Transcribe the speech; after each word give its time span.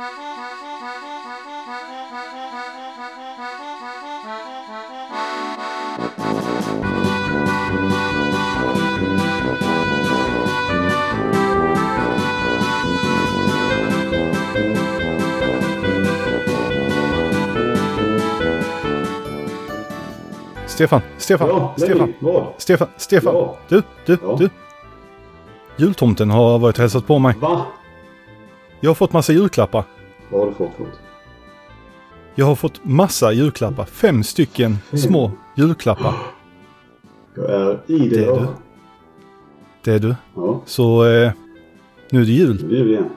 Stefan, 0.00 0.10
Stefan, 21.18 21.48
Ja, 21.48 21.74
Stefan, 21.76 22.14
vad? 22.18 22.46
Stefan, 22.58 22.88
Stefan. 22.96 23.34
Ja. 23.34 23.56
Du, 23.68 23.82
du, 24.06 24.18
du. 24.38 24.50
Jultomten 25.76 26.30
har 26.30 26.58
varit 26.58 26.76
och 26.76 26.82
hälsat 26.82 27.06
på 27.06 27.18
mig. 27.18 27.34
Va? 27.40 27.66
Jag 28.80 28.90
har 28.90 28.94
fått 28.94 29.12
massa 29.12 29.32
julklappar. 29.32 29.84
Vad 30.30 30.40
har 30.40 30.46
du 30.48 30.54
fått 30.54 30.74
för 30.76 30.82
något? 30.84 31.00
Jag 32.34 32.46
har 32.46 32.54
fått 32.54 32.80
massa 32.84 33.32
julklappar. 33.32 33.84
Fem 33.84 34.22
stycken 34.22 34.78
små 34.92 35.32
julklappar. 35.56 36.14
Jag 37.36 37.50
är 37.50 37.78
i 37.86 38.08
det. 38.08 38.16
Det 38.16 38.24
är 38.24 38.38
du. 38.40 38.46
Det 39.84 39.92
är 39.92 39.98
du. 39.98 40.14
Ja, 40.36 40.62
Så 40.66 41.04
eh, 41.04 41.32
nu 42.10 42.20
är 42.20 42.24
det 42.24 42.32
jul. 42.32 42.58
nu 42.62 42.68
blir 42.68 42.84
det 42.84 42.90
igen. 42.90 43.10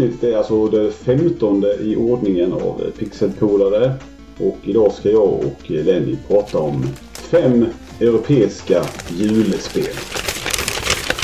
Avsnittet 0.00 0.22
är 0.22 0.36
alltså 0.36 0.66
det 0.66 0.90
femtonde 0.90 1.74
i 1.82 1.96
ordningen 1.96 2.52
av 2.52 2.90
Pixelpolare. 2.98 3.92
Och 4.38 4.58
idag 4.62 4.92
ska 4.92 5.10
jag 5.10 5.22
och 5.32 5.70
Lenny 5.70 6.16
prata 6.28 6.58
om 6.58 6.86
fem 7.12 7.66
europeiska 8.00 8.82
julspel. 9.08 9.84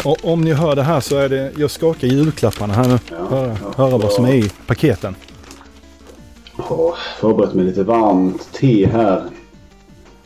Och 0.05 0.17
om 0.33 0.41
ni 0.41 0.53
hör 0.53 0.77
det 0.77 0.83
här 0.83 1.01
så 1.01 1.17
är 1.17 1.29
det, 1.29 1.53
jag 1.59 1.71
skakar 1.71 2.09
julklapparna 2.09 2.75
här 2.75 2.89
nu. 2.89 2.99
Ja, 3.11 3.27
höra, 3.37 3.57
ja, 3.63 3.73
höra 3.85 3.99
vad 3.99 4.13
som 4.13 4.25
är 4.25 4.35
i 4.35 4.51
paketen. 4.67 5.15
Jag 6.57 6.65
har 6.65 6.95
förberett 7.21 7.55
med 7.55 7.67
lite 7.67 7.83
varmt 7.83 8.53
te 8.53 8.87
här. 8.87 9.23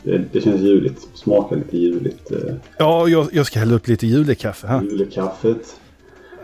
Det, 0.03 0.21
det 0.31 0.41
känns 0.41 0.61
juligt. 0.61 1.07
Smakar 1.13 1.55
lite 1.55 1.77
juligt. 1.77 2.31
Eh, 2.31 2.37
Ja, 2.77 3.07
jag, 3.07 3.27
jag 3.33 3.45
ska 3.45 3.59
hälla 3.59 3.75
upp 3.75 3.87
lite 3.87 4.07
julekaffe 4.07 4.67
här. 4.67 4.81
julekaffet. 4.81 5.75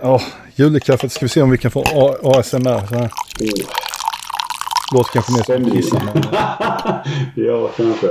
Ja, 0.02 0.22
julekaffet 0.56 1.12
ska 1.12 1.26
vi 1.26 1.30
se 1.30 1.42
om 1.42 1.50
vi 1.50 1.58
kan 1.58 1.72
få 1.72 1.82
ASMR. 2.24 2.88
Så 2.88 2.96
här. 2.96 3.12
Oh. 3.40 3.50
Låter 4.94 5.12
kanske 5.14 5.32
mer 5.32 5.44
som 5.60 5.72
kissa. 5.72 6.02
Ja, 7.36 7.70
kanske. 7.78 8.08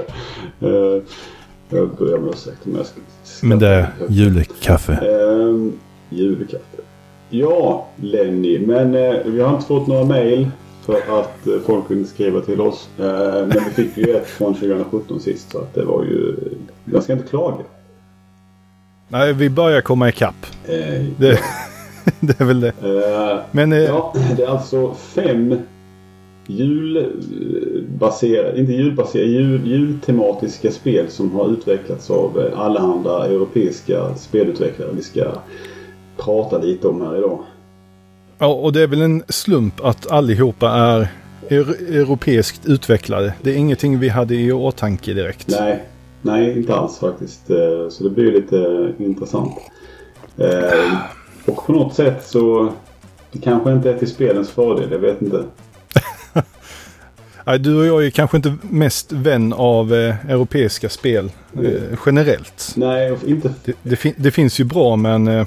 Uh, 0.62 1.02
jag 1.68 1.88
börjar 1.96 2.18
med 2.18 2.30
ursäkt 2.30 2.58
om 2.66 2.76
jag 2.76 2.86
ska... 2.86 3.00
men 3.42 3.58
det 3.58 3.68
är 3.68 3.88
julekaffe. 4.08 4.92
Ehm, 4.92 5.72
julkaffe. 6.10 6.82
Ja, 7.30 7.86
Lenny. 7.96 8.58
Men 8.66 8.94
eh, 8.94 9.14
vi 9.25 9.41
har 9.41 9.54
inte 9.54 9.66
fått 9.66 9.86
några 9.86 10.04
mail 10.04 10.50
för 10.82 10.94
att 11.20 11.46
eh, 11.46 11.52
folk 11.66 11.91
inte 11.91 12.10
skriva 12.10 12.41
till 12.41 12.60
oss. 12.60 12.88
Eh, 12.98 13.04
men 13.46 13.50
vi 13.50 13.60
fick 13.84 13.96
ju 13.96 14.16
ett 14.16 14.26
från 14.26 14.54
2017 14.54 15.20
sist 15.20 15.50
så 15.52 15.58
att 15.58 15.75
det 15.75 15.84
var 15.84 16.04
ju... 16.04 16.36
Jag 16.84 17.02
ska 17.02 17.12
inte 17.12 17.28
klaga. 17.28 17.64
Nej, 19.08 19.32
vi 19.32 19.50
börjar 19.50 19.80
komma 19.80 20.08
ikapp. 20.08 20.46
Eh, 20.64 21.04
Det, 21.19 21.41
det 22.21 22.41
är 22.41 22.44
väl 22.44 22.61
det. 22.61 22.69
eh, 22.69 23.39
Men 23.50 23.72
eh, 23.72 23.78
ja, 23.78 24.15
det 24.37 24.43
är 24.43 24.49
alltså 24.49 24.94
fem 24.94 25.59
julbaserade, 26.47 28.59
inte 28.61 28.72
julbaserade, 28.72 29.31
jul, 29.31 29.67
jultematiska 29.67 30.71
spel 30.71 31.09
som 31.11 31.31
har 31.33 31.49
utvecklats 31.53 32.11
av 32.11 32.41
eh, 32.41 32.61
allehanda 32.61 33.27
europeiska 33.27 34.15
spelutvecklare. 34.15 34.89
Vi 34.93 35.03
ska 35.03 35.25
prata 36.17 36.59
lite 36.59 36.89
om 36.89 37.00
här 37.00 37.19
idag. 37.19 37.39
ja, 38.38 38.47
och 38.47 38.73
det 38.73 38.83
är 38.83 38.87
väl 38.87 39.00
en 39.03 39.23
slump 39.28 39.84
att 39.84 40.11
allihopa 40.11 40.71
är 40.71 41.09
europeiskt 41.50 42.67
utvecklade. 42.67 43.34
Det 43.43 43.50
är 43.50 43.55
ingenting 43.56 43.99
vi 43.99 44.09
hade 44.09 44.34
i 44.34 44.53
åtanke 44.53 45.15
direkt. 45.15 45.49
Nej, 45.49 45.83
nej 46.23 46.59
inte 46.59 46.75
alls 46.75 46.99
faktiskt. 46.99 47.50
Eh, 47.50 47.88
Så 47.91 48.05
det 48.05 48.11
blir 48.11 48.33
lite 48.33 48.93
intressant. 48.99 49.53
Och 51.46 51.66
på 51.66 51.72
något 51.72 51.94
sätt 51.94 52.26
så 52.26 52.72
det 53.32 53.38
kanske 53.38 53.72
inte 53.72 53.90
är 53.90 53.98
till 53.98 54.08
spelens 54.08 54.50
fördel, 54.50 54.88
jag 54.90 54.98
vet 54.98 55.22
inte. 55.22 55.44
Nej, 57.44 57.58
du 57.58 57.78
och 57.80 57.86
jag 57.86 58.06
är 58.06 58.10
kanske 58.10 58.36
inte 58.36 58.54
mest 58.62 59.12
vän 59.12 59.52
av 59.52 59.94
eh, 59.94 60.30
europeiska 60.30 60.88
spel 60.88 61.30
eh, 61.64 61.98
generellt. 62.06 62.72
Nej, 62.76 63.16
inte... 63.26 63.54
Det, 63.64 63.72
det, 63.82 63.96
fin- 63.96 64.14
det 64.16 64.30
finns 64.30 64.60
ju 64.60 64.64
bra 64.64 64.96
men 64.96 65.28
eh, 65.28 65.46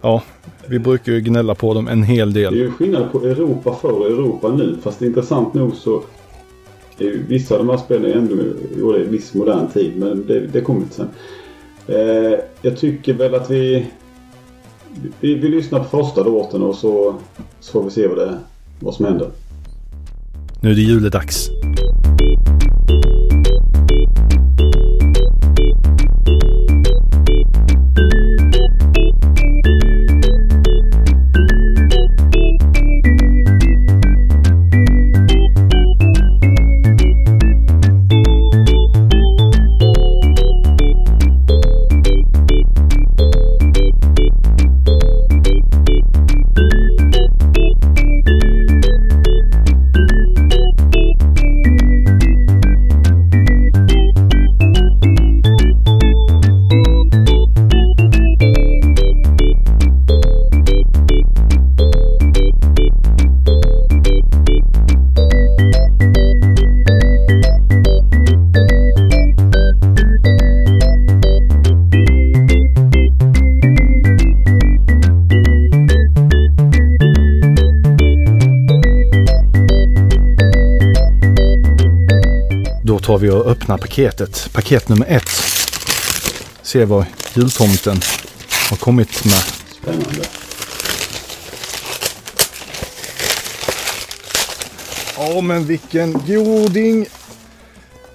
ja, 0.00 0.22
vi 0.66 0.78
brukar 0.78 1.12
ju 1.12 1.20
gnälla 1.20 1.54
på 1.54 1.74
dem 1.74 1.88
en 1.88 2.02
hel 2.02 2.32
Det 2.32 2.40
är 2.40 2.44
del. 2.50 2.56
ju 2.56 2.70
skillnad 2.70 3.12
på 3.12 3.18
Europa 3.18 3.74
förr 3.80 3.92
och 3.92 4.06
Europa 4.06 4.48
nu. 4.48 4.76
Fast 4.82 5.02
intressant 5.02 5.54
nog 5.54 5.74
så 5.74 6.02
är 6.98 7.04
ju 7.04 7.22
vissa 7.28 7.54
av 7.54 7.66
de 7.66 7.70
här 7.70 7.76
spelen 7.84 8.12
ändå 8.12 8.36
gjorda 8.78 8.98
i 8.98 9.04
viss 9.04 9.34
modern 9.34 9.68
tid. 9.68 9.92
Men 9.96 10.26
det, 10.26 10.40
det 10.46 10.60
kommer 10.60 10.80
inte 10.80 10.94
sen. 10.94 11.08
Eh, 11.88 12.38
jag 12.62 12.76
tycker 12.76 13.14
väl 13.14 13.34
att 13.34 13.50
vi, 13.50 13.86
vi, 15.20 15.34
vi 15.34 15.48
lyssnar 15.48 15.78
på 15.78 16.04
första 16.04 16.22
låten 16.22 16.62
och 16.62 16.74
så, 16.74 17.14
så 17.60 17.72
får 17.72 17.84
vi 17.84 17.90
se 17.90 18.06
vad, 18.06 18.18
det, 18.18 18.38
vad 18.80 18.94
som 18.94 19.04
händer. 19.04 19.30
Nu 20.60 20.70
är 20.70 20.74
det 20.74 20.80
juledags. 20.80 21.50
Tar 83.08 83.18
vi 83.18 83.30
och 83.30 83.46
öppnar 83.46 83.78
paketet. 83.78 84.50
Paket 84.52 84.88
nummer 84.88 85.06
ett. 85.08 85.28
Se 86.62 86.84
vad 86.84 87.04
jultomten 87.34 87.96
har 88.70 88.76
kommit 88.76 89.24
med. 89.24 89.42
Spännande. 89.82 90.22
Ja, 95.16 95.40
men 95.40 95.64
vilken 95.64 96.12
goding! 96.12 97.06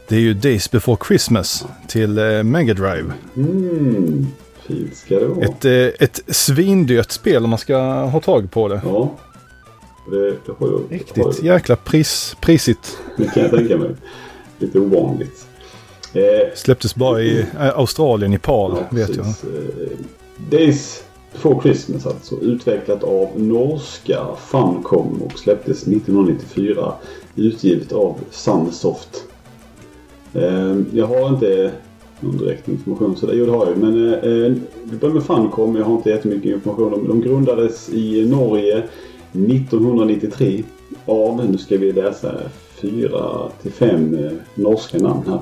Det 0.07 0.15
är 0.15 0.19
ju 0.19 0.33
Days 0.33 0.71
before 0.71 0.97
Christmas 1.07 1.65
till 1.87 2.17
eh, 2.17 2.43
Mega 2.43 2.73
Drive. 2.73 3.13
Mm, 3.35 4.27
fint 4.67 4.97
ska 4.97 5.19
det 5.19 5.27
vara. 5.27 5.45
Ett, 5.45 5.65
eh, 5.65 6.05
ett 6.05 6.19
svindyrt 6.27 7.11
spel 7.11 7.43
om 7.43 7.49
man 7.49 7.59
ska 7.59 7.77
ha 8.05 8.19
tag 8.19 8.51
på 8.51 8.67
det. 8.67 8.81
Ja. 8.85 9.17
Det, 10.11 10.29
det 10.29 10.51
har 10.59 10.67
har 10.67 10.89
Riktigt 10.89 11.43
ju- 11.43 11.47
jäkla 11.47 11.75
pris, 11.75 12.35
prisigt. 12.41 12.97
Det 13.17 13.33
kan 13.33 13.43
jag 13.43 13.51
tänka 13.51 13.77
mig. 13.77 13.89
Lite 14.63 14.79
ovanligt. 14.79 15.47
Eh, 16.13 16.53
Släpptes 16.55 16.95
bara 16.95 17.21
i 17.21 17.39
äh, 17.39 17.79
Australien, 17.79 18.33
i 18.33 18.37
PAL, 18.37 18.71
ja, 18.77 18.97
vet 18.97 19.07
precis. 19.07 19.43
jag. 19.43 19.53
Eh, 19.53 19.97
Days 20.51 21.03
Before 21.33 21.61
Christmas 21.61 22.07
alltså. 22.07 22.41
Utvecklat 22.41 23.03
av 23.03 23.29
norska 23.35 24.19
Funcom 24.37 25.21
och 25.21 25.39
släpptes 25.39 25.87
1994. 25.87 26.93
Utgivet 27.35 27.91
av 27.91 28.19
Sunsoft. 28.31 29.23
Eh, 30.33 30.77
jag 30.93 31.07
har 31.07 31.29
inte 31.29 31.71
någon 32.19 32.37
direkt 32.37 32.67
information 32.67 33.17
så 33.17 33.25
det, 33.25 33.35
jo 33.35 33.45
det 33.45 33.51
har 33.51 33.67
jag 33.67 33.77
Men 33.77 34.13
eh, 34.13 34.53
vi 34.83 34.97
börjar 34.97 35.13
med 35.13 35.23
Funcom. 35.23 35.75
Jag 35.75 35.85
har 35.85 35.95
inte 35.95 36.09
jättemycket 36.09 36.51
information 36.51 37.07
De 37.07 37.21
grundades 37.21 37.89
i 37.89 38.25
Norge 38.29 38.83
1993 39.31 40.63
av, 41.05 41.49
nu 41.51 41.57
ska 41.57 41.77
vi 41.77 41.91
läsa 41.91 42.33
fyra 42.83 43.49
till 43.61 43.71
fem 43.71 44.25
eh, 44.25 44.31
norska 44.55 44.97
namn 44.97 45.23
här. 45.27 45.39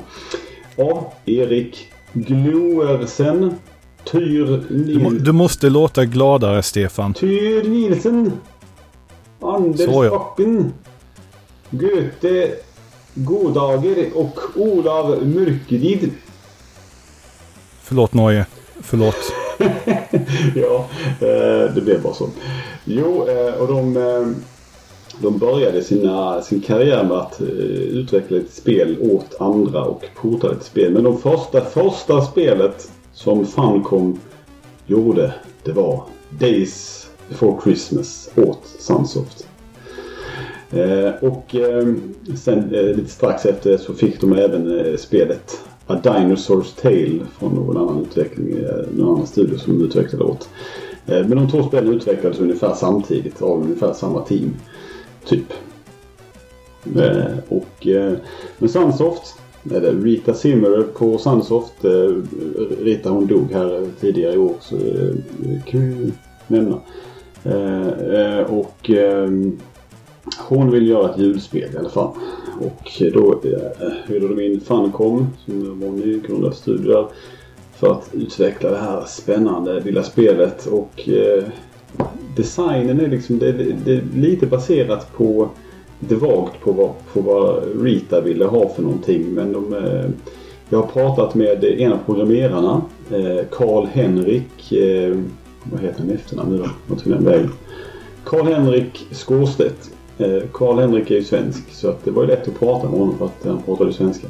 A. 0.85 1.03
Erik 1.25 1.87
Gloersen. 2.13 3.55
Tyr 4.03 4.63
Nil... 4.69 5.03
du, 5.03 5.19
du, 5.19 5.31
måste 5.31 5.69
låta 5.69 6.05
gladare 6.05 6.63
Stefan. 6.63 7.13
Tyr 7.13 7.69
Nielsen. 7.69 8.31
Anders 9.41 9.87
Backen. 9.87 10.73
Göte 11.69 12.51
Godager 13.13 14.09
och 14.15 14.39
Olav 14.55 15.27
Mörkerid. 15.27 16.11
Förlåt 17.83 18.13
Norge. 18.13 18.45
Förlåt. 18.81 19.15
ja, 20.55 20.87
eh, 21.19 21.73
det 21.75 21.81
blev 21.81 22.01
bara 22.01 22.13
så. 22.13 22.29
Jo, 22.85 23.27
eh, 23.27 23.53
och 23.53 23.67
de 23.67 23.97
de 25.21 25.37
började 25.37 25.83
sina, 25.83 26.41
sin 26.41 26.61
karriär 26.61 27.03
med 27.03 27.17
att 27.17 27.41
uh, 27.41 27.47
utveckla 27.47 28.37
ett 28.37 28.53
spel 28.53 28.97
åt 29.01 29.41
andra 29.41 29.83
och 29.83 30.03
portade 30.21 30.53
ett 30.53 30.63
spel. 30.63 30.93
Men 30.93 31.03
de 31.03 31.17
första, 31.17 31.61
första 31.61 32.21
spelet 32.21 32.91
som 33.13 33.45
Funcom 33.45 34.19
gjorde 34.87 35.33
det 35.63 35.71
var 35.71 36.03
Days 36.39 37.07
before 37.29 37.61
Christmas 37.63 38.29
åt 38.35 38.65
Sunsoft. 38.79 39.47
Eh, 40.71 41.11
och 41.21 41.55
eh, 41.55 41.87
sen 42.37 42.75
eh, 42.75 42.83
lite 42.83 43.09
strax 43.09 43.45
efter 43.45 43.71
det 43.71 43.77
så 43.77 43.93
fick 43.93 44.21
de 44.21 44.33
även 44.33 44.79
eh, 44.79 44.97
spelet 44.97 45.59
A 45.87 45.99
Dinosaur's 46.03 46.81
Tale 46.81 47.19
från 47.39 47.53
någon 47.55 47.77
annan 47.77 48.01
utveckling, 48.01 48.55
någon 48.95 49.15
annan 49.15 49.27
studio 49.27 49.57
som 49.57 49.79
de 49.79 49.85
utvecklade 49.85 50.23
åt. 50.23 50.49
Men 51.05 51.29
de 51.29 51.49
två 51.49 51.63
spelen 51.63 51.93
utvecklades 51.93 52.39
ungefär 52.39 52.73
samtidigt 52.73 53.41
av 53.41 53.61
ungefär 53.61 53.93
samma 53.93 54.21
team. 54.21 54.53
Typ. 55.25 55.53
Eh, 56.95 57.37
och 57.49 57.87
eh, 57.87 58.13
med 58.57 58.71
Sunsoft, 58.71 59.35
eller 59.71 59.93
Rita 59.93 60.33
Zimmer 60.33 60.83
på 60.93 61.17
Sunsoft. 61.17 61.85
Eh, 61.85 62.15
Rita 62.79 63.09
hon 63.09 63.27
dog 63.27 63.51
här 63.51 63.87
tidigare 63.99 64.33
i 64.33 64.37
år 64.37 64.53
så 64.59 64.75
eh, 64.75 65.63
kan 65.65 65.79
vi 65.79 66.13
nämna. 66.47 66.79
Eh, 67.43 67.87
eh, 67.87 68.41
och 68.41 68.89
eh, 68.89 69.29
hon 70.39 70.71
vill 70.71 70.87
göra 70.87 71.11
ett 71.11 71.19
ljudspel 71.19 71.69
i 71.73 71.77
alla 71.77 71.89
fall. 71.89 72.11
Och 72.59 73.01
då 73.13 73.41
eh, 73.43 73.91
hyrde 74.07 74.27
de 74.27 74.39
in 74.39 74.61
Funcom 74.61 75.27
som 75.45 75.79
var 75.79 75.87
en 75.87 75.95
nygrundad 75.95 76.53
studio 76.53 76.91
där. 76.91 77.07
För 77.75 77.91
att 77.91 78.09
utveckla 78.13 78.69
det 78.69 78.77
här 78.77 79.03
spännande 79.07 79.79
lilla 79.79 80.03
spelet. 80.03 80.65
Och 80.65 81.09
eh, 81.09 81.43
designen 82.35 82.99
är 82.99 83.07
liksom 83.07 83.39
det, 83.39 83.51
det, 83.51 83.91
är 83.91 84.01
lite 84.15 84.45
baserat 84.45 85.13
på 85.17 85.49
lite 85.99 86.15
vagt 86.15 86.61
på 86.61 86.71
vad, 86.71 86.91
på 87.13 87.21
vad 87.21 87.63
Rita 87.83 88.21
ville 88.21 88.45
ha 88.45 88.69
för 88.69 88.81
någonting. 88.81 89.33
Men 89.33 89.53
de, 89.53 89.73
eh, 89.73 90.09
jag 90.69 90.81
har 90.81 90.87
pratat 90.87 91.35
med 91.35 91.63
en 91.63 91.93
av 91.93 91.97
programmerarna, 92.05 92.81
eh, 93.11 93.45
Karl 93.51 93.85
Henrik, 93.85 94.71
eh, 94.71 95.17
vad 95.63 95.81
heter 95.81 95.99
han 95.99 96.09
i 96.09 96.13
efternamn 96.13 96.51
nu 96.51 96.57
då? 96.57 96.69
Vad 96.87 97.03
tog 97.03 97.13
den 97.13 97.25
vägen? 97.25 97.51
Karl-Henrik 98.23 99.07
Skårstedt. 99.11 99.91
Karl 100.51 100.79
Henrik 100.79 101.11
är 101.11 101.15
ju 101.15 101.23
svensk 101.23 101.71
så 101.71 101.89
att 101.89 102.05
det 102.05 102.11
var 102.11 102.23
ju 102.23 102.27
lätt 102.29 102.47
att 102.47 102.59
prata 102.59 102.89
med 102.89 102.99
honom 102.99 103.17
för 103.17 103.25
att 103.25 103.45
han 103.45 103.61
pratade 103.61 103.93
svenska. 103.93 104.27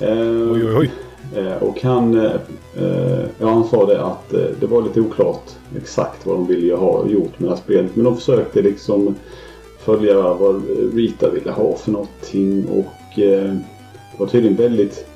Oj, 0.00 0.64
oj, 0.64 0.76
oj. 0.76 0.90
Eh, 1.36 1.62
och 1.62 1.82
han, 1.82 2.14
eh, 2.14 2.34
eh, 2.76 3.24
ja, 3.38 3.48
han 3.48 3.64
sa 3.64 3.86
det 3.86 4.04
att 4.04 4.30
det 4.60 4.66
var 4.66 4.82
lite 4.82 5.00
oklart 5.00 5.50
exakt 5.76 6.26
vad 6.26 6.36
de 6.36 6.46
ville 6.46 6.74
ha 6.74 7.06
gjort 7.06 7.38
med 7.38 7.48
det 7.48 7.54
här 7.54 7.62
spelet. 7.62 7.96
Men 7.96 8.04
de 8.04 8.16
försökte 8.16 8.62
liksom 8.62 9.14
följa 9.78 10.22
vad 10.22 10.62
Rita 10.94 11.30
ville 11.30 11.50
ha 11.50 11.76
för 11.76 11.90
någonting. 11.90 12.66
Och 12.68 13.16
det 13.16 13.58
var 14.18 14.26
tydligen 14.26 14.56
väldigt 14.56 15.06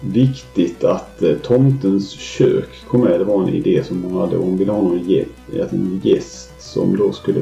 viktigt 0.00 0.84
att 0.84 1.22
tomtens 1.42 2.10
kök 2.10 2.68
kom 2.88 3.00
med. 3.00 3.20
Det 3.20 3.24
var 3.24 3.42
en 3.42 3.48
idé 3.48 3.84
som 3.84 4.04
hon 4.04 4.20
hade. 4.20 4.36
Hon 4.36 4.56
ville 4.56 4.72
ha 4.72 4.82
någon 4.82 6.00
gäst 6.02 6.47
som 6.58 6.96
då 6.96 7.12
skulle... 7.12 7.40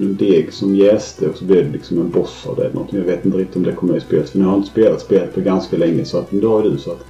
En 0.00 0.16
deg 0.16 0.52
som 0.52 0.76
jäste 0.76 1.28
och 1.28 1.36
så 1.36 1.44
blev 1.44 1.64
det 1.64 1.72
liksom 1.72 2.00
en 2.00 2.10
boss 2.10 2.46
av 2.46 2.56
det. 2.56 2.72
Någonting. 2.72 2.98
Jag 2.98 3.06
vet 3.06 3.24
inte 3.24 3.38
riktigt 3.38 3.56
om 3.56 3.62
det 3.62 3.72
kommer 3.72 3.96
i 3.96 4.00
spelet. 4.00 4.30
För 4.30 4.38
nu 4.38 4.44
har 4.44 4.52
jag 4.52 4.58
inte 4.58 4.70
spelat 4.70 5.00
spelet 5.00 5.34
på 5.34 5.40
ganska 5.40 5.76
länge. 5.76 6.04
Så 6.04 6.18
att, 6.18 6.26
det 6.30 6.46
har 6.46 6.64
ju 6.64 6.70
du. 6.70 6.78
Så 6.78 6.90
att, 6.90 7.04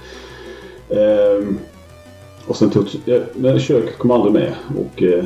um, 0.89 1.59
och 2.47 2.55
sen 2.55 2.69
tog... 2.69 2.85
Ja, 3.05 3.59
köket 3.59 3.97
kom 3.97 4.11
aldrig 4.11 4.33
med. 4.33 4.53
Och 4.77 5.03
eh, 5.03 5.25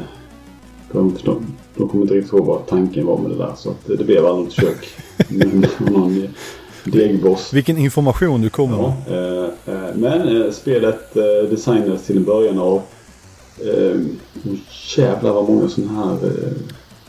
de, 0.91 1.15
de, 1.23 1.45
de 1.75 1.89
kommer 1.89 2.03
inte 2.03 2.13
riktigt 2.13 2.33
ihåg 2.33 2.45
vad 2.45 2.67
tanken 2.67 3.05
var 3.05 3.17
med 3.17 3.31
det 3.31 3.37
där. 3.37 3.53
Så 3.55 3.69
att 3.69 3.85
det, 3.85 3.95
det 3.95 4.03
blev 4.03 4.25
aldrig 4.25 4.47
ett 4.47 4.53
kök. 4.53 4.87
Men, 5.29 5.65
någon 5.79 6.27
degboss. 6.91 7.53
Vilken 7.53 7.77
information 7.77 8.41
du 8.41 8.49
kommer. 8.49 8.77
Ja, 8.77 8.95
eh, 9.15 9.73
eh, 9.73 9.95
men 9.95 10.41
eh, 10.41 10.51
spelet 10.51 11.17
eh, 11.17 11.49
designades 11.49 12.05
till 12.05 12.17
en 12.17 12.23
början 12.23 12.59
av 12.59 12.81
Eh, 13.65 14.01
jävlar 14.97 15.33
vad 15.33 15.49
många 15.49 15.67
sådana 15.67 15.93
här 15.93 16.13
eh, 16.25 16.51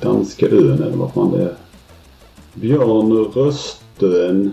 danska 0.00 0.46
ön 0.46 0.82
eller 0.82 0.96
vad 0.96 1.12
fan 1.12 1.32
det 1.32 1.42
är. 1.42 1.54
Björn 2.54 3.12
Röstön 3.12 4.52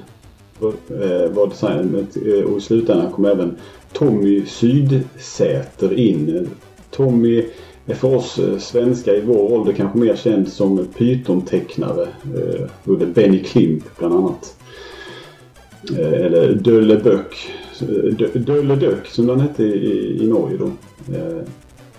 eh, 0.89 1.31
var 1.31 1.47
designen 1.47 2.07
eh, 2.25 2.43
och 2.43 2.57
i 2.57 2.61
slutändan 2.61 3.11
kom 3.11 3.25
även 3.25 3.57
Tommy 3.93 4.45
Sydsäter 4.45 5.93
in. 5.93 6.49
Tommy 6.91 7.45
är 7.85 7.95
för 7.95 8.15
oss 8.15 8.39
eh, 8.39 8.57
svenskar 8.57 9.13
i 9.13 9.21
vår 9.21 9.51
ålder 9.53 9.73
kanske 9.73 9.99
mer 9.99 10.15
känd 10.15 10.47
som 10.47 10.87
pytontecknare. 10.97 12.07
Eh, 12.35 12.67
under 12.83 13.05
Benny 13.05 13.43
Klimp 13.43 13.83
bland 13.97 14.13
annat. 14.13 14.55
Eh, 15.97 16.25
eller 16.25 16.53
Dölle 16.53 16.97
Böck. 16.97 17.49
Eh, 17.81 18.39
Dölle 18.39 18.75
Döck 18.75 19.07
som 19.07 19.27
den 19.27 19.39
hette 19.39 19.63
i, 19.63 20.23
i 20.23 20.27
Norge 20.27 20.57
då. 20.57 20.71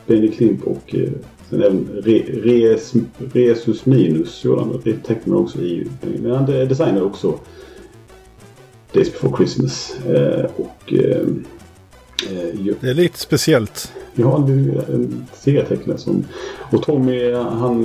Benny 0.07 0.33
Klimp 0.33 0.67
och 0.67 0.95
eh, 0.95 1.11
sen 1.51 1.63
även 1.63 1.89
Re, 2.05 2.23
Res, 2.43 2.93
Resus 3.33 3.87
Minus 3.87 4.45
gjorde 4.45 4.61
han. 4.61 4.81
Det 4.85 5.03
tecknade 5.03 5.41
också 5.41 5.59
i. 5.59 5.87
Men 6.23 6.31
han 6.31 6.47
designade 6.47 7.03
också 7.03 7.39
Days 8.93 9.13
before 9.13 9.37
Christmas. 9.37 9.97
Eh, 10.07 10.45
och, 10.57 10.93
eh, 10.93 11.21
eh 12.31 12.75
det 12.81 12.91
är 12.91 12.95
lite 12.95 13.19
speciellt. 13.19 13.93
Ja, 14.15 14.45
det 14.49 14.53
är 14.53 14.95
en 14.95 15.27
serietecknare 15.35 15.99
som... 15.99 16.25
Och 16.73 16.83
Tommy 16.83 17.33
han 17.33 17.85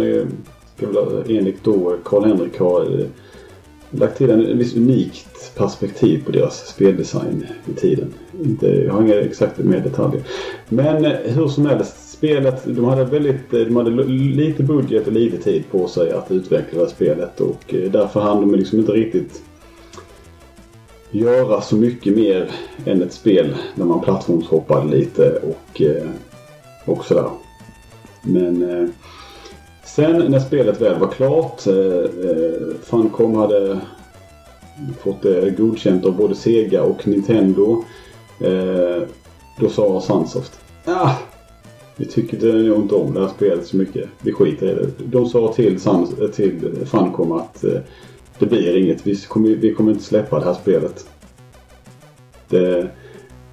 ska 0.76 0.88
väl 0.88 1.38
enligt 1.38 1.64
då 1.64 1.98
Karl-Henrik 2.04 2.60
ha 2.60 2.86
lagt 3.90 4.18
till 4.18 4.30
en 4.30 4.58
viss 4.58 4.76
unikt 4.76 5.56
perspektiv 5.56 6.24
på 6.26 6.32
deras 6.32 6.68
speldesign 6.68 7.46
i 7.76 7.80
tiden. 7.80 8.14
Inte, 8.44 8.68
jag 8.68 8.94
har 8.94 9.02
inga 9.02 9.16
exakta 9.16 9.64
mer 9.64 9.80
detaljer. 9.80 10.24
Men 10.70 11.06
hur 11.06 11.48
som 11.48 11.66
helst 11.66 12.11
spelet, 12.22 12.62
de 12.66 12.86
hade 12.86 13.04
väldigt, 13.04 13.54
eh, 13.54 13.60
de 13.60 13.76
hade 13.76 13.90
lite 14.04 14.64
budget 14.64 15.08
och 15.08 15.14
lite 15.14 15.38
tid 15.38 15.64
på 15.72 15.88
sig 15.88 16.12
att 16.12 16.32
utveckla 16.32 16.88
spelet 16.88 17.42
och 17.42 17.74
eh, 17.74 17.92
därför 17.92 18.20
hann 18.20 18.42
de 18.42 18.56
liksom 18.56 18.80
inte 18.80 18.92
riktigt 18.92 19.44
göra 21.12 21.62
så 21.62 21.76
mycket 21.76 22.16
mer 22.16 22.52
än 22.86 23.02
ett 23.02 23.14
spel 23.14 23.56
där 23.76 23.86
man 23.86 24.02
plattformshoppade 24.02 24.88
lite 24.88 25.42
och, 25.44 25.82
eh, 25.82 26.10
och 26.86 27.06
sådär. 27.06 27.30
Men 28.22 28.94
sen 29.86 30.32
när 30.32 30.40
spelet 30.40 30.82
väl 30.82 31.00
var 31.00 31.08
klart, 31.08 31.62
Funcom 32.84 33.36
hade 33.36 33.80
fått 35.04 35.22
det 35.22 35.58
godkänt 35.58 36.06
av 36.06 36.18
både 36.18 36.36
Sega 36.36 36.84
och 36.84 37.08
Nintendo. 37.08 37.84
Då 39.60 39.70
sa 39.70 40.02
Sunsoft 40.02 40.60
ah, 40.86 41.16
vi 41.96 42.06
tycker 42.06 42.54
nog 42.54 42.78
inte 42.78 42.96
om 42.96 43.14
det 43.14 43.20
här 43.20 43.28
spelet 43.28 43.66
så 43.66 43.78
mycket. 43.78 44.10
Vi 44.22 44.34
skiter 44.34 44.68
i 44.68 44.74
det. 44.76 44.88
De 45.06 45.26
sa 45.26 45.54
till, 45.54 45.80
Sans, 45.80 46.10
till 46.36 46.86
Funcom 46.86 47.32
att 47.32 47.64
eh, 47.64 47.80
det 48.40 48.46
blir 48.46 48.78
inget. 48.78 49.08
Vi 49.08 49.16
kommer, 49.16 49.50
vi 49.50 49.74
kommer 49.74 49.92
inte 49.92 50.04
släppa 50.04 50.40
det 50.40 50.46
här 50.46 50.54
spelet. 50.54 51.06
Det, 52.50 52.92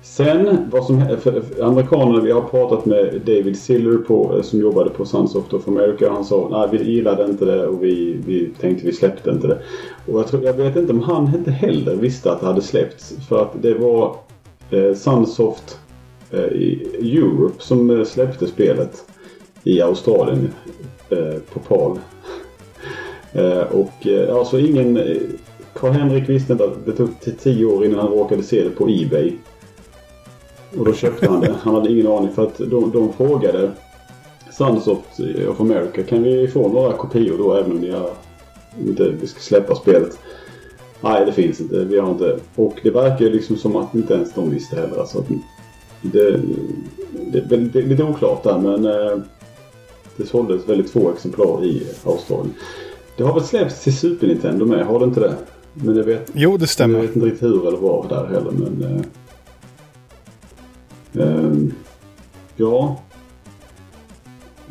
Sen, 0.02 0.70
vad 0.70 0.84
som 0.84 1.18
för, 1.20 1.42
amerikanerna, 1.62 2.20
vi 2.20 2.30
har 2.30 2.40
pratat 2.40 2.86
med 2.86 3.20
David 3.26 3.58
Siller 3.58 3.98
på, 3.98 4.36
eh, 4.36 4.42
som 4.42 4.60
jobbade 4.60 4.90
på 4.90 5.04
Sunsoft 5.04 5.52
of 5.52 5.68
America. 5.68 6.10
Han 6.10 6.24
sa 6.24 6.48
nej 6.50 6.68
vi 6.78 6.92
gillade 6.92 7.24
inte 7.24 7.44
det 7.44 7.66
och 7.66 7.84
vi, 7.84 8.20
vi 8.26 8.50
tänkte 8.60 8.86
vi 8.86 8.92
släppte 8.92 9.30
inte 9.30 9.46
det. 9.46 9.58
Och 10.06 10.18
jag, 10.20 10.26
tror, 10.26 10.44
jag 10.44 10.52
vet 10.52 10.76
inte 10.76 10.92
om 10.92 11.02
han 11.02 11.34
inte 11.34 11.50
heller 11.50 11.96
visste 11.96 12.32
att 12.32 12.40
det 12.40 12.46
hade 12.46 12.62
släppts. 12.62 13.14
För 13.28 13.42
att 13.42 13.62
det 13.62 13.74
var 13.74 14.16
eh, 14.70 14.94
Sunsoft 14.94 15.78
Eh, 16.30 16.52
Europe 17.00 17.54
som 17.58 17.90
eh, 17.90 18.04
släppte 18.04 18.46
spelet 18.46 19.04
i 19.64 19.82
Australien 19.82 20.52
eh, 21.10 21.34
på 21.52 21.60
PAL. 21.60 21.98
Eh, 23.32 23.62
och 23.62 24.06
eh, 24.06 24.36
alltså 24.36 24.58
ingen... 24.58 24.96
Eh, 24.96 25.16
Karl-Henrik 25.74 26.28
visste 26.28 26.52
inte 26.52 26.64
att 26.64 26.86
det 26.86 26.92
tog 26.92 27.20
till 27.20 27.36
tio 27.36 27.64
år 27.64 27.84
innan 27.84 27.98
han 27.98 28.08
råkade 28.08 28.42
se 28.42 28.64
det 28.64 28.70
på 28.70 28.88
Ebay. 28.88 29.32
Och 30.78 30.84
då 30.84 30.92
köpte 30.92 31.28
han 31.28 31.40
det. 31.40 31.54
Han 31.60 31.74
hade 31.74 31.92
ingen 31.92 32.06
aning 32.06 32.32
för 32.32 32.42
att 32.42 32.58
de, 32.58 32.90
de 32.90 33.12
frågade 33.12 33.70
Sunsoft 34.50 35.20
eh, 35.20 35.50
of 35.50 35.60
America 35.60 36.02
kan 36.02 36.22
vi 36.22 36.48
få 36.48 36.68
några 36.68 36.92
kopior 36.92 37.38
då 37.38 37.54
även 37.54 37.72
om 37.72 37.78
ni 37.78 37.90
har, 37.90 38.10
inte 38.86 39.08
vi 39.20 39.26
ska 39.26 39.40
släppa 39.40 39.74
spelet. 39.74 40.18
Nej, 41.00 41.26
det 41.26 41.32
finns 41.32 41.60
inte. 41.60 41.84
Vi 41.84 41.98
har 41.98 42.10
inte. 42.10 42.38
Och 42.54 42.80
det 42.82 42.90
verkar 42.90 43.24
ju 43.24 43.32
liksom 43.32 43.56
som 43.56 43.76
att 43.76 43.94
inte 43.94 44.14
ens 44.14 44.34
de 44.34 44.50
visste 44.50 44.76
heller. 44.76 44.98
Alltså 44.98 45.24
det, 46.02 46.40
det, 47.32 47.40
det, 47.40 47.56
det 47.56 47.78
är 47.78 47.82
lite 47.82 48.02
oklart 48.02 48.42
där 48.42 48.58
men 48.58 48.84
eh, 48.84 49.18
det 50.16 50.26
såldes 50.26 50.68
väldigt 50.68 50.90
få 50.90 51.12
exemplar 51.12 51.64
i 51.64 51.86
Australien. 52.04 52.54
Det 53.16 53.24
har 53.24 53.34
väl 53.34 53.44
släppts 53.44 53.84
till 53.84 53.96
Super 53.96 54.26
Nintendo 54.26 54.66
med, 54.66 54.86
har 54.86 54.98
det 54.98 55.04
inte 55.04 55.20
det? 55.20 55.34
Men 55.74 55.96
jag 55.96 56.04
vet, 56.04 56.30
jo, 56.34 56.56
det 56.56 56.66
stämmer. 56.66 56.98
Jag 56.98 57.06
vet 57.06 57.16
inte 57.16 57.28
riktigt 57.28 57.42
hur 57.42 57.68
eller 57.68 57.78
var 57.78 58.06
där 58.08 58.26
heller 58.26 58.50
men... 58.50 58.82
Eh, 58.82 59.00
Um, 61.12 61.72
ja. 62.56 63.00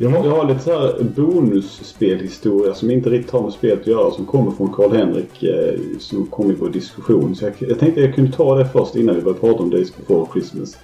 Jag 0.00 0.10
har, 0.10 0.24
jag 0.24 0.36
har 0.36 0.48
lite 0.48 0.60
så 0.60 0.70
här 0.70 1.02
bonusspelhistoria 1.16 2.74
som 2.74 2.90
inte 2.90 3.10
riktigt 3.10 3.32
har 3.32 3.42
med 3.42 3.52
spelet 3.52 3.80
att 3.80 3.86
göra 3.86 4.10
som 4.10 4.26
kommer 4.26 4.50
från 4.50 4.72
Karl-Henrik 4.72 5.42
eh, 5.42 5.80
som 5.98 6.26
kom 6.26 6.50
i 6.50 6.54
vår 6.54 6.68
diskussion. 6.68 7.36
Så 7.36 7.44
jag, 7.44 7.54
jag 7.58 7.78
tänkte 7.78 8.00
jag 8.00 8.14
kunde 8.14 8.32
ta 8.32 8.58
det 8.58 8.68
först 8.68 8.96
innan 8.96 9.14
vi 9.14 9.20
började 9.20 9.40
prata 9.40 9.62
om 9.62 9.70
Days 9.70 9.96
before 9.96 10.26
Christmas. 10.32 10.76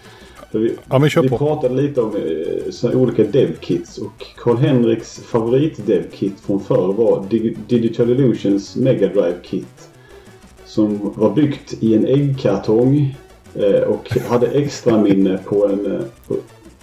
Vi, 0.58 0.76
ja, 0.90 0.99
men 0.99 1.11
kör 1.11 1.23
vi 1.23 1.28
på. 1.28 1.38
pratade 1.38 1.75
lite 1.82 2.00
om 2.00 2.12
eh, 2.82 3.00
olika 3.00 3.25
devkits 3.25 3.99
och 3.99 4.26
Karl-Henriks 4.37 5.20
favorit-devkit 5.20 6.40
från 6.46 6.61
förr 6.61 6.92
var 6.92 7.26
Dig 7.30 7.56
Digital 7.68 8.11
Illusions 8.11 8.76
Mega 8.76 9.06
Drive 9.06 9.37
Kit. 9.42 9.88
Som 10.64 11.12
var 11.14 11.30
byggt 11.30 11.75
i 11.80 11.94
en 11.94 12.06
äggkartong 12.06 13.14
Eh, 13.54 13.80
och 13.80 14.11
hade 14.28 14.46
extra 14.46 14.99
minne 14.99 15.38
på 15.44 15.66
en 15.66 15.87
eh, 15.92 16.00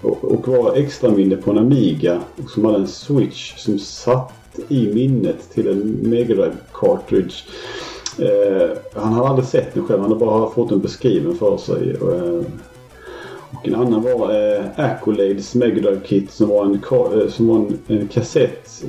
och 0.01 0.47
var 0.47 0.75
extra 0.75 1.11
minne 1.11 1.35
på 1.35 1.51
en 1.51 1.57
Amiga 1.57 2.21
som 2.47 2.65
hade 2.65 2.77
en 2.77 2.87
switch 2.87 3.57
som 3.57 3.79
satt 3.79 4.33
i 4.67 4.93
minnet 4.93 5.49
till 5.53 5.67
en 5.67 5.97
Mega 6.01 6.35
Drive 6.35 6.55
cartridge. 6.73 7.33
Eh, 8.19 8.69
han 8.93 9.13
hade 9.13 9.29
aldrig 9.29 9.47
sett 9.47 9.73
den 9.73 9.83
själv, 9.83 10.01
han 10.01 10.11
hade 10.11 10.25
bara 10.25 10.49
fått 10.49 10.69
den 10.69 10.79
beskriven 10.79 11.35
för 11.35 11.57
sig. 11.57 11.95
och 11.95 12.43
en 13.63 13.75
annan 13.75 14.03
var 14.03 14.55
eh, 14.55 14.65
Accolades 14.75 15.55
Mega 15.55 15.81
Drive 15.81 16.01
Kit 16.05 16.31
som 16.31 16.49
var 16.49 16.65
en, 16.65 17.31
som 17.31 17.47
var 17.47 17.55
en, 17.55 17.79
en 17.87 18.07
kassett 18.07 18.83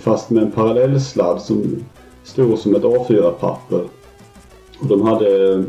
fast 0.00 0.30
med 0.30 0.42
en 0.42 0.50
parallellsladd 0.50 1.42
som 1.42 1.84
stod 2.24 2.58
som 2.58 2.74
ett 2.74 2.82
A4-papper. 2.82 3.84
Och 4.80 4.86
de 4.88 5.02
hade 5.02 5.64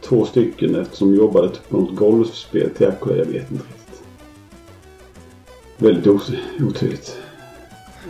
två 0.00 0.24
stycken 0.24 0.74
eftersom 0.74 1.08
jag 1.08 1.18
jobbade 1.18 1.48
på 1.68 1.76
något 1.76 1.96
golfspel 1.96 2.70
till 2.70 2.88
Accolade. 2.88 3.18
Jag 3.18 3.26
vet 3.26 3.50
inte 3.50 3.64
riktigt. 3.64 4.02
Väldigt 5.78 6.06
otydligt. 6.60 7.16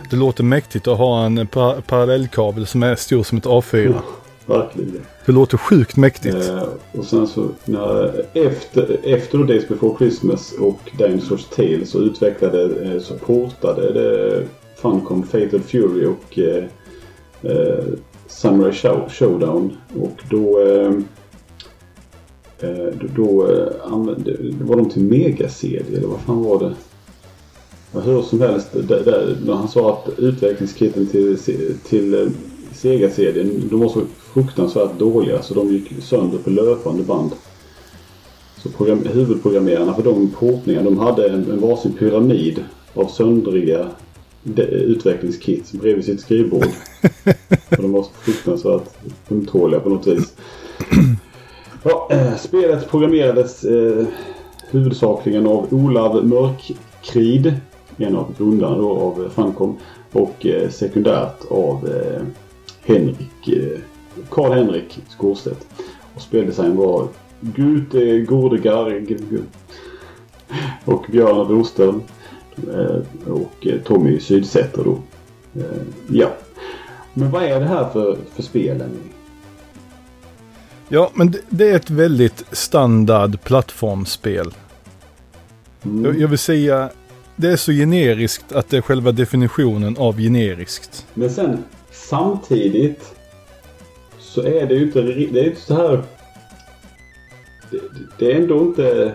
Det 0.09 0.15
låter 0.15 0.43
mäktigt 0.43 0.87
att 0.87 0.97
ha 0.97 1.25
en 1.25 1.47
par 1.47 1.81
parallellkabel 1.81 2.65
som 2.65 2.83
är 2.83 2.95
stor 2.95 3.23
som 3.23 3.37
ett 3.37 3.45
A4. 3.45 3.93
Ja, 3.93 4.03
verkligen. 4.45 5.01
Det 5.25 5.31
låter 5.31 5.57
sjukt 5.57 5.97
mäktigt. 5.97 6.35
Eh, 6.35 6.63
och 6.91 7.05
sen 7.05 7.27
så 7.27 7.47
när, 7.65 8.25
efter, 8.33 8.99
efter 9.03 9.37
Days 9.37 9.67
Before 9.67 9.97
Christmas 9.97 10.53
och 10.59 10.79
Dinosaurs 10.97 11.45
Tale 11.45 11.85
så 11.85 11.99
utvecklade, 11.99 12.91
eh, 12.93 13.01
så 13.01 13.13
portade 13.13 13.93
det 13.93 14.43
Funcom 14.75 15.23
Fatal 15.23 15.59
Fury 15.59 16.05
och 16.05 16.39
eh, 16.39 16.63
eh, 17.41 17.83
Samurai 18.27 18.73
Show, 18.73 19.09
Showdown. 19.09 19.77
Och 19.95 20.23
då 20.29 20.61
eh, 20.61 20.91
Eh, 22.63 22.93
då 23.15 23.51
eh, 23.51 23.93
använde, 23.93 24.37
var 24.61 24.75
de 24.75 24.89
till 24.89 25.03
Mega-CD 25.03 25.97
eller 25.97 26.07
vad 26.07 26.19
fan 26.19 26.43
var 26.43 26.59
det? 26.59 26.75
Hur 27.99 28.21
som 28.21 28.41
helst, 28.41 28.67
där, 28.73 29.03
där, 29.05 29.53
han 29.53 29.67
sa 29.67 29.93
att 29.93 30.19
utvecklingskitten 30.19 31.07
till, 31.07 31.37
till 31.83 32.31
Sega-serien 32.73 33.67
de 33.69 33.79
var 33.79 33.89
så 33.89 34.01
fruktansvärt 34.33 34.99
dåliga 34.99 35.41
så 35.41 35.53
de 35.53 35.67
gick 35.67 36.03
sönder 36.03 36.37
på 36.37 36.49
löpande 36.49 37.03
band. 37.03 37.31
Så 38.57 38.69
program, 38.69 39.05
huvudprogrammerarna 39.05 39.93
för 39.93 40.03
de 40.03 40.29
portningarna 40.29 40.89
de 40.89 40.99
hade 40.99 41.29
en, 41.29 41.51
en 41.51 41.61
varsin 41.61 41.93
pyramid 41.93 42.63
av 42.93 43.07
söndriga 43.07 43.87
utvecklingskit 44.71 45.71
bredvid 45.71 46.05
sitt 46.05 46.21
skrivbord. 46.21 46.63
och 47.69 47.81
de 47.81 47.91
var 47.91 48.03
så 48.03 48.09
fruktansvärt 48.09 48.89
ömtåliga 49.31 49.79
på 49.79 49.89
något 49.89 50.07
vis. 50.07 50.33
Ja, 51.83 52.07
äh, 52.11 52.35
spelet 52.35 52.89
programmerades 52.89 53.63
äh, 53.63 54.05
huvudsakligen 54.69 55.47
av 55.47 55.67
Olav 55.71 56.25
Mörkkrid, 56.25 57.53
en 57.97 58.15
av 58.15 58.33
grundarna 58.37 58.77
då 58.77 58.91
av 58.91 59.29
Funcom, 59.35 59.77
och 60.11 60.45
äh, 60.45 60.69
sekundärt 60.69 61.45
av 61.49 61.89
Henrik, 62.85 63.49
Karl-Henrik 64.29 64.99
Skårstedt. 65.09 65.65
Och 66.15 66.21
speldesign 66.21 66.75
var 66.75 67.07
Gute 67.39 68.19
Gordegar 68.21 69.05
och 70.85 71.05
Björn 71.11 71.47
Broström 71.47 72.01
och 73.27 73.67
Tommy 73.85 74.19
Sydsäter 74.19 74.83
då. 74.83 74.97
Ja. 76.07 76.29
Men 77.13 77.31
vad 77.31 77.43
är 77.43 77.59
det 77.59 77.65
här 77.65 77.89
för, 77.89 78.17
för 78.35 78.43
spel? 78.43 78.83
Ja, 80.87 81.11
men 81.13 81.33
det 81.49 81.69
är 81.69 81.75
ett 81.75 81.89
väldigt 81.89 82.45
standard 82.51 83.41
plattformsspel. 83.43 84.53
Mm. 85.83 86.19
Jag 86.19 86.27
vill 86.27 86.37
säga, 86.37 86.89
det 87.35 87.47
är 87.51 87.55
så 87.55 87.71
generiskt 87.71 88.51
att 88.51 88.69
det 88.69 88.77
är 88.77 88.81
själva 88.81 89.11
definitionen 89.11 89.97
av 89.97 90.17
generiskt. 90.17 91.05
Men 91.13 91.29
sen 91.29 91.63
samtidigt 91.91 93.12
så 94.33 94.41
är 94.41 94.65
det 94.65 94.73
ju 94.73 94.83
inte, 94.83 95.01
det 95.01 95.39
är 95.39 95.47
inte 95.47 95.61
så 95.61 95.73
här... 95.73 96.03
Det, 97.71 97.79
det 98.17 98.31
är 98.31 98.41
ändå 98.41 98.59
inte 98.59 99.13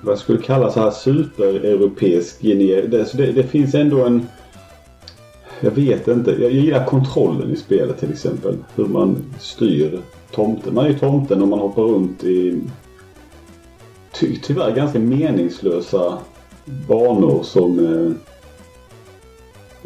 vad 0.00 0.12
jag 0.12 0.18
skulle 0.18 0.42
kalla 0.42 0.70
så 0.70 0.80
här 0.80 0.90
supereuropeisk 0.90 2.42
gener. 2.42 2.82
Det, 2.82 3.12
det, 3.12 3.32
det 3.32 3.42
finns 3.42 3.74
ändå 3.74 4.04
en 4.04 4.26
jag 5.60 5.70
vet 5.70 6.08
inte. 6.08 6.30
Jag 6.30 6.50
gillar 6.50 6.86
kontrollen 6.86 7.52
i 7.52 7.56
spelet 7.56 7.98
till 8.00 8.10
exempel. 8.10 8.56
Hur 8.74 8.86
man 8.86 9.24
styr 9.40 10.00
tomten. 10.30 10.74
Man 10.74 10.84
är 10.84 10.88
ju 10.88 10.98
tomten 10.98 11.42
om 11.42 11.48
man 11.48 11.58
hoppar 11.58 11.82
runt 11.82 12.24
i 12.24 12.60
ty 14.12 14.36
tyvärr 14.42 14.74
ganska 14.74 14.98
meningslösa 14.98 16.18
banor 16.88 17.42
som... 17.42 17.78
Eh, 17.78 18.12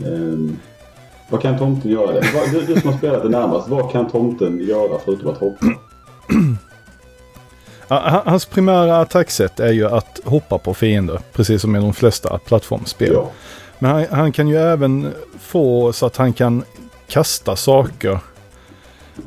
eh, 0.07 0.39
vad 1.33 1.43
kan 1.43 1.59
tomten 1.59 1.91
göra? 1.91 2.13
Det? 2.13 2.21
Du, 2.53 2.75
du 2.75 2.81
som 2.81 2.91
har 2.91 2.99
spelat 2.99 3.23
det 3.23 3.29
närmast. 3.29 3.69
Vad 3.69 3.93
kan 3.93 4.11
tomten 4.11 4.61
göra 4.61 4.99
förutom 5.05 5.31
att 5.31 5.39
hoppa? 5.39 5.67
Hans 8.25 8.47
primära 8.47 9.01
attacksätt 9.01 9.61
är 9.61 9.73
ju 9.73 9.87
att 9.87 10.21
hoppa 10.25 10.59
på 10.59 10.75
fiender. 10.75 11.21
Precis 11.33 11.63
som 11.63 11.77
i 11.77 11.79
de 11.79 11.93
flesta 11.93 12.39
plattformsspel. 12.39 13.13
Ja. 13.13 13.31
Men 13.79 13.91
han, 13.91 14.07
han, 14.11 14.33
kan 14.33 14.49
ju 14.49 14.57
även 14.57 15.13
få 15.41 15.93
så 15.93 16.07
att 16.07 16.17
han 16.17 16.33
kan 16.33 16.65
kasta 17.09 17.57
saker. 17.57 18.19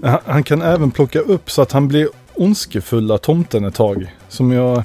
Han, 0.04 0.20
han, 0.26 0.44
kan 0.44 0.62
även 0.62 0.92
plocka 0.92 1.20
upp 1.20 1.52
så 1.52 1.62
att 1.62 1.72
han 1.72 1.88
blir 1.88 2.10
ondskefulla 2.34 3.18
tomten 3.18 3.66
ett 3.66 3.76
tag. 3.76 4.16
Som 4.30 4.52
jag... 4.52 4.84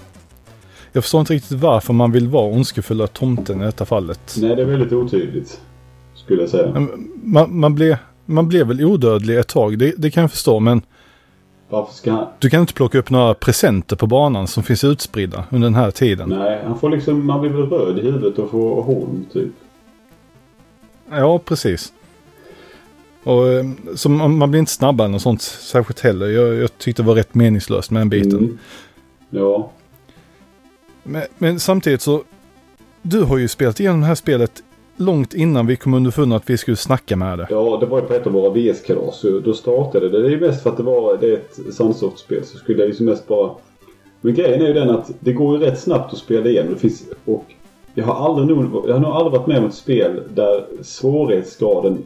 Jag 0.93 1.05
förstår 1.05 1.21
inte 1.21 1.35
riktigt 1.35 1.59
varför 1.59 1.93
man 1.93 2.13
vill 2.13 2.29
vara 2.29 2.45
ondskefulla 2.45 3.07
tomten 3.07 3.63
i 3.63 3.65
detta 3.65 3.85
fallet. 3.85 4.37
Nej, 4.39 4.57
det 4.57 4.63
är 4.63 4.67
väldigt 4.67 4.93
otydligt. 4.93 5.61
Skulle 6.31 6.43
jag 6.43 6.51
säga. 6.51 6.89
Man, 7.23 7.59
man, 7.59 7.75
blir, 7.75 7.99
man 8.27 8.49
blir 8.49 8.65
väl 8.65 8.85
odödlig 8.85 9.39
ett 9.39 9.49
tag, 9.49 9.79
det, 9.79 9.95
det 9.97 10.11
kan 10.11 10.21
jag 10.21 10.31
förstå, 10.31 10.61
men... 10.61 10.83
Varför 11.69 11.95
ska 11.95 12.13
han... 12.13 12.27
Du 12.39 12.51
kan 12.51 12.61
inte 12.61 12.75
plocka 12.75 12.99
upp 12.99 13.11
några 13.11 13.35
presenter 13.35 13.97
på 13.97 14.07
banan 14.07 14.47
som 14.47 14.63
finns 14.63 14.85
utspridda 14.85 15.45
under 15.51 15.67
den 15.67 15.75
här 15.75 15.91
tiden. 15.91 16.29
Nej, 16.29 16.61
han 16.65 16.79
får 16.79 16.91
liksom, 16.91 17.27
man 17.27 17.41
blir 17.41 17.51
väl 17.51 17.67
röd 17.67 17.99
i 17.99 18.03
huvudet 18.03 18.39
och 18.39 18.51
får 18.51 18.83
horn 18.83 19.27
typ. 19.33 19.53
Ja, 21.11 21.39
precis. 21.39 21.93
Och, 23.25 23.49
eh, 23.49 23.65
så 23.95 24.09
man, 24.09 24.39
man 24.39 24.51
blir 24.51 24.59
inte 24.61 24.73
snabbare 24.73 25.05
än 25.05 25.13
något 25.13 25.23
sånt 25.23 25.43
särskilt 25.43 26.01
heller. 26.01 26.27
Jag, 26.27 26.55
jag 26.55 26.79
tyckte 26.79 27.03
det 27.03 27.07
var 27.07 27.15
rätt 27.15 27.35
meningslöst 27.35 27.91
med 27.91 28.01
den 28.01 28.09
biten. 28.09 28.39
Mm. 28.39 28.59
Ja. 29.31 29.71
Men, 31.03 31.23
men 31.39 31.61
samtidigt 31.61 32.03
så, 32.03 32.23
du 33.03 33.23
har 33.23 33.39
ju 33.39 33.49
spelat 33.49 33.81
igenom 33.81 34.01
det 34.01 34.07
här 34.07 34.15
spelet 34.15 34.63
långt 35.01 35.35
innan 35.35 35.67
vi 35.67 35.77
kom 35.77 35.95
underfund 35.95 36.35
att 36.35 36.51
vi 36.51 36.57
skulle 36.57 36.77
snacka 36.77 37.17
med 37.17 37.39
det. 37.39 37.47
Ja, 37.51 37.79
det 37.81 37.87
var 37.87 38.01
ju 38.01 38.07
på 38.07 38.15
ett 38.15 38.27
av 38.27 38.33
våra 38.33 38.51
VS-kalas. 38.51 39.25
Då 39.45 39.53
startade 39.53 40.09
det. 40.09 40.23
Det 40.23 40.29
är 40.29 40.31
ju 40.31 40.41
mest 40.41 40.63
för 40.63 40.71
att 40.71 40.77
det 40.77 40.83
var 40.83 41.19
det 41.21 41.27
är 41.27 41.35
ett 41.35 41.75
Sunsoft-spel. 41.75 42.45
Så 42.45 42.59
skulle 42.59 42.79
jag 42.79 42.89
liksom 42.89 43.07
mest 43.07 43.29
bara... 43.29 43.51
Men 44.21 44.35
grejen 44.35 44.63
är 44.63 44.67
ju 44.67 44.73
den 44.73 44.91
att 44.91 45.11
det 45.21 45.33
går 45.33 45.59
ju 45.59 45.65
rätt 45.65 45.81
snabbt 45.81 46.13
att 46.13 46.19
spela 46.19 46.49
igenom. 46.49 46.73
Det 46.73 46.81
finns... 46.81 47.05
Och 47.25 47.45
jag 47.95 48.05
har 48.05 48.15
aldrig 48.15 48.49
nog, 48.49 48.85
jag 48.89 48.95
har 48.95 49.01
nog 49.01 49.11
aldrig 49.11 49.33
varit 49.33 49.47
med 49.47 49.59
om 49.59 49.65
ett 49.65 49.75
spel 49.75 50.23
där 50.35 50.65
svårighetsgraden 50.83 51.99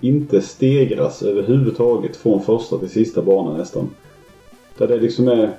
inte 0.00 0.42
stegras 0.42 1.22
överhuvudtaget 1.22 2.16
från 2.16 2.42
första 2.42 2.78
till 2.78 2.90
sista 2.90 3.22
banan 3.22 3.56
nästan. 3.56 3.90
Där 4.78 4.88
det 4.88 4.96
liksom 4.96 5.28
är... 5.28 5.50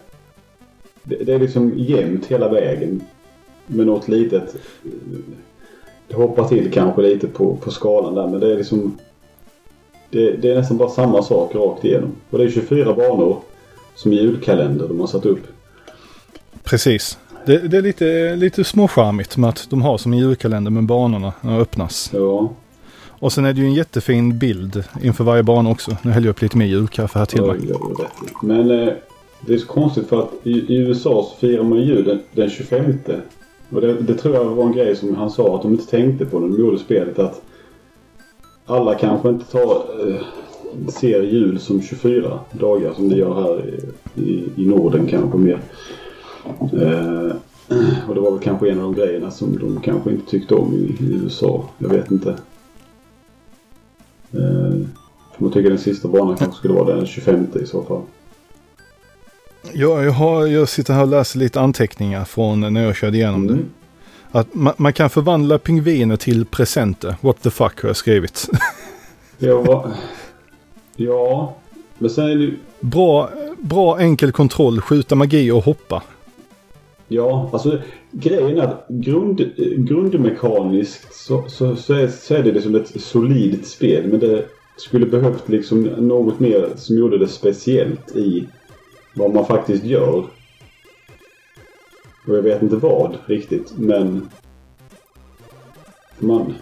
Det, 1.04 1.16
det 1.16 1.34
är 1.34 1.40
liksom 1.40 1.74
jämnt 1.76 2.26
hela 2.26 2.50
vägen. 2.50 3.02
Med 3.68 3.86
något 3.86 4.08
litet... 4.08 4.56
Det 6.12 6.18
hoppar 6.18 6.48
till 6.48 6.72
kanske 6.72 7.02
lite 7.02 7.28
på, 7.28 7.56
på 7.56 7.72
skalan 7.72 8.16
där 8.16 8.28
men 8.28 8.40
det 8.40 8.54
är 8.54 8.58
liksom... 8.58 8.98
Det, 10.10 10.32
det 10.32 10.52
är 10.52 10.56
nästan 10.56 10.78
bara 10.78 10.90
samma 10.90 11.24
sak 11.24 11.56
rakt 11.56 11.86
igenom. 11.86 12.12
Och 12.30 12.38
det 12.38 12.44
är 12.44 12.50
24 12.50 12.94
banor 12.94 13.38
som 13.96 14.14
julkalender 14.14 14.88
de 14.88 15.00
har 15.00 15.08
satt 15.08 15.26
upp. 15.26 15.48
Precis. 16.64 17.18
Det, 17.46 17.58
det 17.58 17.78
är 17.78 17.82
lite, 17.82 18.36
lite 18.36 18.64
småcharmigt 18.64 19.38
med 19.38 19.50
att 19.50 19.68
de 19.70 19.82
har 19.82 19.98
som 19.98 20.14
en 20.14 20.20
julkalender 20.20 20.72
med 20.72 20.84
banorna 20.84 21.34
öppnas. 21.44 22.12
Ja. 22.14 22.50
Och 23.08 23.34
sen 23.34 23.46
är 23.46 23.54
det 23.54 23.60
ju 23.62 23.66
en 23.66 23.74
jättefin 23.74 24.38
bild 24.38 24.84
inför 25.04 25.24
varje 25.24 25.44
bana 25.44 25.70
också. 25.70 25.98
Nu 26.02 26.12
häller 26.12 26.28
jag 26.28 26.34
upp 26.34 26.42
lite 26.42 26.58
mer 26.58 26.66
julkaffe 26.66 27.20
här 27.20 27.26
till 27.26 27.40
Ja, 27.40 27.54
mig. 27.54 27.62
i. 27.64 27.74
Men 28.42 28.72
eh, 28.72 28.94
det 29.42 29.54
är 29.54 29.58
så 29.58 29.68
konstigt 29.68 30.08
för 30.10 30.20
att 30.20 30.32
i, 30.44 30.52
i 30.52 30.76
USA 30.78 31.28
så 31.30 31.40
firar 31.40 31.64
man 31.64 31.82
jul 31.82 32.04
den, 32.06 32.20
den 32.32 32.50
25. 32.50 32.94
Och 33.72 33.82
det, 33.82 33.94
det 33.94 34.14
tror 34.14 34.36
jag 34.36 34.46
var 34.46 34.66
en 34.66 34.72
grej 34.72 34.96
som 34.96 35.16
han 35.16 35.30
sa 35.30 35.56
att 35.56 35.62
de 35.62 35.72
inte 35.72 35.88
tänkte 35.88 36.26
på 36.26 36.40
när 36.40 36.48
de 36.48 36.60
gjorde 36.60 36.80
spelet. 36.80 37.20
Att 37.20 37.42
alla 38.66 38.96
kanske 38.96 39.30
inte 39.30 39.46
tar, 39.46 39.84
eh, 40.08 40.22
ser 40.88 41.24
jul 41.24 41.60
som 41.60 41.82
24 41.82 42.40
dagar 42.52 42.94
som 42.94 43.10
det 43.10 43.16
gör 43.16 43.34
här 43.34 43.66
i, 43.66 44.22
i, 44.22 44.50
i 44.56 44.66
Norden 44.66 45.08
kanske 45.08 45.38
mer. 45.38 45.60
Eh, 46.60 47.36
och 48.08 48.16
det 48.16 48.22
var 48.22 48.32
väl 48.32 48.40
kanske 48.40 48.72
en 48.72 48.80
av 48.80 48.84
de 48.84 49.02
grejerna 49.02 49.32
som 49.32 49.58
de 49.58 49.82
kanske 49.82 50.12
inte 50.12 50.32
tyckte 50.32 50.56
om 50.56 50.74
i, 50.74 51.04
i 51.04 51.14
USA. 51.24 51.64
Jag 51.78 51.90
vet 51.90 52.12
inte. 52.12 52.30
Eh, 54.34 54.88
man 55.38 55.52
tycker 55.52 55.70
den 55.70 55.78
sista 55.78 56.08
banan 56.08 56.38
kanske 56.38 56.58
skulle 56.58 56.74
vara 56.74 56.96
den 56.96 57.06
25 57.06 57.48
i 57.64 57.66
så 57.66 57.84
fall. 57.84 58.02
Ja, 59.74 60.04
jag, 60.04 60.12
har, 60.12 60.48
jag 60.48 60.70
sitter 60.70 60.94
här 60.94 61.02
och 61.02 61.08
läser 61.08 61.40
lite 61.40 61.62
anteckningar 61.62 62.26
från 62.26 62.74
när 62.74 62.84
jag 62.84 62.96
körde 62.96 63.18
igenom 63.18 63.48
det. 63.48 63.54
Mm. 63.54 63.70
Att 64.32 64.54
man, 64.54 64.74
man 64.78 64.94
kan 64.94 65.10
förvandla 65.10 65.58
pingviner 65.58 66.18
till 66.18 66.46
presenter. 66.46 67.16
What 67.22 67.42
the 67.42 67.50
fuck 67.50 67.82
har 67.82 67.90
jag 67.90 67.96
skrivit. 67.96 68.50
Ja, 69.44 69.92
ja, 70.96 71.56
men 71.98 72.10
sen 72.10 72.26
är 72.26 72.36
det 72.36 72.54
bra, 72.80 73.30
bra 73.60 74.00
enkel 74.00 74.32
kontroll, 74.32 74.82
skjuta 74.82 75.16
magi 75.16 75.52
och 75.52 75.64
hoppa. 75.64 76.04
Ja, 77.08 77.50
alltså 77.54 77.80
grejen 78.12 78.58
är 78.58 78.64
att 78.64 78.86
grund, 78.90 79.52
grundmekaniskt 79.78 81.14
så, 81.14 81.44
så, 81.48 81.76
så, 81.76 81.94
är, 81.94 82.08
så 82.08 82.36
är 82.36 82.44
det 82.44 82.52
liksom 82.52 82.76
ett 82.76 83.02
solidt 83.02 83.68
spel. 83.68 84.08
Men 84.08 84.20
det 84.20 84.46
skulle 84.78 85.06
behövt 85.06 85.50
liksom 85.50 85.82
något 85.84 86.40
mer 86.40 86.70
som 86.76 86.98
gjorde 86.98 87.18
det 87.18 87.28
speciellt 87.28 88.16
i 88.16 88.48
vad 89.14 89.34
man 89.34 89.46
faktiskt 89.46 89.84
gör. 89.84 90.26
Och 92.28 92.38
jag 92.38 92.42
vet 92.42 92.62
inte 92.62 92.76
vad 92.76 93.18
riktigt, 93.26 93.74
men... 93.78 94.30
Man... 96.20 96.54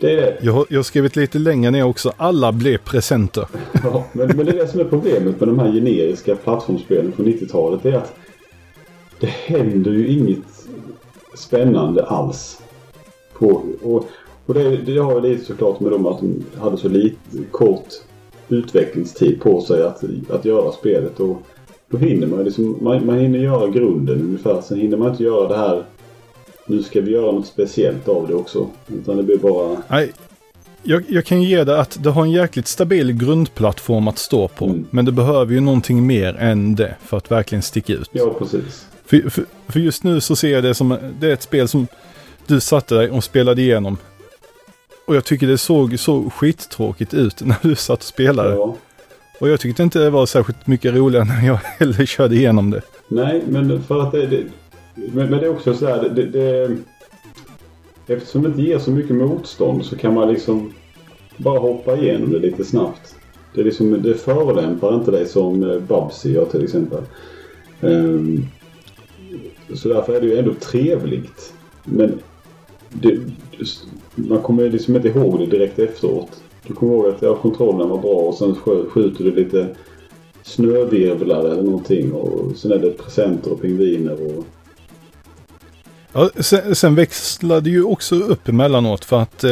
Det 0.00 0.12
är 0.12 0.38
Jag 0.40 0.52
har, 0.52 0.66
jag 0.68 0.78
har 0.78 0.82
skrivit 0.82 1.16
lite 1.16 1.38
längre 1.38 1.70
ner 1.70 1.84
också. 1.84 2.12
Alla 2.16 2.52
blev 2.52 2.78
presenter. 2.78 3.46
Ja, 3.82 4.04
men, 4.12 4.26
men 4.26 4.46
det 4.46 4.52
är 4.52 4.56
det 4.56 4.68
som 4.68 4.80
är 4.80 4.84
problemet 4.84 5.40
med 5.40 5.48
de 5.48 5.58
här 5.58 5.72
generiska 5.72 6.36
plattformsspelen 6.36 7.12
från 7.12 7.26
90-talet. 7.26 7.82
Det 7.82 7.90
är 7.90 7.96
att 7.96 8.14
det 9.20 9.26
händer 9.26 9.90
ju 9.90 10.08
inget 10.08 10.68
spännande 11.34 12.04
alls. 12.06 12.62
På, 13.38 13.62
och 13.82 14.08
och 14.48 14.54
det, 14.54 14.76
det 14.76 14.98
har 14.98 15.14
ju 15.14 15.20
lite 15.20 15.44
såklart 15.44 15.80
med 15.80 15.92
dem 15.92 16.06
att 16.06 16.20
de 16.20 16.44
hade 16.60 16.76
så 16.76 16.88
lite 16.88 17.16
kort 17.50 17.88
utvecklingstid 18.48 19.40
på 19.40 19.60
sig 19.60 19.82
att, 19.82 20.04
att 20.30 20.44
göra 20.44 20.72
spelet. 20.72 21.20
Och 21.20 21.42
då 21.90 21.98
hinner 21.98 22.26
man 22.26 22.44
liksom, 22.44 22.78
man, 22.80 23.06
man 23.06 23.18
hinner 23.18 23.38
göra 23.38 23.68
grunden 23.68 24.20
ungefär. 24.20 24.60
Sen 24.60 24.78
hinner 24.78 24.96
man 24.96 25.10
inte 25.10 25.24
göra 25.24 25.48
det 25.48 25.56
här 25.56 25.84
nu 26.68 26.82
ska 26.82 27.00
vi 27.00 27.10
göra 27.10 27.32
något 27.32 27.46
speciellt 27.46 28.08
av 28.08 28.28
det 28.28 28.34
också. 28.34 28.68
Utan 28.86 29.16
det 29.16 29.22
blir 29.22 29.38
bara... 29.38 29.82
Nej, 29.88 30.12
jag, 30.82 31.04
jag 31.08 31.24
kan 31.24 31.42
ge 31.42 31.64
det 31.64 31.80
att 31.80 32.02
det 32.02 32.10
har 32.10 32.22
en 32.22 32.30
jäkligt 32.30 32.66
stabil 32.66 33.12
grundplattform 33.12 34.08
att 34.08 34.18
stå 34.18 34.48
på. 34.48 34.64
Mm. 34.64 34.86
Men 34.90 35.04
det 35.04 35.12
behöver 35.12 35.52
ju 35.54 35.60
någonting 35.60 36.06
mer 36.06 36.34
än 36.34 36.74
det 36.74 36.96
för 37.04 37.16
att 37.16 37.30
verkligen 37.30 37.62
sticka 37.62 37.92
ut. 37.92 38.08
Ja, 38.12 38.34
precis. 38.38 38.86
För, 39.04 39.30
för, 39.30 39.44
för 39.68 39.80
just 39.80 40.04
nu 40.04 40.20
så 40.20 40.36
ser 40.36 40.52
jag 40.52 40.62
det 40.62 40.74
som 40.74 40.96
det 41.20 41.28
är 41.28 41.32
ett 41.32 41.42
spel 41.42 41.68
som 41.68 41.86
du 42.46 42.60
satte 42.60 42.94
dig 42.94 43.10
och 43.10 43.24
spelade 43.24 43.62
igenom. 43.62 43.96
Och 45.08 45.16
jag 45.16 45.24
tycker 45.24 45.46
det 45.46 45.58
såg 45.58 45.98
så 45.98 46.30
skittråkigt 46.30 47.14
ut 47.14 47.40
när 47.44 47.56
du 47.62 47.74
satt 47.74 47.98
och 47.98 48.04
spelade. 48.04 48.54
Ja. 48.54 48.76
Och 49.40 49.48
jag 49.48 49.60
tyckte 49.60 49.82
inte 49.82 49.98
det 49.98 50.10
var 50.10 50.26
särskilt 50.26 50.66
mycket 50.66 50.94
roligare 50.94 51.24
när 51.24 51.46
jag 51.46 51.56
heller 51.78 52.06
körde 52.06 52.34
igenom 52.34 52.70
det. 52.70 52.82
Nej, 53.08 53.42
men 53.48 53.82
för 53.82 54.02
att 54.02 54.12
det... 54.12 54.26
det 54.26 54.44
men, 54.94 55.30
men 55.30 55.30
det 55.30 55.46
är 55.46 55.50
också 55.50 55.74
så 55.74 55.86
här, 55.86 56.08
det, 56.08 56.24
det, 56.24 56.76
Eftersom 58.06 58.42
det 58.42 58.48
inte 58.48 58.62
ger 58.62 58.78
så 58.78 58.90
mycket 58.90 59.16
motstånd 59.16 59.84
så 59.84 59.96
kan 59.96 60.14
man 60.14 60.32
liksom 60.32 60.72
bara 61.36 61.58
hoppa 61.58 61.96
igenom 61.96 62.32
det 62.32 62.38
lite 62.38 62.64
snabbt. 62.64 63.14
Det, 63.54 63.60
är 63.60 63.64
liksom, 63.64 64.02
det 64.02 64.14
förolämpar 64.14 64.94
inte 64.94 65.10
dig 65.10 65.26
som 65.26 65.70
eh, 65.70 65.78
Babsy 65.78 66.32
gör 66.32 66.44
till 66.44 66.64
exempel. 66.64 67.02
Ehm, 67.80 68.46
så 69.74 69.88
därför 69.88 70.14
är 70.14 70.20
det 70.20 70.26
ju 70.26 70.38
ändå 70.38 70.54
trevligt. 70.54 71.54
Men 71.84 72.18
det, 72.88 73.18
man 74.28 74.42
kommer 74.42 74.70
liksom 74.70 74.96
inte 74.96 75.08
ihåg 75.08 75.38
det 75.38 75.46
direkt 75.46 75.78
efteråt. 75.78 76.42
Du 76.66 76.74
kommer 76.74 76.92
ihåg 76.92 77.06
att 77.06 77.22
ja, 77.22 77.34
kontrollen 77.36 77.88
var 77.88 77.98
bra 77.98 78.10
och 78.14 78.34
sen 78.34 78.54
skjuter 78.90 79.24
du 79.24 79.34
lite 79.34 79.68
snövirvlar 80.42 81.40
eller 81.44 81.62
någonting 81.62 82.12
och 82.12 82.56
sen 82.56 82.72
är 82.72 82.78
det 82.78 82.90
presenter 82.90 83.52
och 83.52 83.62
pingviner 83.62 84.12
och... 84.12 84.44
Ja, 86.12 86.30
sen, 86.36 86.74
sen 86.74 86.94
växlade 86.94 87.70
ju 87.70 87.84
också 87.84 88.14
upp 88.14 88.48
emellanåt 88.48 89.04
för 89.04 89.20
att 89.20 89.44
eh, 89.44 89.50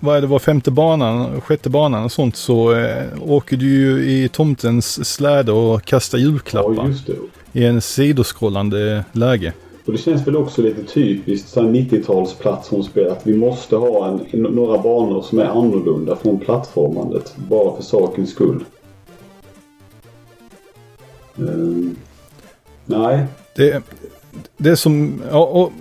vad 0.00 0.16
är 0.16 0.20
det 0.20 0.26
var 0.26 0.38
femte 0.38 0.70
banan, 0.70 1.40
sjätte 1.40 1.70
banan 1.70 2.04
och 2.04 2.12
sånt 2.12 2.36
så 2.36 2.74
eh, 2.74 3.04
åker 3.26 3.56
du 3.56 3.66
ju 3.66 4.10
i 4.10 4.28
tomtens 4.28 5.08
släde 5.14 5.52
och 5.52 5.82
kastar 5.84 6.18
julklappar 6.18 6.74
Ja, 6.76 6.88
just 6.88 7.06
det. 7.06 7.60
i 7.60 7.64
en 7.64 7.80
sidoskrollande 7.80 9.04
läge. 9.12 9.52
Och 9.86 9.92
det 9.92 9.98
känns 9.98 10.26
väl 10.26 10.36
också 10.36 10.62
lite 10.62 10.84
typiskt 10.84 11.48
så 11.48 11.62
här 11.62 11.68
90-tals 11.68 12.34
plattformsspel 12.34 13.08
att 13.08 13.26
vi 13.26 13.36
måste 13.36 13.76
ha 13.76 14.08
en, 14.08 14.40
några 14.40 14.78
banor 14.78 15.22
som 15.22 15.38
är 15.38 15.44
annorlunda 15.44 16.16
från 16.16 16.38
plattformandet. 16.38 17.34
Bara 17.36 17.76
för 17.76 17.82
sakens 17.82 18.30
skull. 18.30 18.64
Ehm, 21.38 21.96
nej. 22.84 23.26
Det, 23.56 23.82
det 24.56 24.70
är 24.70 24.76
som, 24.76 25.22
ja, 25.30 25.44
och 25.44 25.72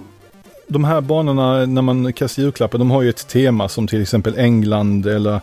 de 0.67 0.83
här 0.83 1.01
banorna 1.01 1.65
när 1.65 1.81
man 1.81 2.13
kastar 2.13 2.43
julklappar, 2.43 2.77
de 2.79 2.91
har 2.91 3.01
ju 3.01 3.09
ett 3.09 3.27
tema 3.27 3.69
som 3.69 3.87
till 3.87 4.01
exempel 4.01 4.37
England 4.37 5.05
eller 5.05 5.41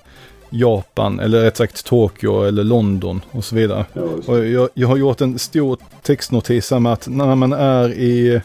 Japan 0.50 1.20
eller 1.20 1.42
rätt 1.42 1.56
sagt 1.56 1.84
Tokyo 1.84 2.42
eller 2.42 2.64
London 2.64 3.20
och 3.30 3.44
så 3.44 3.56
vidare. 3.56 3.84
Ja. 3.92 4.02
Och 4.26 4.46
jag, 4.46 4.68
jag 4.74 4.88
har 4.88 4.96
gjort 4.96 5.20
en 5.20 5.38
stor 5.38 5.78
textnotis 6.02 6.70
här 6.70 6.78
med 6.80 6.92
att 6.92 7.08
när 7.08 7.34
man 7.34 7.52
är 7.52 7.92
i, 7.92 8.40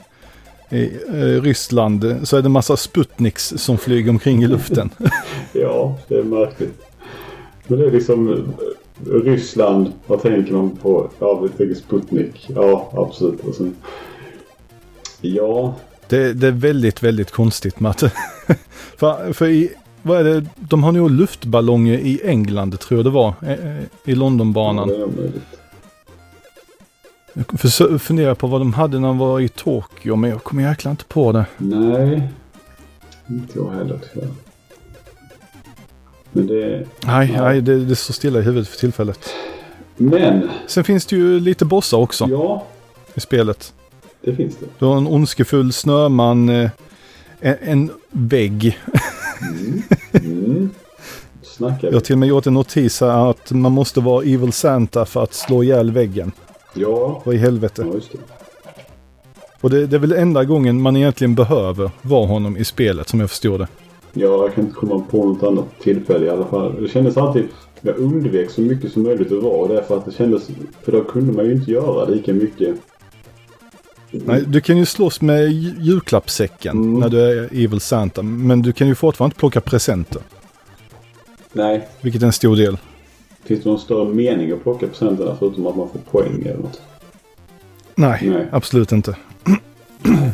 i 0.69 0.91
eh, 1.13 1.41
Ryssland 1.41 2.15
så 2.23 2.37
är 2.37 2.41
det 2.41 2.49
massa 2.49 2.77
Sputniks 2.77 3.53
som 3.57 3.77
flyger 3.77 4.09
omkring 4.09 4.43
i 4.43 4.47
luften. 4.47 4.89
ja, 5.53 5.97
det 6.07 6.15
är 6.15 6.23
märkligt. 6.23 6.81
Men 7.67 7.79
det 7.79 7.85
är 7.85 7.91
liksom 7.91 8.29
eh, 8.29 8.43
Ryssland, 9.23 9.91
vad 10.07 10.21
tänker 10.21 10.53
man 10.53 10.69
på? 10.69 11.09
Ja, 11.19 11.39
vi 11.39 11.49
tänker 11.49 11.75
Sputnik. 11.75 12.49
Ja, 12.55 12.91
absolut. 12.93 13.39
Och 13.43 13.55
sen, 13.55 13.75
ja, 15.21 15.75
Det, 16.09 16.33
det 16.33 16.47
är 16.47 16.51
väldigt, 16.51 17.03
väldigt 17.03 17.31
konstigt 17.31 17.79
med 17.79 17.89
att... 17.89 17.99
för, 18.97 19.33
för 19.33 19.47
i, 19.47 19.71
vad 20.05 20.19
är 20.19 20.23
det? 20.23 20.45
De 20.55 20.83
har 20.83 20.91
nog 20.91 21.11
luftballonger 21.11 21.93
i 21.97 22.21
England 22.23 22.79
tror 22.79 22.97
jag 22.97 23.05
det 23.05 23.09
var. 23.09 23.33
eh, 23.41 23.51
eh, 23.51 23.83
I 24.05 24.15
Londonbanan. 24.15 24.91
Jag 27.33 28.01
funderar 28.01 28.35
på 28.35 28.47
vad 28.47 28.61
de 28.61 28.73
hade 28.73 28.99
när 28.99 29.07
de 29.07 29.17
var 29.17 29.39
i 29.39 29.49
Tokyo, 29.49 30.15
men 30.15 30.29
jag 30.29 30.43
kommer 30.43 30.63
jäkla 30.69 30.91
inte 30.91 31.05
på 31.05 31.31
det. 31.31 31.45
Nej, 31.57 32.29
inte 33.29 33.53
jag 33.59 33.71
heller 33.71 33.99
tyvärr. 34.13 34.29
Men 36.31 36.47
det... 36.47 36.87
Nej, 37.05 37.31
Ja. 37.35 37.41
nej 37.43 37.61
det, 37.61 37.85
det 37.85 37.95
står 37.95 38.13
stilla 38.13 38.39
i 38.39 38.41
huvudet 38.41 38.69
för 38.69 38.77
tillfället. 38.77 39.29
Men, 39.97 40.49
Sen 40.67 40.83
finns 40.83 41.05
det 41.05 41.15
ju 41.15 41.39
lite 41.39 41.65
bossar 41.65 41.97
också 41.97 42.27
ja, 42.29 42.65
i 43.13 43.19
spelet. 43.19 43.73
det 44.21 44.35
finns 44.35 44.55
det. 44.57 44.65
Du 44.79 44.85
har 44.85 44.97
en 44.97 45.07
ondskefull 45.07 45.73
snöman, 45.73 46.49
eh, 46.49 46.69
en, 47.39 47.55
en 47.61 47.91
vägg. 48.09 48.79
Mm. 49.41 49.81
Mm. 50.13 50.69
Snackar 51.41 51.87
Jag 51.87 51.93
har 51.93 51.99
till 51.99 52.13
och 52.15 52.19
med 52.19 52.29
gjort 52.29 52.47
en 52.47 52.53
notis 52.53 53.01
här 53.01 53.29
att 53.29 53.51
man 53.51 53.71
måste 53.71 53.99
vara 53.99 54.23
Evil 54.23 54.51
Santa 54.51 55.05
för 55.05 55.23
att 55.23 55.33
slå 55.33 55.63
ihjäl 55.63 55.91
väggen. 55.91 56.31
Ja, 56.73 57.21
Vad 57.25 57.35
i 57.35 57.37
helvete. 57.37 57.85
ja 57.93 57.99
det. 58.11 58.19
Och 59.61 59.69
det, 59.69 59.87
det 59.87 59.95
är 59.95 59.99
väl 59.99 60.11
enda 60.11 60.43
gången 60.43 60.81
man 60.81 60.97
egentligen 60.97 61.35
behöver 61.35 61.91
vara 62.01 62.27
honom 62.27 62.57
i 62.57 62.63
spelet 62.65 63.09
som 63.09 63.19
jag 63.19 63.29
förstår 63.29 63.57
det. 63.57 63.67
Ja, 64.13 64.25
jag 64.27 64.53
kan 64.53 64.63
inte 64.63 64.75
komma 64.75 65.03
på 65.11 65.17
något 65.25 65.43
annat 65.43 65.65
tillfälle 65.81 66.25
i 66.25 66.29
alla 66.29 66.45
fall. 66.45 66.81
Det 66.81 66.87
kändes 66.87 67.17
alltid... 67.17 67.47
Jag 67.81 67.97
undvek 67.97 68.49
så 68.49 68.61
mycket 68.61 68.91
som 68.91 69.03
möjligt 69.03 69.31
att 69.31 69.43
vara 69.43 69.67
där 69.73 69.81
för 69.81 69.97
att 69.97 70.05
det 70.05 70.11
kändes... 70.11 70.47
För 70.83 70.91
då 70.91 71.03
kunde 71.03 71.33
man 71.33 71.45
ju 71.45 71.51
inte 71.51 71.71
göra 71.71 72.05
lika 72.05 72.33
mycket. 72.33 72.75
Nej, 74.25 74.43
du 74.47 74.61
kan 74.61 74.77
ju 74.77 74.85
slåss 74.85 75.21
med 75.21 75.51
ju- 75.51 75.73
julklappssäcken 75.79 76.77
Mm. 76.77 76.99
när 76.99 77.09
du 77.09 77.19
är 77.21 77.43
Evil 77.63 77.79
Santa. 77.79 78.21
Men 78.23 78.61
du 78.61 78.73
kan 78.73 78.87
ju 78.87 78.95
fortfarande 78.95 79.31
inte 79.33 79.39
plocka 79.39 79.61
presenter. 79.61 80.21
Nej. 81.53 81.87
Vilket 82.01 82.21
är 82.21 82.25
en 82.25 82.33
stor 82.33 82.55
del. 82.55 82.77
Finns 83.43 83.63
det 83.63 83.69
någon 83.69 83.79
större 83.79 84.13
mening 84.13 84.51
att 84.51 84.63
plocka 84.63 84.87
presenterna 84.87 85.35
förutom 85.39 85.67
att 85.67 85.75
man 85.77 85.89
får 85.89 85.99
poäng 86.11 86.41
eller 86.45 86.57
något? 86.57 86.81
Nej, 87.95 88.19
Nej. 88.29 88.47
absolut 88.51 88.91
inte. 88.91 89.15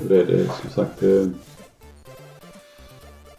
Det 0.07 0.15
är 0.21 0.25
det 0.25 0.45
som 0.61 0.69
sagt... 0.75 0.99
Det... 0.99 1.29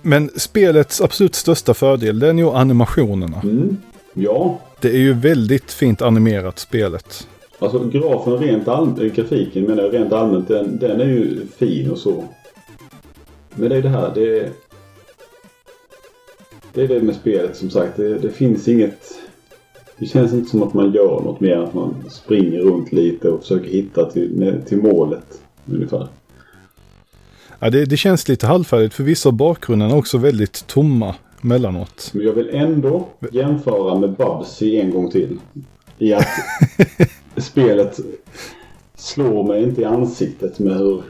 Men 0.03 0.31
spelets 0.37 1.01
absolut 1.01 1.35
största 1.35 1.75
fördel 1.75 2.19
det 2.19 2.29
är 2.29 2.33
nog 2.33 2.55
animationerna. 2.55 3.41
Mm. 3.43 3.77
Ja. 4.15 4.61
Det 4.81 4.89
är 4.89 4.99
ju 4.99 5.13
väldigt 5.13 5.73
fint 5.73 6.03
animerat 6.03 6.59
spelet. 6.59 7.29
Alltså 7.63 7.89
grafen 7.89 8.39
rent 8.39 8.69
allmänt, 8.69 9.15
grafiken 9.15 9.65
menar 9.65 9.83
jag 9.83 9.95
rent 9.95 10.13
allmänt, 10.13 10.49
den, 10.49 10.79
den 10.79 11.01
är 11.01 11.07
ju 11.07 11.47
fin 11.57 11.91
och 11.91 11.99
så. 11.99 12.25
Men 13.55 13.69
det 13.69 13.77
är 13.77 13.83
det 13.83 13.89
här, 13.89 14.13
det... 14.15 14.53
Det 16.75 16.83
är 16.83 16.89
det 16.89 17.03
med 17.03 17.15
spelet 17.15 17.57
som 17.57 17.71
sagt. 17.71 17.97
Det, 17.97 18.19
det 18.19 18.31
finns 18.31 18.69
inget... 18.69 18.99
Det 19.99 20.07
känns 20.07 20.33
inte 20.33 20.51
som 20.51 20.63
att 20.63 20.75
man 20.75 20.93
gör 20.93 21.21
något 21.21 21.41
mer 21.41 21.57
än 21.57 21.63
att 21.63 21.75
man 21.75 21.95
springer 22.11 22.59
runt 22.59 22.93
lite 22.93 23.29
och 23.29 23.41
försöker 23.41 23.71
hitta 23.71 24.11
till, 24.11 24.63
till 24.67 24.83
målet. 24.83 25.41
Ungefär. 25.67 26.09
Ja, 27.59 27.71
det, 27.71 27.85
det 27.85 27.97
känns 27.97 28.29
lite 28.29 28.47
halvfärdigt 28.47 28.95
för 28.95 29.05
vissa 29.05 29.29
av 29.29 29.33
bakgrunderna 29.33 29.93
är 29.93 29.99
också 29.99 30.19
väldigt 30.19 30.67
tomma 30.67 31.15
mellanåt. 31.41 32.11
Men 32.15 32.27
jag 32.27 32.33
vill 32.33 32.51
ändå 32.53 33.09
jämföra 33.33 33.99
med 33.99 34.17
Bubsy 34.17 34.77
en 34.77 34.91
gång 34.91 35.11
till. 35.11 35.39
I 35.99 36.13
att 36.13 36.27
spelet 37.37 38.01
slår 38.97 39.45
mig 39.45 39.63
inte 39.63 39.81
i 39.81 39.85
ansiktet 39.85 40.59
med 40.59 40.77
hur 40.77 41.03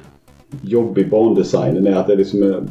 jobbig 0.63 1.11
bandesignen 1.11 1.87
är. 1.87 1.93
Att 1.95 2.07
det 2.07 2.17
liksom 2.17 2.43
är, 2.43 2.63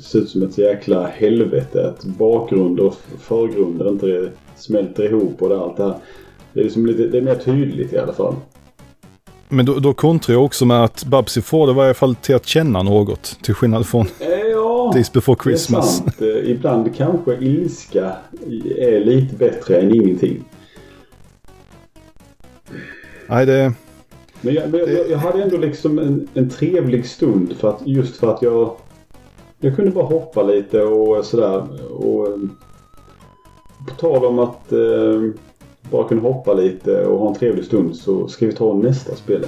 ser 0.00 0.18
ut 0.18 0.28
som 0.28 0.42
ett 0.42 0.58
jäkla 0.58 1.06
helvete. 1.06 1.88
Att 1.88 2.04
bakgrund 2.04 2.80
och 2.80 2.94
förgrunder 3.20 3.88
inte 3.88 4.28
smälter 4.56 5.04
ihop 5.04 5.42
och 5.42 5.48
det, 5.48 5.58
allt 5.60 5.76
det 5.76 5.84
här. 5.84 5.94
Det 6.52 6.60
är, 6.60 6.64
liksom 6.64 6.86
lite, 6.86 7.02
det 7.02 7.18
är 7.18 7.22
mer 7.22 7.34
tydligt 7.34 7.92
i 7.92 7.98
alla 7.98 8.12
fall. 8.12 8.34
Men 9.48 9.66
då, 9.66 9.78
då 9.78 9.92
kontrar 9.92 10.34
jag 10.34 10.44
också 10.44 10.66
med 10.66 10.84
att 10.84 11.04
Babsy 11.04 11.40
får 11.42 11.66
det 11.66 11.70
i 11.72 11.76
varje 11.76 11.94
fall 11.94 12.14
till 12.14 12.34
att 12.34 12.46
känna 12.46 12.82
något. 12.82 13.36
Till 13.42 13.54
skillnad 13.54 13.86
från 13.86 14.06
Eh, 14.20 14.28
Ja, 14.50 14.90
Days 14.94 15.12
Before 15.12 15.36
det 15.44 15.50
är 15.50 15.50
Christmas. 15.50 15.96
sant. 15.98 16.22
Eh, 16.22 16.50
Ibland 16.50 16.96
kanske 16.96 17.36
ilska 17.36 18.12
är 18.78 19.04
lite 19.04 19.34
bättre 19.36 19.80
än 19.80 19.94
ingenting. 19.94 20.44
Nej, 23.30 23.46
det... 23.46 23.72
Men 24.40 24.54
jag, 24.54 24.70
men 24.70 24.80
jag, 24.80 25.10
jag 25.10 25.18
hade 25.18 25.42
ändå 25.42 25.56
liksom 25.56 25.98
en, 25.98 26.28
en 26.34 26.50
trevlig 26.50 27.06
stund 27.06 27.56
för 27.56 27.68
att, 27.68 27.86
just 27.86 28.16
för 28.16 28.34
att 28.34 28.42
jag... 28.42 28.76
Jag 29.58 29.76
kunde 29.76 29.90
bara 29.90 30.04
hoppa 30.04 30.42
lite 30.42 30.82
och 30.82 31.24
sådär. 31.24 31.66
Och, 31.92 32.26
eh, 32.26 32.38
på 33.88 33.94
tal 33.94 34.24
om 34.24 34.38
att 34.38 34.72
eh, 34.72 35.30
bara 35.90 36.08
kunna 36.08 36.22
hoppa 36.22 36.52
lite 36.52 37.06
och 37.06 37.18
ha 37.18 37.28
en 37.28 37.34
trevlig 37.34 37.64
stund 37.64 37.96
så 37.96 38.28
ska 38.28 38.46
vi 38.46 38.52
ta 38.52 38.74
nästa 38.74 39.16
spel. 39.16 39.44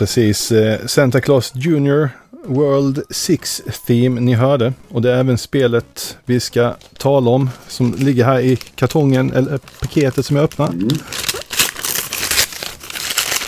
Precis 0.00 0.52
eh, 0.52 0.86
Santa 0.86 1.20
Claus 1.20 1.52
Junior 1.54 2.10
World 2.44 3.02
6 3.10 3.62
Theme 3.86 4.20
ni 4.20 4.34
hörde. 4.34 4.72
Och 4.88 5.02
det 5.02 5.10
är 5.10 5.18
även 5.18 5.38
spelet 5.38 6.16
vi 6.24 6.40
ska 6.40 6.74
tala 6.98 7.30
om 7.30 7.50
som 7.68 7.94
ligger 7.94 8.24
här 8.24 8.40
i 8.40 8.56
kartongen, 8.56 9.32
eller 9.32 9.58
paketet 9.58 10.26
som 10.26 10.36
jag 10.36 10.44
öppnar. 10.44 10.68
Mm. 10.68 10.88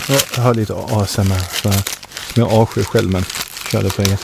Ja, 0.08 0.18
Jag 0.36 0.42
har 0.42 0.54
lite 0.54 0.74
ASMR 0.74 1.62
så 1.62 1.72
som 2.32 2.42
jag 2.42 2.52
avskyr 2.52 2.82
själv 2.82 3.10
men 3.10 3.24
kör 3.70 3.82
det 3.82 3.90
för 3.90 4.02
er. 4.02 4.18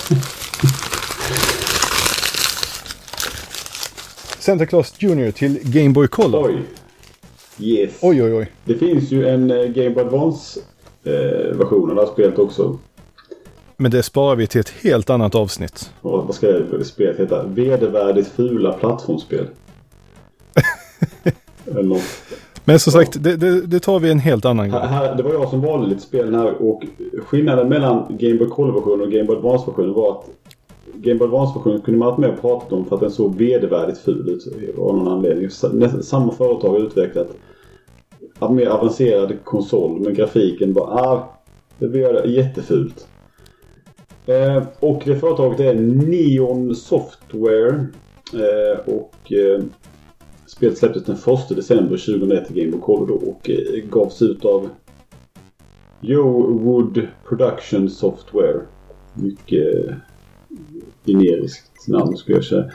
Santa 4.42 4.66
Claus 4.66 4.94
Junior 4.98 5.30
till 5.30 5.58
Game 5.62 5.90
Boy 5.90 6.08
Color. 6.08 6.48
Oj! 6.48 6.62
Yes. 7.60 7.90
Oj, 8.00 8.22
oj, 8.22 8.34
oj. 8.34 8.52
Det 8.64 8.74
finns 8.74 9.10
ju 9.10 9.28
en 9.28 9.50
eh, 9.50 9.56
Game 9.56 9.90
Boy 9.90 10.04
Advance 10.04 10.60
eh, 11.08 11.56
version 11.56 11.98
av 11.98 12.06
spelet 12.06 12.38
också. 12.38 12.78
Men 13.76 13.90
det 13.90 14.02
sparar 14.02 14.36
vi 14.36 14.46
till 14.46 14.60
ett 14.60 14.68
helt 14.82 15.10
annat 15.10 15.34
avsnitt. 15.34 15.92
Och 16.00 16.26
vad 16.26 16.34
ska 16.34 16.62
spelet 16.84 17.20
heta? 17.20 17.42
Vedervärdigt 17.42 18.28
fula 18.28 18.72
plattformsspel. 18.72 19.46
Men 22.64 22.78
som 22.78 22.92
sagt, 22.92 23.22
det, 23.22 23.36
det, 23.36 23.66
det 23.66 23.80
tar 23.80 23.98
vi 24.00 24.10
en 24.10 24.18
helt 24.18 24.44
annan 24.44 24.70
gång. 24.70 24.80
Här, 24.80 24.88
här, 24.88 25.14
det 25.14 25.22
var 25.22 25.32
jag 25.32 25.48
som 25.48 25.60
valde 25.60 25.86
lite 25.86 26.00
spel 26.00 26.34
här 26.34 26.62
och 26.62 26.82
skillnaden 27.26 27.68
mellan 27.68 28.06
Game 28.08 28.38
Boy 28.38 28.48
Color-versionen 28.48 29.00
och 29.00 29.12
Game 29.12 29.24
Boy 29.24 29.36
Advance-versionen 29.36 29.94
var 29.94 30.10
att 30.10 30.24
Game 30.94 31.18
Boy 31.18 31.26
Advance-versionen 31.26 31.80
kunde 31.80 31.98
man 31.98 32.08
inte 32.08 32.20
med 32.20 32.30
och 32.30 32.40
pratat 32.40 32.72
om 32.72 32.84
för 32.84 32.94
att 32.94 33.00
den 33.00 33.10
såg 33.10 33.34
vedervärdigt 33.34 33.98
ful 33.98 34.28
ut 34.28 34.46
av 34.78 34.96
någon 34.96 35.08
anledning. 35.08 35.50
Samma 36.02 36.32
företag 36.32 36.70
har 36.70 36.78
utvecklat 36.78 37.28
mer 38.40 38.66
avancerad 38.66 39.44
konsol 39.44 40.00
men 40.00 40.14
grafiken 40.14 40.72
bara... 40.72 40.86
ah, 40.86 41.38
det 41.78 41.88
blir 41.88 42.26
jättefult. 42.26 43.08
Eh, 44.26 44.62
och 44.80 45.02
det 45.04 45.16
företaget 45.16 45.60
är 45.60 45.74
Neon 45.74 46.74
Software 46.74 47.86
eh, 48.34 48.94
och 48.94 49.32
eh, 49.32 49.62
Spelet 50.46 50.78
släpptes 50.78 51.04
den 51.04 51.16
1 51.16 51.48
december 51.56 51.96
2001 51.96 52.46
till 52.46 52.56
Game 52.56 52.70
Boy 52.70 52.80
Color 52.80 53.28
och 53.28 53.50
eh, 53.50 53.84
gavs 53.90 54.22
ut 54.22 54.44
av 54.44 54.68
Joe 56.00 56.58
Wood 56.58 57.06
Production 57.28 57.90
Software. 57.90 58.60
Mycket 59.14 59.88
eh, 59.88 59.94
generiskt 61.06 61.88
namn 61.88 62.16
skulle 62.16 62.36
jag 62.36 62.44
säga. 62.44 62.62
Eh, 62.62 62.70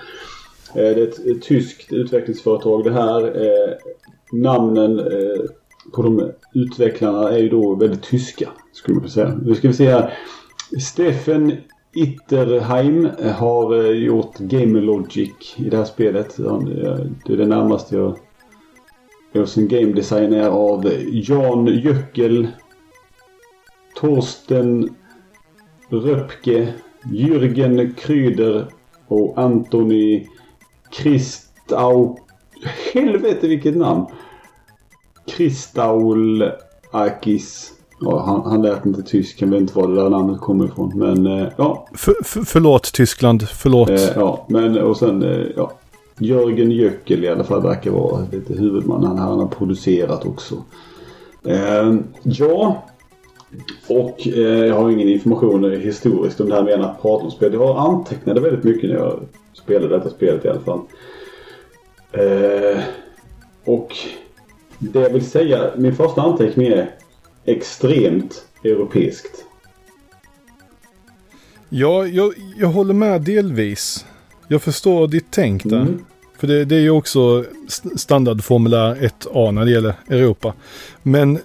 Det 0.76 1.02
är 1.02 1.08
ett, 1.08 1.26
ett 1.26 1.42
tyskt 1.42 1.94
utvecklingsföretag 1.94 2.84
det 2.84 2.94
här. 2.94 3.22
Eh, 3.24 3.74
Namnen 4.34 5.00
eh, 5.00 5.42
på 5.94 6.02
de 6.02 6.32
utvecklarna 6.54 7.30
är 7.30 7.38
ju 7.38 7.50
då 7.50 7.76
väldigt 7.76 8.04
tyska 8.04 8.50
skulle 8.72 8.96
man 8.96 9.02
kunna 9.02 9.12
säga. 9.12 9.40
Nu 9.46 9.56
ska 9.56 9.68
vi 9.68 9.74
se 9.74 9.92
här. 9.92 10.14
Steffen 10.80 11.58
Itterheim 11.96 13.10
har 13.36 13.86
eh, 13.86 13.92
gjort 13.92 14.38
Game 14.38 14.82
Logic 14.82 15.56
i 15.58 15.70
det 15.70 15.78
här 15.78 15.86
spelet. 15.86 16.40
Eh, 16.40 16.60
det 17.26 17.34
är 17.34 17.38
det 17.38 17.46
närmaste 17.46 17.96
jag 17.96 18.18
Och 19.42 19.50
sen 19.50 19.68
game 19.68 19.94
design 19.94 20.34
är 20.34 20.48
av 20.48 20.92
Jan 21.12 21.68
Jöckel. 21.68 22.48
Torsten 23.96 24.90
Röpke. 25.90 26.74
Jürgen 27.12 27.94
Kryder 27.94 28.66
och 29.08 29.38
Antoni 29.38 30.30
Kristau... 30.92 32.18
Helvete 32.94 33.48
vilket 33.48 33.78
namn! 33.78 34.06
Kristaul 35.26 36.52
Akis. 36.92 37.74
Ja, 38.02 38.24
han, 38.26 38.52
han 38.52 38.62
lät 38.62 38.86
inte 38.86 39.02
tysk. 39.02 39.42
Jag 39.42 39.48
vet 39.48 39.62
inte 39.62 39.80
var 39.80 39.88
det 39.88 39.96
där 39.96 40.10
namnet 40.10 40.42
kommer 40.42 40.66
ifrån. 40.66 40.92
Men 40.96 41.28
eh, 41.28 41.48
ja. 41.58 41.88
För, 41.94 42.16
för, 42.24 42.42
förlåt 42.42 42.94
Tyskland, 42.94 43.48
förlåt. 43.48 43.90
Eh, 43.90 44.10
ja, 44.16 44.46
men 44.50 44.78
och 44.78 44.98
sen 44.98 45.24
eh, 45.24 45.46
ja. 45.56 45.72
Jörgen 46.18 46.72
Jöckel 46.72 47.24
i 47.24 47.30
alla 47.30 47.44
fall 47.44 47.62
verkar 47.62 47.92
vara 47.92 48.26
lite 48.32 48.54
huvudman. 48.54 49.04
Han, 49.04 49.18
han 49.18 49.40
har 49.40 49.48
producerat 49.48 50.26
också. 50.26 50.56
Eh, 51.46 51.96
ja. 52.24 52.84
Och 53.88 54.28
eh, 54.28 54.66
jag 54.66 54.76
har 54.76 54.90
ingen 54.90 55.10
information 55.10 55.82
historiskt 55.82 56.42
om 56.42 56.50
det 56.50 56.56
här 56.56 56.64
med 56.64 56.82
att 56.82 57.02
prata 57.02 57.26
om 57.26 57.32
spel. 57.32 57.54
Jag 57.54 57.74
har 57.74 57.90
antecknade 57.90 58.42
väldigt 58.42 58.64
mycket 58.64 58.90
när 58.90 58.98
jag 58.98 59.20
spelade 59.54 59.98
detta 59.98 60.10
spelet 60.10 60.46
i 60.46 60.50
alla 60.50 60.60
fall. 60.60 60.80
Eh, 62.12 62.80
och 63.66 63.96
det 64.92 65.00
jag 65.00 65.10
vill 65.10 65.26
säga, 65.26 65.72
min 65.78 65.96
första 65.96 66.22
anteckning 66.22 66.68
är 66.68 66.96
extremt 67.46 68.46
europeiskt. 68.64 69.46
Ja, 71.70 72.08
jag, 72.08 72.34
jag 72.58 72.68
håller 72.68 72.94
med 72.94 73.22
delvis. 73.22 74.06
Jag 74.48 74.62
förstår 74.62 75.08
ditt 75.08 75.26
tänk 75.30 75.64
där. 75.64 75.82
Mm. 75.82 76.06
För 76.38 76.48
det, 76.48 76.66
det, 76.66 76.76
är 76.76 76.80
ju 76.80 76.90
också 76.90 77.46
standardformulär 77.96 78.96
1A 78.96 79.52
när 79.52 79.66
det 79.66 79.72
gäller 79.72 79.94
Europa. 80.10 80.54
Men 81.04 81.40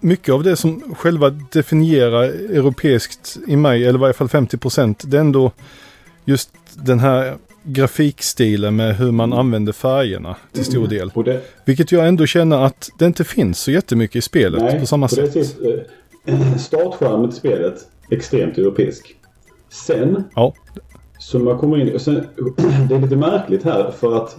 mycket 0.00 0.34
av 0.34 0.42
det 0.42 0.56
som 0.56 0.94
själva 0.94 1.30
definierar 1.30 2.22
europeiskt 2.22 3.38
i 3.46 3.56
mig, 3.56 3.84
eller 3.84 3.98
i 3.98 4.00
varje 4.00 4.14
fall 4.14 4.28
50 4.28 4.56
procent, 4.56 5.02
det 5.06 5.16
är 5.16 5.20
ändå 5.20 5.52
just 6.24 6.50
den 6.74 7.00
här 7.00 7.36
grafikstilen 7.64 8.76
med 8.76 8.96
hur 8.96 9.12
man 9.12 9.32
använder 9.32 9.72
färgerna 9.72 10.36
till 10.52 10.64
stor 10.64 10.78
mm. 10.78 10.88
del. 10.88 11.10
Mm. 11.14 11.24
Det, 11.24 11.40
Vilket 11.64 11.92
jag 11.92 12.08
ändå 12.08 12.26
känner 12.26 12.64
att 12.64 12.90
det 12.98 13.06
inte 13.06 13.24
finns 13.24 13.58
så 13.58 13.70
jättemycket 13.70 14.16
i 14.16 14.20
spelet 14.20 14.62
nej, 14.62 14.80
på 14.80 14.86
samma 14.86 15.08
sätt. 15.08 15.34
Precis, 15.34 15.56
eh, 16.24 16.56
startskärmen 16.58 17.30
till 17.30 17.38
spelet 17.38 17.74
extremt 18.10 18.58
europeisk. 18.58 19.16
Sen 19.68 20.24
ja. 20.34 20.54
så 21.18 21.38
man 21.38 21.58
kommer 21.58 21.80
in, 21.80 21.94
och 21.94 22.00
sen, 22.00 22.14
det 22.88 22.94
är 22.94 23.00
lite 23.00 23.16
märkligt 23.16 23.62
här 23.62 23.90
för 23.90 24.16
att 24.16 24.36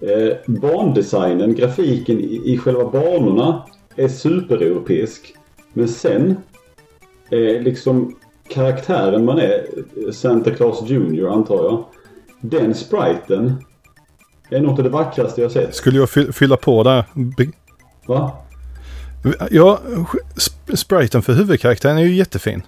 eh, 0.00 0.36
bandesignen, 0.46 1.54
grafiken 1.54 2.20
i, 2.20 2.42
i 2.44 2.58
själva 2.58 2.90
banorna 2.90 3.62
är 3.96 4.08
supereuropeisk. 4.08 5.34
Men 5.72 5.88
sen 5.88 6.36
eh, 7.30 7.62
liksom 7.62 8.16
karaktären 8.48 9.24
man 9.24 9.38
är, 9.38 9.66
Santa 10.12 10.50
Claus 10.50 10.90
Junior 10.90 11.32
antar 11.32 11.54
jag. 11.54 11.84
Den 12.40 12.74
spriten 12.74 13.64
är 14.50 14.60
något 14.60 14.78
av 14.78 14.84
det 14.84 14.90
vackraste 14.90 15.40
jag 15.40 15.52
sett. 15.52 15.74
Skulle 15.74 15.98
jag 15.98 16.34
fylla 16.34 16.56
på 16.56 16.82
där? 16.82 17.04
Va? 18.06 18.32
Ja, 19.50 19.80
spriten 20.74 21.22
för 21.22 21.32
huvudkaraktären 21.32 21.98
är 21.98 22.02
ju 22.02 22.14
jättefin. 22.14 22.62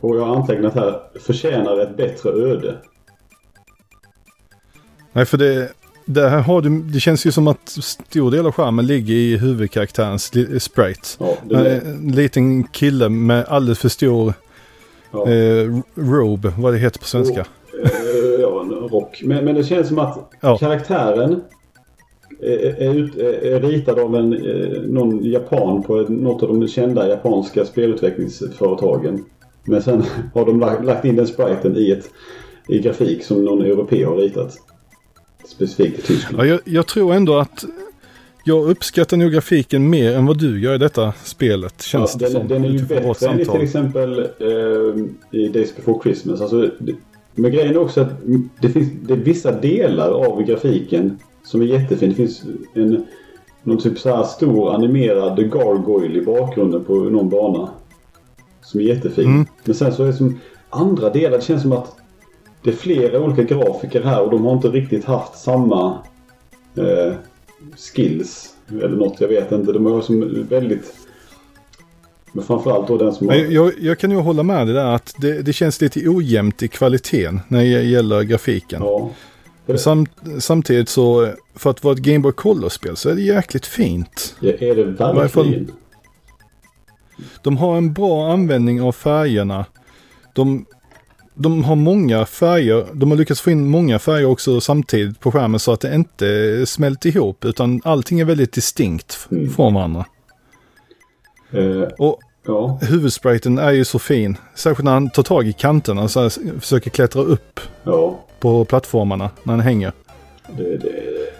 Och 0.00 0.16
jag 0.16 0.24
har 0.24 0.36
antecknat 0.36 0.74
här, 0.74 1.00
förtjänar 1.20 1.80
ett 1.80 1.96
bättre 1.96 2.30
öde. 2.30 2.76
Nej, 5.12 5.24
för 5.26 5.38
det, 5.38 5.72
det 6.04 6.28
här 6.28 6.40
har 6.40 6.62
du, 6.62 6.82
det 6.82 7.00
känns 7.00 7.26
ju 7.26 7.32
som 7.32 7.48
att 7.48 7.68
stor 7.68 8.30
del 8.30 8.46
av 8.46 8.52
skärmen 8.52 8.86
ligger 8.86 9.14
i 9.14 9.36
huvudkaraktärens 9.36 10.32
sprite. 10.62 11.08
Ja, 11.18 11.36
En 11.66 12.12
liten 12.12 12.64
kille 12.64 13.08
med 13.08 13.44
alldeles 13.44 13.78
för 13.78 13.88
stor 13.88 14.34
Ja. 15.14 15.30
Eh, 15.30 15.80
robe, 15.94 16.52
vad 16.58 16.72
det 16.72 16.78
heter 16.78 16.98
på 16.98 17.04
svenska. 17.04 17.40
Eh, 17.40 18.40
ja, 18.40 18.60
en 18.60 18.70
rock. 18.70 19.22
Men, 19.24 19.44
men 19.44 19.54
det 19.54 19.64
känns 19.64 19.88
som 19.88 19.98
att 19.98 20.30
ja. 20.40 20.58
karaktären 20.58 21.40
är, 22.40 22.82
är, 22.82 23.18
är, 23.44 23.60
ritad 23.60 23.98
av 23.98 24.16
en, 24.16 24.32
eh, 24.32 24.82
någon 24.82 25.24
japan 25.24 25.82
på 25.82 25.96
något 25.96 26.42
av 26.42 26.48
de 26.48 26.68
kända 26.68 27.08
japanska 27.08 27.64
spelutvecklingsföretagen. 27.64 29.24
Men 29.64 29.82
sen 29.82 30.04
har 30.34 30.46
de 30.46 30.60
lagt 30.60 31.04
in 31.04 31.16
den 31.16 31.26
spriten 31.26 31.76
i, 31.76 31.90
ett, 31.90 32.10
i 32.68 32.78
grafik 32.78 33.24
som 33.24 33.44
någon 33.44 33.62
europé 33.62 34.04
har 34.04 34.16
ritat. 34.16 34.56
Specifikt 35.48 35.98
i 35.98 36.02
Tyskland. 36.02 36.44
Ja, 36.44 36.46
jag, 36.46 36.60
jag 36.64 36.86
tror 36.86 37.14
ändå 37.14 37.38
att 37.38 37.64
jag 38.44 38.70
uppskattar 38.70 39.16
nog 39.16 39.32
grafiken 39.32 39.90
mer 39.90 40.16
än 40.16 40.26
vad 40.26 40.38
du 40.38 40.60
gör 40.60 40.74
i 40.74 40.78
detta 40.78 41.12
spelet. 41.24 41.82
Känns 41.82 42.16
ja, 42.20 42.26
den, 42.26 42.32
som, 42.32 42.48
den 42.48 42.64
är 42.64 42.68
ju 42.68 42.82
bättre 42.82 43.28
än 43.28 43.44
till 43.44 43.62
exempel 43.62 44.20
uh, 44.40 45.06
i 45.30 45.48
Days 45.48 45.76
before 45.76 46.02
Christmas. 46.02 46.40
Alltså, 46.40 46.70
men 47.34 47.52
grejen 47.52 47.70
är 47.70 47.78
också 47.78 48.00
att 48.00 48.12
det 48.60 48.68
finns 48.68 48.88
det 49.02 49.12
är 49.12 49.16
vissa 49.16 49.52
delar 49.52 50.10
av 50.10 50.42
grafiken 50.42 51.18
som 51.44 51.62
är 51.62 51.64
jättefin. 51.64 52.08
Det 52.08 52.14
finns 52.14 52.42
en 52.74 53.06
någon 53.62 53.78
typ 53.78 53.98
så 53.98 54.16
här 54.16 54.24
stor 54.24 54.74
animerad 54.74 55.52
gargoyle 55.52 56.16
i 56.16 56.22
bakgrunden 56.22 56.84
på 56.84 56.94
någon 56.94 57.28
bana. 57.28 57.68
Som 58.62 58.80
är 58.80 58.84
jättefin. 58.84 59.26
Mm. 59.26 59.46
Men 59.64 59.74
sen 59.74 59.92
så 59.92 60.02
är 60.02 60.06
det 60.06 60.12
som 60.12 60.40
andra 60.70 61.10
delar. 61.10 61.38
Det 61.38 61.44
känns 61.44 61.62
som 61.62 61.72
att 61.72 61.96
det 62.62 62.70
är 62.70 62.74
flera 62.74 63.20
olika 63.20 63.42
grafiker 63.42 64.02
här 64.02 64.22
och 64.22 64.30
de 64.30 64.44
har 64.44 64.52
inte 64.52 64.68
riktigt 64.68 65.04
haft 65.04 65.38
samma 65.38 65.98
eh, 66.76 67.14
skills. 67.76 68.54
Eller 68.68 68.96
något, 68.96 69.20
jag 69.20 69.28
vet 69.28 69.52
inte. 69.52 69.72
De 69.72 69.86
är 69.86 70.00
som 70.00 70.46
väldigt... 70.48 70.94
Men 72.32 72.44
framförallt 72.44 72.88
då 72.88 72.98
den 72.98 73.14
som 73.14 73.28
har... 73.28 73.34
Jag, 73.34 73.72
jag 73.80 73.98
kan 73.98 74.10
ju 74.10 74.16
hålla 74.16 74.42
med 74.42 74.66
dig 74.66 74.74
där 74.74 74.94
att 74.94 75.14
det, 75.18 75.42
det, 75.42 75.52
känns 75.52 75.80
lite 75.80 76.08
ojämnt 76.08 76.62
i 76.62 76.68
kvaliteten 76.68 77.40
när 77.48 77.58
det 77.58 77.66
gäller 77.66 78.22
grafiken. 78.22 78.82
Ja. 78.82 79.10
Sam, 79.76 80.06
samtidigt 80.38 80.88
så, 80.88 81.32
för 81.54 81.70
att 81.70 81.84
vara 81.84 81.94
ett 81.94 82.00
Game 82.00 82.18
Boy 82.18 82.32
Color-spel 82.32 82.96
så 82.96 83.08
är 83.08 83.14
det 83.14 83.22
jäkligt 83.22 83.66
fint. 83.66 84.36
Ja, 84.40 84.50
är 84.50 84.74
det 84.74 84.84
verkligen? 84.84 85.72
De 87.42 87.56
har 87.56 87.76
en 87.76 87.92
bra 87.92 88.32
användning 88.32 88.82
av 88.82 88.92
färgerna. 88.92 89.66
De 90.34 90.66
de 91.34 91.64
har 91.64 91.76
många 91.76 92.26
färger. 92.26 92.86
De 92.92 93.10
har 93.10 93.18
lyckats 93.18 93.40
få 93.40 93.50
in 93.50 93.68
många 93.68 93.98
färger 93.98 94.24
också 94.24 94.60
samtidigt 94.60 95.20
på 95.20 95.32
skärmen 95.32 95.60
så 95.60 95.72
att 95.72 95.80
det 95.80 95.94
inte 95.94 96.66
smälter 96.66 97.08
ihop 97.08 97.44
utan 97.44 97.80
allting 97.84 98.20
är 98.20 98.24
väldigt 98.24 98.52
distinkt 98.52 99.28
mm. 99.30 99.50
från 99.50 99.74
varandra. 99.74 100.06
Uh, 101.54 101.82
och 101.98 102.20
ja. 102.46 102.78
huvudspriten 102.82 103.58
är 103.58 103.70
ju 103.70 103.84
så 103.84 103.98
fin. 103.98 104.36
Särskilt 104.54 104.84
när 104.84 104.92
han 104.92 105.10
tar 105.10 105.22
tag 105.22 105.48
i 105.48 105.52
kanterna 105.52 106.02
och 106.02 106.10
försöker 106.60 106.90
klättra 106.90 107.22
upp 107.22 107.60
ja. 107.84 108.24
på 108.40 108.64
plattformarna 108.64 109.30
när 109.42 109.52
han 109.52 109.60
hänger. 109.60 109.92
Det, 110.56 110.80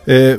det... 0.04 0.30
Eh, 0.30 0.38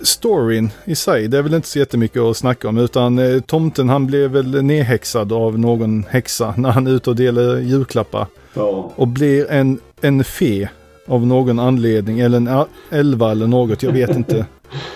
storyn 0.00 0.70
i 0.84 0.94
sig, 0.94 1.28
det 1.28 1.38
är 1.38 1.42
väl 1.42 1.54
inte 1.54 1.68
så 1.68 1.78
jättemycket 1.78 2.22
att 2.22 2.36
snacka 2.36 2.68
om. 2.68 2.78
Utan 2.78 3.18
eh, 3.18 3.40
tomten 3.40 3.88
han 3.88 4.06
blev 4.06 4.30
väl 4.30 4.62
nedhäxad 4.62 5.32
av 5.32 5.58
någon 5.58 6.04
häxa 6.10 6.54
när 6.56 6.70
han 6.70 6.86
är 6.86 6.90
ute 6.90 7.10
och 7.10 7.16
delar 7.16 7.56
julklappar. 7.58 8.26
Ja. 8.54 8.92
Och 8.96 9.08
blir 9.08 9.50
en, 9.50 9.78
en 10.00 10.24
fe 10.24 10.68
av 11.06 11.26
någon 11.26 11.58
anledning. 11.58 12.20
Eller 12.20 12.36
en 12.36 12.64
elva 12.90 13.30
eller 13.30 13.46
något, 13.46 13.82
jag 13.82 13.92
vet 13.92 14.10
inte. 14.10 14.46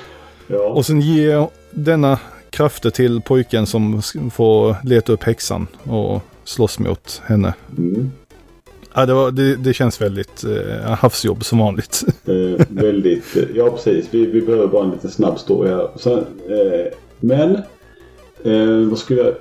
ja. 0.47 0.65
Och 0.69 0.87
sen 0.87 1.01
ger 1.01 1.49
denna 1.71 2.19
krafter 2.51 2.91
till 2.91 3.21
pojken 3.21 3.67
som 3.67 4.03
får 4.33 4.77
leta 4.85 5.13
upp 5.13 5.23
häxan 5.23 5.67
och 5.83 6.23
slåss 6.45 6.79
mot 6.79 7.23
henne. 7.27 7.55
Mm. 7.79 8.11
Ja, 8.95 9.07
det, 9.07 9.15
var, 9.15 9.31
det, 9.31 9.57
det, 9.57 9.75
känns 9.75 10.01
väldigt 10.01 10.45
eh, 10.45 10.91
havsjobb 10.91 11.45
som 11.45 11.59
vanligt. 11.59 12.05
Eh, 12.27 12.67
väldigt, 12.69 13.37
eh, 13.37 13.43
ja 13.55 13.71
precis. 13.71 14.09
Vi, 14.11 14.27
vi 14.27 14.41
behöver 14.41 14.67
bara 14.67 14.85
en 14.85 14.91
liten 14.91 15.11
snabb 15.11 15.39
story 15.39 15.71
här. 15.71 15.89
Sen, 15.97 16.19
eh, 16.49 16.93
men, 17.21 17.55
eh, 18.45 18.89
vad 18.89 18.99
skulle 18.99 19.21
jag... 19.21 19.35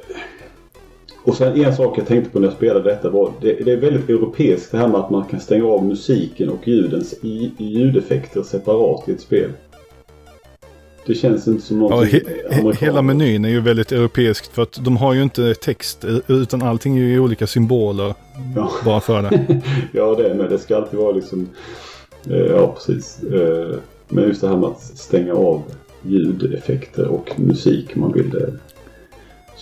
Och 1.23 1.35
sen 1.35 1.61
en 1.61 1.75
sak 1.75 1.97
jag 1.97 2.07
tänkte 2.07 2.31
på 2.31 2.39
när 2.39 2.47
jag 2.47 2.57
spelade 2.57 2.89
detta 2.89 3.09
var 3.09 3.31
det, 3.41 3.53
det 3.53 3.71
är 3.71 3.77
väldigt 3.77 4.09
europeiskt 4.09 4.71
det 4.71 4.77
här 4.77 4.87
med 4.87 4.99
att 4.99 5.09
man 5.09 5.25
kan 5.25 5.39
stänga 5.39 5.65
av 5.65 5.85
musiken 5.85 6.49
och 6.49 6.67
ljudens 6.67 7.13
i, 7.21 7.51
ljudeffekter 7.57 8.43
separat 8.43 9.09
i 9.09 9.11
ett 9.11 9.21
spel. 9.21 9.49
Det 11.09 11.15
känns 11.15 11.47
inte 11.47 11.65
som 11.65 11.79
något 11.79 12.11
ja, 12.11 12.19
he 12.19 12.73
Hela 12.79 13.01
menyn 13.01 13.45
är 13.45 13.49
ju 13.49 13.59
väldigt 13.59 13.91
europeiskt 13.91 14.55
för 14.55 14.61
att 14.61 14.85
de 14.85 14.97
har 14.97 15.13
ju 15.13 15.23
inte 15.23 15.53
text 15.53 16.05
utan 16.27 16.61
allting 16.61 16.97
är 16.97 17.01
ju 17.01 17.19
olika 17.19 17.47
symboler 17.47 18.13
ja. 18.55 18.71
bara 18.85 18.99
för 18.99 19.21
det. 19.21 19.61
ja 19.91 20.15
det 20.15 20.29
är 20.29 20.35
med. 20.35 20.49
Det 20.49 20.59
ska 20.59 20.77
alltid 20.77 20.99
vara 20.99 21.11
liksom 21.11 21.49
eh, 22.29 22.37
Ja 22.37 22.75
precis. 22.75 23.23
Eh, 23.23 23.75
men 24.07 24.23
just 24.23 24.41
det 24.41 24.47
här 24.47 24.57
med 24.57 24.69
att 24.69 24.81
stänga 24.81 25.33
av 25.33 25.63
ljudeffekter 26.01 27.07
och 27.07 27.39
musik 27.39 27.95
man 27.95 28.13
vill 28.13 28.29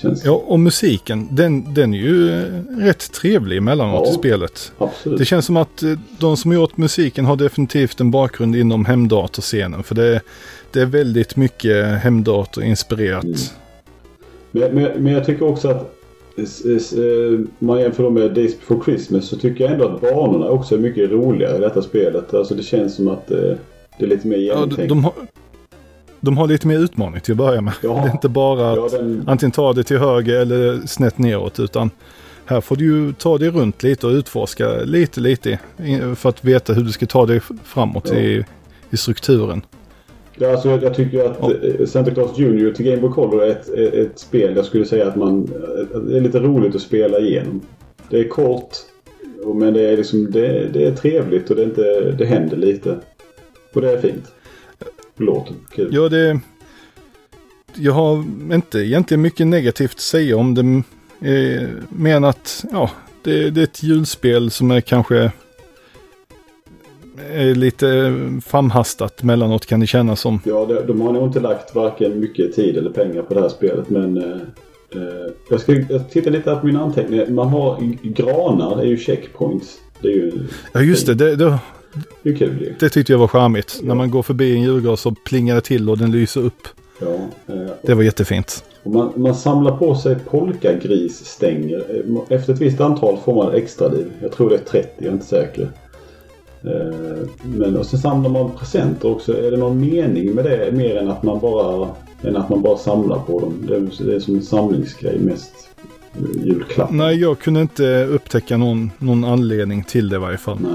Känns... 0.01 0.25
Ja, 0.25 0.43
och 0.47 0.60
musiken, 0.60 1.27
den, 1.31 1.73
den 1.73 1.93
är 1.93 1.97
ju 1.97 2.29
eh, 2.41 2.43
rätt 2.79 3.12
trevlig 3.12 3.57
emellanåt 3.57 4.03
Ja. 4.05 4.12
i 4.12 4.13
spelet. 4.15 4.71
Absolut. 4.77 5.19
Det 5.19 5.25
känns 5.25 5.45
som 5.45 5.57
att 5.57 5.83
eh, 5.83 5.91
de 6.19 6.38
som 6.38 6.53
gjort 6.53 6.77
musiken 6.77 7.25
har 7.25 7.36
definitivt 7.36 7.99
en 7.99 8.12
bakgrund 8.12 8.55
inom 8.55 8.86
hemdatorscenen. 8.86 9.83
För 9.83 9.95
det, 9.95 10.21
det 10.71 10.81
är 10.81 10.86
väldigt 10.86 11.36
mycket 11.36 11.86
hemdatorinspirerat. 12.01 13.23
Mm. 13.23 13.38
Men, 14.51 14.75
men, 14.75 15.03
men 15.03 15.13
jag 15.13 15.25
tycker 15.25 15.45
också 15.47 15.67
att 15.67 15.93
eh, 16.38 17.39
man 17.60 17.79
jämför 17.79 18.03
då 18.03 18.10
med 18.10 18.31
Days 18.33 18.60
before 18.60 18.83
Christmas 18.86 19.25
så 19.27 19.38
tycker 19.38 19.63
jag 19.63 19.73
ändå 19.73 19.88
att 19.88 20.01
banorna 20.01 20.49
också 20.49 20.75
är 20.75 20.79
mycket 20.79 21.12
roligare 21.12 21.57
i 21.57 21.60
detta 21.60 21.81
spelet. 21.81 22.33
Alltså 22.33 22.55
det 22.55 22.63
känns 22.63 22.95
som 22.95 23.07
att 23.07 23.27
det 23.27 23.57
är 23.99 24.07
lite 24.07 24.27
mer 24.27 24.38
Ja, 24.38 24.53
de, 24.53 24.60
genomtänkt. 24.60 24.89
de, 24.89 25.03
har, 25.03 25.13
de 26.27 26.37
har 26.37 26.47
lite 26.47 26.67
mer 26.67 26.79
utmaning 26.79 27.21
till 27.21 27.31
att 27.31 27.37
börja 27.37 27.61
med. 27.61 27.73
Ja. 27.83 27.93
Det 28.03 28.09
är 28.09 28.11
inte 28.11 28.29
bara 28.29 28.71
att 28.71 28.91
ja, 28.93 28.97
den, 28.97 29.23
antingen 29.27 29.51
ta 29.51 29.73
det 29.73 29.83
till 29.83 29.97
höger 29.97 30.39
eller 30.39 30.87
snett 30.87 31.17
neråt. 31.17 31.59
Utan 31.59 31.89
här 32.45 32.61
får 32.61 32.75
du 32.75 32.85
ju 32.85 33.13
ta 33.13 33.37
dig 33.37 33.49
runt 33.49 33.83
lite 33.83 34.07
och 34.07 34.11
utforska 34.13 34.69
lite, 34.83 35.21
lite. 35.21 35.59
För 36.15 36.29
att 36.29 36.43
veta 36.45 36.73
hur 36.73 36.83
du 36.83 36.91
ska 36.91 37.05
ta 37.05 37.25
dig 37.25 37.41
framåt 37.63 38.09
Ja. 38.11 38.17
i, 38.19 38.45
i 38.89 38.97
strukturen. 38.97 39.61
ja, 40.35 40.51
alltså 40.51 40.69
jag, 40.69 40.83
jag 40.83 40.93
tycker 40.95 41.25
att 41.25 41.37
Ja. 41.41 41.51
eh, 41.79 41.85
Santa 41.85 42.11
Claus 42.11 42.37
Junior 42.39 42.71
till 42.71 42.85
Game 42.85 43.01
Boy 43.01 43.11
Color 43.11 43.43
är 43.43 43.49
ett, 43.49 43.69
ett, 43.69 43.93
ett 43.93 44.19
spel 44.19 44.53
jag 44.55 44.65
skulle 44.65 44.85
säga 44.85 45.07
att 45.07 45.15
man 45.15 45.43
eh, 45.93 45.99
det 45.99 46.17
är 46.17 46.21
lite 46.21 46.39
roligt 46.39 46.75
att 46.75 46.81
spela 46.81 47.19
igenom. 47.19 47.61
Det 48.09 48.19
är 48.19 48.27
kort 48.29 48.69
men 49.55 49.73
det 49.73 49.81
är 49.89 49.97
liksom 49.97 50.31
det, 50.31 50.67
det 50.73 50.85
är 50.85 50.91
trevligt 50.95 51.49
och 51.49 51.55
det, 51.55 51.61
är 51.61 51.65
inte, 51.65 52.11
det 52.17 52.25
händer 52.25 52.57
lite. 52.57 52.97
Och 53.73 53.81
det 53.81 53.91
är 53.91 53.97
fint. 54.01 54.31
Låter 55.17 55.56
kul. 55.71 55.89
Ja, 55.91 56.10
det... 56.10 56.39
Jag 57.73 57.93
har 57.93 58.25
inte 58.53 58.80
egentligen 58.80 59.21
mycket 59.21 59.47
negativt 59.47 59.91
att 59.91 59.99
säga 59.99 60.38
om 60.38 60.56
det. 60.56 60.84
Eh, 61.30 61.69
men 61.89 62.23
att, 62.23 62.65
ja, 62.71 62.91
det, 63.23 63.49
det 63.49 63.62
är 63.62 63.63
ett 63.63 63.84
julspel 63.84 64.51
som 64.51 64.71
är 64.71 64.82
kanske 64.82 65.32
är 67.32 67.56
lite 67.56 68.15
framhastat 68.45 69.23
mellanåt 69.23 69.65
kan 69.65 69.80
det 69.80 69.88
kännas 69.88 70.21
som. 70.21 70.39
Ja, 70.43 70.65
de, 70.65 70.88
de 70.88 71.01
har 71.01 71.13
nog 71.13 71.27
inte 71.27 71.39
lagt 71.39 71.75
varken 71.75 72.19
mycket 72.19 72.56
tid 72.56 72.77
eller 72.77 72.89
pengar 72.89 73.21
på 73.21 73.34
det 73.34 73.41
här 73.41 73.49
spelet 73.49 73.89
men 73.89 74.17
eh, 74.17 74.38
eh, 74.95 75.32
jag 75.49 75.60
ska 75.60 75.73
jag 75.89 76.10
tittar 76.10 76.32
lite 76.32 76.56
på 76.56 76.65
mina 76.65 76.82
anteckningar. 76.82 77.27
Man 77.27 77.47
har 77.47 77.80
granar, 78.03 78.82
är 78.82 78.86
ju 78.86 78.97
checkpoints. 78.97 79.77
Det 80.01 80.08
är 80.08 80.13
ju 80.13 80.32
Ja, 80.73 80.82
just 80.82 81.06
det. 81.06 81.13
Det, 81.13 81.36
det, 81.36 81.60
det 82.23 82.29
är 82.29 82.36
kul 82.36 82.62
ju. 82.62 82.73
det 82.79 82.89
tyckte 82.89 83.12
jag 83.13 83.19
var 83.19 83.27
charmigt. 83.27 83.77
Ja. 83.81 83.88
När 83.88 83.95
man 83.95 84.12
går 84.12 84.23
förbi 84.23 84.53
en 84.55 84.62
julgran 84.62 84.97
så 84.97 85.12
plingar 85.12 85.55
det 85.55 85.62
till 85.62 85.89
och 85.89 85.97
den 85.97 86.12
lyser 86.12 86.41
upp. 86.41 86.67
Ja, 87.01 87.07
eh, 87.53 87.69
Det 87.81 87.93
var 87.93 88.03
jättefint. 88.03 88.63
man, 88.83 89.12
man 89.15 89.36
samlar 89.36 89.77
på 89.77 89.95
sig 89.95 90.15
polkagrisstänger. 90.29 91.83
Eh, 91.89 92.36
Efter 92.38 92.53
ett 92.53 92.62
visst 92.62 92.81
antal 92.81 93.17
får 93.25 93.36
man 93.36 93.53
extra 93.55 93.88
liv. 93.88 94.05
Jag 94.21 94.31
tror 94.31 94.49
det 94.49 94.55
är 94.55 94.60
30, 94.60 94.89
jag 94.97 95.07
är 95.07 95.12
inte 95.12 95.25
säker. 95.25 95.69
Eh, 96.63 97.27
Men 97.43 97.77
och 97.77 97.86
sen 97.86 97.99
samlar 97.99 98.29
man 98.29 98.51
presenter 98.60 99.12
också. 99.12 99.38
Är 99.47 99.51
det 99.51 99.57
någon 99.57 99.79
mening 99.79 100.36
med 100.36 100.45
det 100.45 100.71
mer 100.71 100.95
än 100.97 101.10
att 101.10 101.23
man 101.23 101.39
bara, 101.39 101.88
än 102.23 102.36
att 102.36 102.49
man 102.49 102.62
bara 102.62 102.77
samlar 102.77 103.19
på 103.19 103.39
dem? 103.39 103.53
Det 103.67 103.75
är, 103.75 104.05
det 104.05 104.15
är 104.15 104.19
som 104.19 104.36
en 104.36 104.41
samlingsgrej 104.43 105.19
mest. 105.19 105.53
eh, 106.15 106.45
Julklapp. 106.45 106.91
Nej, 106.91 107.15
jag 107.21 107.39
kunde 107.39 107.62
inte 107.62 108.03
upptäcka 108.05 108.57
någon, 108.57 108.91
någon 108.97 109.23
anledning 109.23 109.83
till 109.83 110.10
det 110.10 110.15
i 110.15 110.19
varje 110.19 110.38
fall. 110.38 110.57
Nej. 110.62 110.71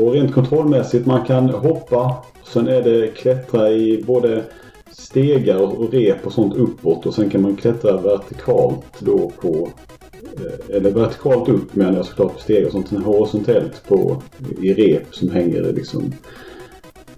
Och 0.00 0.12
rent 0.12 0.34
kontrollmässigt 0.34 1.06
man 1.06 1.24
kan 1.24 1.48
hoppa. 1.48 2.16
Sen 2.44 2.68
är 2.68 2.82
det 2.82 3.08
klättra 3.08 3.70
i 3.70 4.04
både 4.06 4.44
stegar 4.90 5.56
och 5.56 5.92
rep 5.92 6.26
och 6.26 6.32
sånt 6.32 6.56
uppåt. 6.56 7.06
Och 7.06 7.14
sen 7.14 7.30
kan 7.30 7.42
man 7.42 7.56
klättra 7.56 7.96
vertikalt 7.96 8.84
då 8.98 9.32
på 9.40 9.68
eh, 10.22 10.76
eller 10.76 10.90
vertikalt 10.90 11.48
upp 11.48 11.74
menar 11.74 11.96
jag 11.96 12.06
såklart 12.06 12.32
på 12.32 12.40
stegar 12.40 12.66
och 12.66 12.72
sånt. 12.72 12.88
Sen 12.88 13.02
horisontellt 13.02 13.88
på 13.88 14.22
i 14.60 14.74
rep 14.74 15.14
som 15.14 15.30
hänger 15.30 15.72
liksom. 15.72 16.12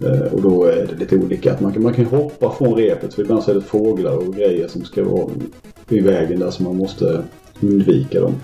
Eh, 0.00 0.32
och 0.32 0.42
då 0.42 0.64
är 0.64 0.86
det 0.86 0.98
lite 0.98 1.16
olika. 1.16 1.56
Man, 1.60 1.72
kan, 1.72 1.82
man 1.82 1.94
kan 1.94 2.04
hoppa 2.04 2.50
från 2.50 2.74
repet 2.74 3.14
för 3.14 3.22
ibland 3.22 3.42
så 3.42 3.50
är 3.50 3.54
det 3.54 3.60
fåglar 3.60 4.16
och 4.16 4.34
grejer 4.34 4.68
som 4.68 4.84
ska 4.84 5.04
vara 5.04 5.30
i 5.88 6.00
vägen 6.00 6.40
där 6.40 6.50
så 6.50 6.62
man 6.62 6.76
måste 6.76 7.22
undvika 7.60 8.20
dem. 8.20 8.34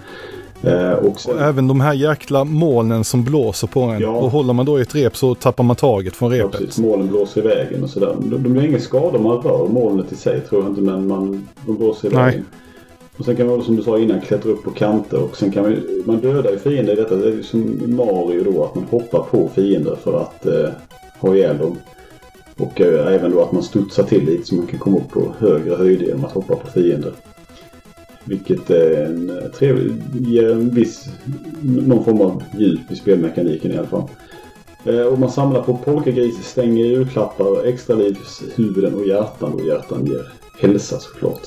Eh, 0.62 0.92
Och 0.92 1.20
sen, 1.20 1.34
Och 1.34 1.40
även 1.42 1.68
de 1.68 1.80
här 1.80 1.94
jäkla 1.94 2.44
molnen 2.44 3.04
som 3.04 3.24
blåser 3.24 3.66
på 3.66 3.80
en. 3.80 4.00
Ja. 4.00 4.08
Och 4.10 4.30
håller 4.30 4.52
man 4.52 4.66
då 4.66 4.78
i 4.78 4.82
ett 4.82 4.94
rep 4.94 5.16
så 5.16 5.34
tappar 5.34 5.64
man 5.64 5.76
taget 5.76 6.16
från 6.16 6.32
Ja, 6.36 6.44
repet. 6.44 6.60
precis. 6.60 6.78
Målen 6.78 7.06
blåser 7.08 7.40
i 7.44 7.46
vägen 7.48 7.82
och 7.82 7.90
sådär. 7.90 8.16
De, 8.22 8.42
de 8.42 8.56
gör 8.56 8.64
ingen 8.64 8.80
skada 8.80 9.18
om 9.18 9.24
man 9.24 9.36
rör 9.42 9.68
molnet 9.68 10.12
i 10.12 10.16
sig 10.16 10.40
tror 10.40 10.62
jag 10.62 10.70
inte 10.70 10.80
men 10.80 11.06
man, 11.06 11.48
de 11.66 11.76
blåser 11.76 12.08
i 12.08 12.14
Nej. 12.14 12.24
vägen. 12.24 12.44
Och 13.18 13.24
sen 13.24 13.36
kan 13.36 13.46
man 13.46 13.62
som 13.62 13.76
du 13.76 13.82
sa 13.82 13.98
innan 13.98 14.20
klättra 14.20 14.50
upp 14.52 14.62
på 14.64 14.70
kanter 14.70 15.22
och 15.22 15.36
sen 15.36 15.50
kan 15.52 15.62
man 15.62 15.76
man 16.04 16.16
dödar 16.20 16.50
ju 16.50 16.58
fiender 16.58 16.92
i 16.92 16.96
detta. 16.96 17.16
Det 17.16 17.26
är 17.28 17.32
ju 17.32 17.42
som 17.42 17.78
Mario 17.86 18.44
då 18.52 18.64
att 18.64 18.74
man 18.74 18.84
hoppar 18.90 19.22
på 19.30 19.50
fiender 19.54 19.96
för 20.04 20.20
att 20.20 20.46
eh, 20.46 20.68
ha 21.20 21.34
ihjäl 21.36 21.58
dem. 21.58 21.76
Och 22.58 22.80
eh, 22.80 23.14
även 23.14 23.30
då 23.30 23.42
att 23.42 23.52
man 23.52 23.62
studsar 23.62 24.02
till 24.02 24.24
lite 24.24 24.46
så 24.46 24.54
man 24.54 24.66
kan 24.66 24.78
komma 24.78 24.96
upp 24.96 25.10
på 25.10 25.20
högre 25.38 25.74
höjder 25.74 26.06
genom 26.06 26.24
att 26.24 26.32
hoppa 26.32 26.56
på 26.56 26.66
fiender. 26.70 27.12
Vilket 28.26 28.70
är 28.70 29.04
en 29.06 29.30
eh, 29.30 29.44
trevlig, 29.50 29.92
ger 30.20 30.52
en 30.52 30.70
viss, 30.70 31.04
någon 31.62 32.04
form 32.04 32.20
av 32.20 32.42
djup 32.58 32.90
i 32.90 32.96
spelmekaniken 32.96 33.72
i 33.72 33.78
alla 33.78 33.86
fall. 33.86 34.02
Eh, 34.84 35.00
Och 35.00 35.18
man 35.18 35.30
samlar 35.30 35.62
på 35.62 35.76
polkagris, 35.76 36.44
stänger 36.44 36.84
julklappar, 36.86 37.64
extra 37.66 37.96
livs, 37.96 38.42
huvuden 38.54 38.94
och 38.94 39.06
hjärtan. 39.06 39.52
Och 39.52 39.66
hjärtan 39.66 40.06
ger 40.06 40.32
hälsa 40.60 40.98
såklart. 40.98 41.40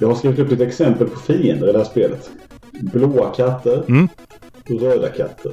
Jag 0.00 0.08
har 0.08 0.14
skrivit 0.14 0.38
upp 0.38 0.52
ett 0.52 0.60
exempel 0.60 1.08
på 1.08 1.20
fiender 1.20 1.68
i 1.68 1.72
det 1.72 1.78
här 1.78 1.84
spelet. 1.84 2.30
Blåa 2.80 3.30
katter, 3.30 3.82
Mm. 3.88 4.08
röda 4.66 5.08
katter. 5.08 5.52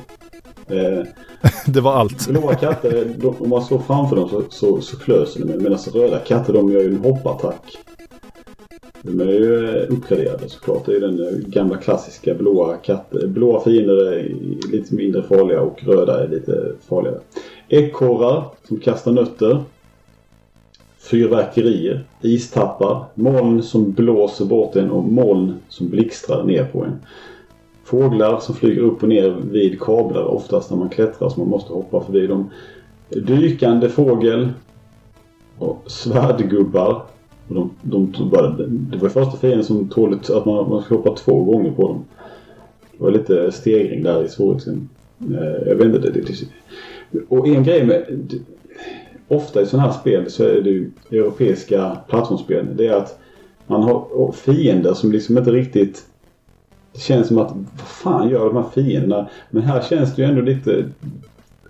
Eh, 0.68 1.06
Det 1.68 1.82
var 1.82 1.94
allt. 1.94 2.28
blåa 2.28 2.56
katter, 2.56 3.14
de, 3.18 3.28
om 3.40 3.50
man 3.50 3.62
står 3.66 3.80
framför 3.80 4.16
dem 4.16 4.30
så, 4.30 4.44
så, 4.50 4.82
så 4.82 4.98
klöser 4.98 5.40
de 5.46 5.58
medan 5.64 5.78
röda 5.94 6.20
katter 6.20 6.54
de 6.54 6.72
gör 6.72 6.82
ju 6.82 6.88
en 6.88 6.98
hoppattack. 7.04 7.78
De 9.08 9.20
är 9.20 9.26
ju 9.26 9.78
eh, 9.78 9.92
uppgraderade 9.94 10.50
såklart. 10.50 10.86
Det 10.86 10.96
är 10.96 11.00
den 11.00 11.28
eh, 11.28 11.48
gamla 11.48 11.78
klassiska 11.78 12.34
blåa 12.34 12.78
katten. 12.78 13.34
Blåa 13.34 13.64
fiender 13.64 14.12
är 14.12 14.36
lite 14.72 14.96
mindre 14.96 15.24
farliga 15.24 15.62
och 15.62 15.84
röda 15.84 16.24
är 16.24 16.28
lite 16.28 16.72
farligare. 16.88 17.20
Ekorrar 17.70 18.44
som 18.68 18.80
kastar 18.80 19.12
nötter. 19.12 19.64
Fyrverkerier, 21.00 22.04
istappar, 22.22 23.06
moln 23.14 23.64
som 23.64 23.92
blåser 23.92 24.46
bort 24.46 24.76
en 24.76 24.92
och 24.92 25.04
moln 25.04 25.54
som 25.70 25.90
blixtrar 25.90 26.44
ner 26.44 26.66
på 26.66 26.84
en. 26.84 27.00
Fåglar 27.84 28.40
som 28.40 28.56
flyger 28.56 28.82
upp 28.82 29.04
och 29.04 29.10
ner 29.10 29.36
vid 29.52 29.82
kablar 29.82 30.24
oftast 30.24 30.70
när 30.70 30.78
man 30.78 30.90
klättrar 30.90 31.30
så 31.30 31.40
man 31.40 31.50
måste 31.50 31.74
hoppa 31.74 32.04
förbi 32.04 32.28
dem. 32.28 32.50
Dykande 33.10 33.90
fågel. 33.90 34.50
Och 35.58 35.84
svärdgubbar. 35.86 37.02
De, 37.48 37.70
de, 37.82 38.14
tog 38.14 38.30
bara, 38.30 38.50
det 38.68 38.98
var 38.98 39.10
första 39.10 39.38
fienden 39.38 39.64
som 39.64 39.90
tål 39.90 40.14
att 40.14 40.46
man, 40.46 40.70
man 40.70 40.84
ska 40.84 40.96
hoppa 40.96 41.16
två 41.16 41.44
gånger 41.44 41.72
på 41.72 41.88
dem. 41.88 42.06
Det 42.98 43.04
var 43.04 43.12
lite 43.12 43.52
stegring 43.52 44.04
där 44.04 44.24
i 44.24 44.30
svårigheten. 44.30 44.90
Eh, 45.20 45.68
jag 45.68 45.76
vet 45.76 45.86
inte. 45.86 46.00
Det, 46.00 46.12
det, 46.12 46.34
det. 47.12 47.20
Och 47.30 47.48
en 47.48 47.64
grej 47.64 47.86
med... 47.86 48.06
Det, 48.10 48.38
ofta 49.28 49.62
i 49.62 49.66
sådana 49.66 49.88
här 49.88 50.00
spel 50.00 50.32
så 50.32 50.44
är 50.44 50.62
det 50.62 50.70
ju 50.70 50.92
europeiska 51.12 51.98
plattformsspel. 52.10 52.66
Det 52.76 52.88
är 52.88 52.94
att 52.94 53.20
man 53.68 53.84
har 53.84 54.32
fiender 54.32 54.94
som 54.94 55.12
liksom 55.12 55.38
inte 55.38 55.52
riktigt... 55.52 56.06
Det 56.94 57.00
känns 57.00 57.28
som 57.28 57.38
att 57.38 57.52
vad 57.52 57.88
fan 57.88 58.30
gör 58.30 58.46
de 58.46 58.56
här 58.56 58.70
fienderna? 58.74 59.30
Men 59.50 59.64
här 59.64 59.82
känns 59.82 60.16
det 60.16 60.22
ju 60.22 60.28
ändå 60.28 60.42
lite 60.42 60.86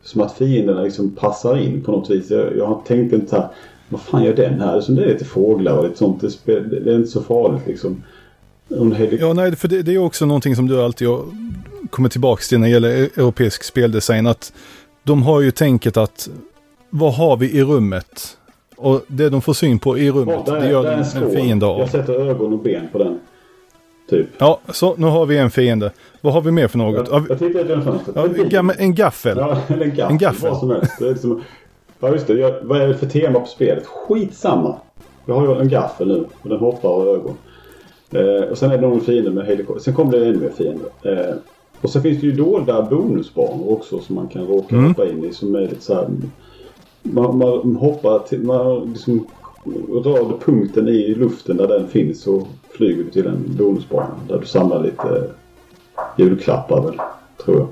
som 0.04 0.22
att 0.22 0.34
fienderna 0.34 0.82
liksom 0.82 1.12
passar 1.12 1.58
in 1.58 1.84
på 1.84 1.92
något 1.92 2.10
vis. 2.10 2.32
Jag, 2.32 2.58
jag 2.58 2.66
har 2.66 2.82
tänkt 2.88 3.14
inte 3.14 3.28
så 3.28 3.36
här, 3.36 3.48
vad 3.90 4.02
fan 4.02 4.24
gör 4.24 4.34
den 4.34 4.62
här? 4.62 4.82
Så 4.82 4.92
det 4.92 5.04
är 5.04 5.08
lite 5.08 5.26
fåglar 5.26 5.78
och 5.78 5.84
lite 5.84 5.98
sånt. 5.98 6.24
Det, 6.46 6.52
är 6.54 6.96
inte 6.96 7.08
så 7.10 7.22
farligt 7.22 7.62
liksom. 7.68 8.04
Ja, 9.20 9.34
nej, 9.34 9.56
för 9.56 9.68
det, 9.68 9.82
det 9.82 9.94
är 9.94 9.98
också 9.98 10.26
någonting 10.26 10.56
som 10.56 10.68
du 10.68 10.82
alltid 10.82 11.08
kommer 11.90 12.10
tillbaka 12.10 12.42
till 12.50 12.60
när 12.60 12.68
det 12.68 12.72
gäller 12.74 12.90
e- 12.90 13.10
europeisk 13.18 13.64
speldesign. 13.64 14.28
Att 14.28 14.54
de 15.04 15.24
har 15.24 15.42
ju 15.42 15.52
tänket 15.52 15.98
att 15.98 16.30
vad 16.90 17.14
har 17.14 17.38
vi 17.38 17.52
i 17.52 17.64
rummet? 17.64 18.38
Och 18.78 19.02
det 19.08 19.30
de 19.30 19.42
får 19.42 19.54
syn 19.54 19.80
på 19.80 19.98
i 19.98 20.12
rummet, 20.12 20.40
Ja, 20.46 20.54
där, 20.54 20.62
det 20.62 20.70
gör 20.70 20.84
där 20.84 20.90
är 20.90 20.94
en, 20.94 21.00
en 21.00 21.06
skål. 21.06 21.24
en 21.24 21.32
fiende 21.32 21.66
av. 21.66 21.80
Jag 21.80 21.90
sätter 21.90 22.14
ögon 22.30 22.54
och 22.54 22.60
ben 22.64 22.88
på 22.92 22.98
den. 22.98 23.20
Typ. 24.10 24.28
Ja, 24.38 24.60
så 24.70 24.96
nu 24.98 25.08
har 25.08 25.26
vi 25.26 25.38
en 25.38 25.52
fiende. 25.52 25.92
Vad 26.22 26.34
har 26.34 26.42
vi 26.42 26.52
mer 26.52 26.68
för 26.68 26.78
något? 26.78 27.08
Ja, 27.12 27.18
Jag, 27.18 27.30
jag 27.30 27.40
tittar 27.40 27.60
ut 27.60 27.70
genom 27.70 27.84
fönstret. 27.84 28.52
ja, 28.52 28.74
En 28.78 28.96
gaffel. 28.96 29.38
Ja, 29.38 29.58
en 29.68 29.80
gaffel. 29.96 30.12
En 30.12 30.18
gaffel. 30.18 30.50
Vad 30.50 30.60
som 30.60 30.70
helst. 30.70 30.92
Det 31.00 31.06
är 31.06 31.10
liksom, 31.12 31.42
ja 32.00 32.12
just 32.12 32.28
det. 32.28 32.34
Jag, 32.34 32.54
vad 32.62 32.82
är 32.82 32.88
det 32.88 32.96
för 32.96 33.06
tema 33.06 33.40
på 33.40 33.46
spelet? 33.46 33.86
Skitsamma. 33.86 34.76
Jag 35.26 35.36
har 35.36 35.48
ju 35.48 35.62
en 35.62 35.70
gaffel 35.70 36.08
nu 36.08 36.26
och 36.42 36.50
den 36.50 36.60
hoppar 36.60 36.90
och 36.90 37.08
ögon. 37.16 37.34
Eh, 38.12 38.50
och 38.52 38.58
sen 38.58 38.72
är 38.72 38.78
det 38.78 38.88
någon 38.88 39.02
fiende 39.02 39.32
med 39.32 39.46
helikopter. 39.46 39.84
Sen 39.84 39.94
kommer 39.94 40.12
det 40.12 40.26
ännu 40.26 40.40
mer 40.40 40.50
fiender. 40.50 40.88
Eh, 41.04 41.36
och 41.82 41.90
sen 41.90 42.02
finns 42.02 42.22
det 42.22 42.28
ju 42.28 42.32
dolda 42.32 42.82
bonusbanor 42.82 43.72
också 43.72 44.00
som 44.00 44.16
man 44.16 44.28
kan 44.28 44.48
råka 44.48 44.76
Mm. 44.76 44.88
hoppa 44.88 45.06
in 45.08 45.24
i 45.24 45.34
som 45.34 45.56
är 45.56 45.60
lite 45.62 45.82
så 45.82 45.94
här. 45.96 46.08
Man, 47.02 47.38
man 47.38 47.76
hoppar 47.76 48.20
till, 48.20 48.44
man 48.44 48.90
liksom 48.92 49.28
rör 50.04 50.38
punkten 50.46 50.88
i 50.88 51.16
luften 51.16 51.58
där 51.58 51.68
den 51.68 51.88
finns 51.88 52.22
så 52.22 52.48
flyger 52.70 53.04
du 53.04 53.10
till 53.10 53.28
en 53.28 53.44
bonusbana 53.58 54.16
där 54.28 54.40
du 54.40 54.46
samlar 54.46 54.84
lite 54.84 55.24
julklappar 56.18 56.82
väl, 56.82 57.00
tror 57.46 57.58
jag. 57.58 57.68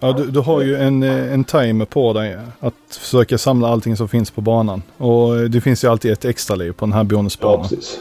Ja, 0.00 0.12
du, 0.12 0.30
du 0.30 0.40
har 0.40 0.62
ju 0.62 0.76
en, 0.76 1.02
eh, 1.02 1.32
en 1.32 1.44
timer 1.44 1.84
på 1.84 2.12
dig 2.12 2.38
att 2.60 2.96
försöka 2.96 3.38
samla 3.38 3.68
allting 3.68 3.96
som 3.96 4.08
finns 4.08 4.30
på 4.30 4.40
banan. 4.40 4.82
Och 4.96 5.50
det 5.50 5.60
finns 5.60 5.84
ju 5.84 5.88
alltid 5.88 6.12
ett 6.12 6.24
extra 6.24 6.56
liv 6.56 6.72
på 6.72 6.84
den 6.84 6.92
här 6.92 7.04
bonusbanan. 7.04 7.56
Ja, 7.56 7.62
precis. 7.62 8.00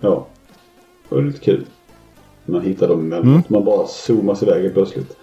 Ja. 0.00 0.26
Det 1.08 1.14
var 1.14 1.22
lite 1.22 1.40
kul. 1.40 1.64
Man 2.44 2.62
hittar 2.62 2.88
dem 2.88 3.00
emellanåt. 3.00 3.24
Mm. 3.24 3.42
Man 3.48 3.64
bara 3.64 3.86
zoomas 3.86 4.42
iväg 4.42 4.74
plötsligt. 4.74 5.16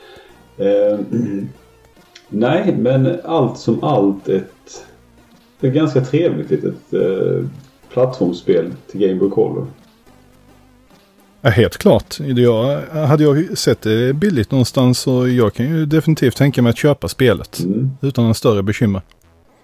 Eh, 0.58 1.00
nej, 2.30 2.76
men 2.78 3.20
allt 3.24 3.58
som 3.58 3.84
allt 3.84 4.30
ett, 4.30 4.86
ett 5.62 5.74
ganska 5.74 6.02
trevligt 6.02 6.50
litet 6.50 6.94
eh, 6.94 7.46
plattformsspel 7.90 8.74
till 8.88 9.00
Game 9.02 9.20
Boy 9.20 9.30
Color. 9.30 9.68
Ja, 11.42 11.50
helt 11.50 11.78
klart. 11.78 12.20
Jag, 12.20 12.82
hade 12.82 13.24
jag 13.24 13.58
sett 13.58 13.82
det 13.82 14.14
billigt 14.14 14.52
någonstans 14.52 15.00
så 15.00 15.28
jag 15.28 15.54
kan 15.54 15.66
ju 15.66 15.86
definitivt 15.86 16.38
tänka 16.38 16.62
mig 16.62 16.70
att 16.70 16.78
köpa 16.78 17.08
spelet. 17.08 17.60
Mm. 17.60 17.90
Utan 18.02 18.26
en 18.26 18.34
större 18.34 18.64
bekymmer. 18.64 19.02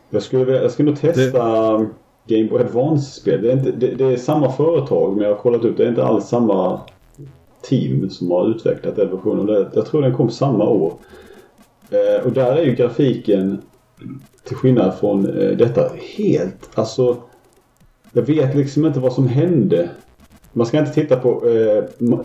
Jag 0.10 0.24
skulle, 0.24 0.52
jag 0.52 0.72
skulle 0.72 0.96
testa 0.96 1.78
det... 1.78 1.88
Game 2.28 2.50
Boy 2.50 2.62
Advance-spel. 2.62 3.42
Det, 3.42 3.56
det, 3.56 3.96
det, 3.96 4.06
är 4.06 4.18
samma 4.18 4.52
företag 4.52 5.16
men 5.16 5.24
jag 5.24 5.36
har 5.36 5.42
kollat 5.42 5.64
upp 5.64 5.78
det 5.78 5.84
är 5.84 5.90
inte 5.90 6.04
alls 6.04 6.26
samma 6.28 6.82
team 7.62 8.10
som 8.10 8.32
har 8.32 8.50
utvecklat 8.50 8.96
den 8.96 9.10
versionen. 9.10 9.70
Jag 9.74 9.86
tror 9.86 10.02
den 10.02 10.16
kom 10.16 10.30
samma 10.30 10.64
år. 10.64 10.94
Eh, 11.90 12.26
och 12.26 12.32
där 12.32 12.56
är 12.56 12.66
ju 12.66 12.76
grafiken 12.76 13.62
till 14.44 14.56
skillnad 14.56 14.94
från 15.00 15.26
eh, 15.26 15.58
detta 15.58 15.92
helt, 16.18 16.70
alltså 16.74 17.18
jag 18.12 18.22
vet 18.22 18.56
liksom 18.56 18.86
inte 18.86 19.00
vad 19.00 19.14
som 19.14 19.28
hände 19.28 19.90
man 20.58 20.68
ska 20.68 20.80
inte 20.80 20.94
titta 20.94 21.16
på 21.16 21.50
eh, 21.50 21.84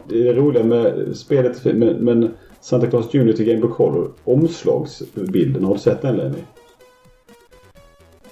det 0.08 0.32
roliga 0.32 0.64
med 0.64 1.16
spelet 1.16 1.64
men, 1.64 1.88
men 1.88 2.30
Santa 2.60 2.86
Claus 2.86 3.14
Junior 3.14 3.32
till 3.32 3.46
Game 3.46 3.60
Boy 3.60 3.70
Color. 3.70 4.10
Omslagsbilden, 4.24 5.64
har 5.64 5.74
du 5.74 5.80
sett 5.80 6.02
den 6.02 6.16
Lenny? 6.16 6.38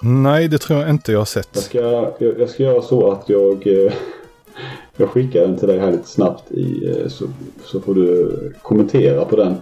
Nej, 0.00 0.48
det 0.48 0.58
tror 0.58 0.80
jag 0.80 0.90
inte 0.90 1.12
jag 1.12 1.18
har 1.18 1.24
sett. 1.24 1.48
Jag 1.52 1.62
ska, 1.62 1.78
jag, 2.18 2.38
jag 2.38 2.50
ska 2.50 2.62
göra 2.62 2.82
så 2.82 3.12
att 3.12 3.28
jag, 3.28 3.66
eh, 3.66 3.92
jag 4.96 5.08
skickar 5.08 5.40
den 5.40 5.56
till 5.56 5.68
dig 5.68 5.78
här 5.78 5.92
lite 5.92 6.08
snabbt 6.08 6.52
i, 6.52 6.90
eh, 6.90 7.08
så, 7.08 7.24
så 7.64 7.80
får 7.80 7.94
du 7.94 8.30
kommentera 8.62 9.24
på 9.24 9.36
den. 9.36 9.52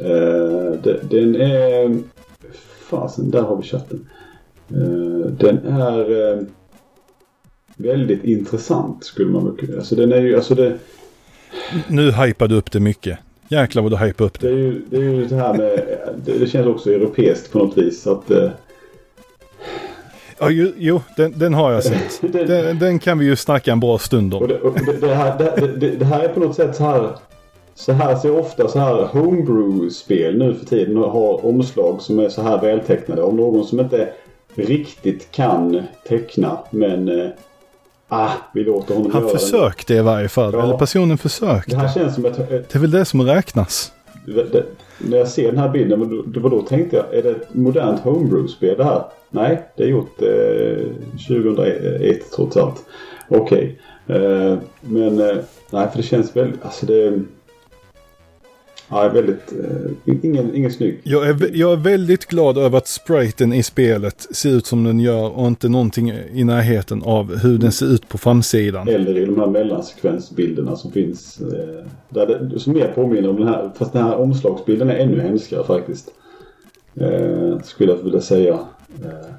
Eh, 0.00 0.96
den 1.02 1.36
är... 1.36 1.98
Fasen, 2.80 3.30
där 3.30 3.42
har 3.42 3.56
vi 3.56 3.62
chatten. 3.62 4.08
Den 5.38 5.66
är 5.66 6.46
väldigt 7.76 8.24
intressant 8.24 9.04
skulle 9.04 9.30
man 9.30 9.56
kunna... 9.56 9.76
Alltså 9.76 9.94
den 9.94 10.12
är 10.12 10.20
ju, 10.20 10.36
alltså 10.36 10.54
det... 10.54 10.78
Nu 11.88 12.10
hypar 12.10 12.48
du 12.48 12.54
upp 12.54 12.72
det 12.72 12.80
mycket. 12.80 13.18
Jäklar 13.48 13.82
vad 13.82 13.92
du 13.92 13.96
hypar 13.96 14.24
upp 14.24 14.40
det. 14.40 14.48
Det 14.48 14.54
är 14.54 14.58
ju 14.58 14.82
det, 14.90 14.96
är 14.96 15.00
ju 15.00 15.26
det 15.26 15.36
här 15.36 15.54
med... 15.54 15.98
Det, 16.24 16.38
det 16.38 16.46
känns 16.46 16.66
också 16.66 16.92
europeiskt 16.92 17.52
på 17.52 17.58
något 17.58 17.78
vis 17.78 18.06
att... 18.06 18.30
Eh... 18.30 18.50
Ja, 20.38 20.50
jo, 20.50 20.72
jo 20.76 21.02
den, 21.16 21.38
den, 21.38 21.54
har 21.54 21.72
jag 21.72 21.84
sett. 21.84 22.20
den, 22.32 22.78
den, 22.78 22.98
kan 22.98 23.18
vi 23.18 23.26
ju 23.26 23.36
snacka 23.36 23.72
en 23.72 23.80
bra 23.80 23.98
stund 23.98 24.34
om. 24.34 24.42
Och 24.42 24.48
det, 24.48 24.60
och 24.60 24.74
det, 25.00 25.14
här, 25.14 25.38
det, 25.98 26.04
här, 26.04 26.20
är 26.20 26.28
på 26.28 26.40
något 26.40 26.56
sätt 26.56 26.76
så 26.76 26.84
här... 26.84 27.10
Så 27.74 27.92
här 27.92 28.16
ser 28.16 28.38
ofta 28.38 28.68
så 28.68 28.78
här 28.78 29.06
homebrew-spel 29.06 30.38
nu 30.38 30.54
för 30.54 30.66
tiden 30.66 30.96
har 30.96 31.46
omslag 31.46 32.02
som 32.02 32.18
är 32.18 32.28
så 32.28 32.42
här 32.42 32.60
vältecknade. 32.60 33.22
Om 33.22 33.36
någon 33.36 33.66
som 33.66 33.80
inte 33.80 34.08
riktigt 34.54 35.30
kan 35.30 35.82
teckna 36.08 36.58
men 36.70 37.08
eh, 37.08 37.30
Ah, 38.08 38.30
vi 38.54 38.64
låter 38.64 38.94
honom 38.94 39.12
Han 39.12 39.22
göra 39.22 39.38
försökte 39.38 39.94
det. 39.94 39.98
i 39.98 40.02
varje 40.02 40.28
fall. 40.28 40.52
Ja. 40.52 40.62
Eller 40.62 40.78
personen 40.78 41.18
försökte. 41.18 41.70
Det 41.70 41.76
här 41.76 41.94
känns 41.94 42.14
som 42.14 42.24
ett... 42.24 42.36
Det 42.48 42.74
är 42.74 42.78
väl 42.78 42.90
det 42.90 43.04
som 43.04 43.22
räknas. 43.22 43.92
Det, 44.26 44.52
det, 44.52 44.64
när 44.98 45.18
jag 45.18 45.28
ser 45.28 45.52
den 45.52 45.58
här 45.58 45.68
bilden, 45.68 46.22
det 46.32 46.40
var 46.40 46.50
då 46.50 46.62
tänkte 46.62 46.96
jag, 46.96 47.14
är 47.14 47.22
det 47.22 47.30
ett 47.30 47.54
modernt 47.54 48.00
homebrew-spel 48.00 48.76
det 48.76 48.84
här? 48.84 49.04
Nej, 49.30 49.62
det 49.76 49.82
är 49.82 49.88
gjort 49.88 50.22
eh, 50.22 50.86
2001 51.28 52.32
trots 52.36 52.56
allt. 52.56 52.84
Okej. 53.28 53.78
Okay. 54.06 54.24
Eh, 54.24 54.58
men 54.80 55.20
eh, 55.20 55.36
nej, 55.70 55.88
för 55.90 55.96
det 55.96 56.02
känns 56.02 56.36
väldigt, 56.36 56.64
alltså 56.64 56.86
det... 56.86 57.22
Ja, 58.88 59.08
väldigt... 59.08 59.52
Eh, 59.52 60.18
ingen, 60.24 60.54
ingen 60.54 60.72
snygg. 60.72 61.00
Jag 61.04 61.28
är, 61.28 61.50
jag 61.52 61.72
är 61.72 61.76
väldigt 61.76 62.26
glad 62.26 62.58
över 62.58 62.78
att 62.78 62.88
spriten 62.88 63.52
i 63.52 63.62
spelet 63.62 64.26
ser 64.30 64.50
ut 64.50 64.66
som 64.66 64.84
den 64.84 65.00
gör 65.00 65.38
och 65.38 65.46
inte 65.46 65.68
någonting 65.68 66.12
i 66.32 66.44
närheten 66.44 67.02
av 67.02 67.36
hur 67.36 67.58
den 67.58 67.72
ser 67.72 67.86
ut 67.86 68.08
på 68.08 68.18
framsidan. 68.18 68.88
Eller 68.88 69.18
i 69.18 69.24
de 69.24 69.38
här 69.38 69.46
mellansekvensbilderna 69.46 70.76
som 70.76 70.92
finns. 70.92 71.40
Eh, 71.40 71.86
där 72.08 72.26
det, 72.26 72.60
som 72.60 72.72
mer 72.72 72.92
påminner 72.94 73.28
om 73.28 73.36
den 73.36 73.48
här, 73.48 73.70
fast 73.78 73.92
den 73.92 74.04
här 74.04 74.16
omslagsbilden 74.16 74.90
är 74.90 74.96
ännu 74.96 75.20
hemskare 75.20 75.64
faktiskt. 75.64 76.10
Eh, 77.00 77.60
skulle 77.64 77.92
jag 77.92 78.02
vilja 78.02 78.20
säga. 78.20 78.58
Eh, 79.04 79.34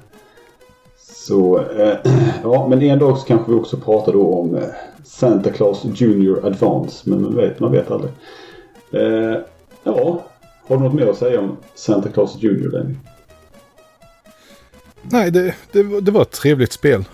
så, 1.28 1.58
eh, 1.58 1.96
ja 2.42 2.68
men 2.68 2.82
en 2.82 2.98
dag 2.98 3.18
så 3.18 3.26
kanske 3.26 3.52
vi 3.52 3.58
också 3.58 3.76
pratar 3.76 4.12
då 4.12 4.34
om 4.34 4.54
eh, 4.54 4.62
Santa 5.04 5.50
Claus 5.50 5.84
Junior 5.94 6.46
Advance. 6.46 7.10
Men 7.10 7.22
man 7.22 7.36
vet, 7.36 7.60
man 7.60 7.72
vet 7.72 7.90
aldrig. 7.90 8.12
Eh, 8.92 9.36
ja, 9.84 10.24
har 10.66 10.76
du 10.76 10.82
något 10.82 10.94
mer 10.94 11.06
att 11.06 11.16
säga 11.16 11.40
om 11.40 11.56
Santa 11.74 12.08
Claus 12.08 12.36
Junior 12.42 12.70
Lenny? 12.70 12.94
Nej, 15.02 15.30
det, 15.30 15.54
det, 15.72 16.00
det, 16.00 16.10
var 16.10 16.22
ett 16.22 16.30
trevligt 16.30 16.72
spel. 16.72 17.04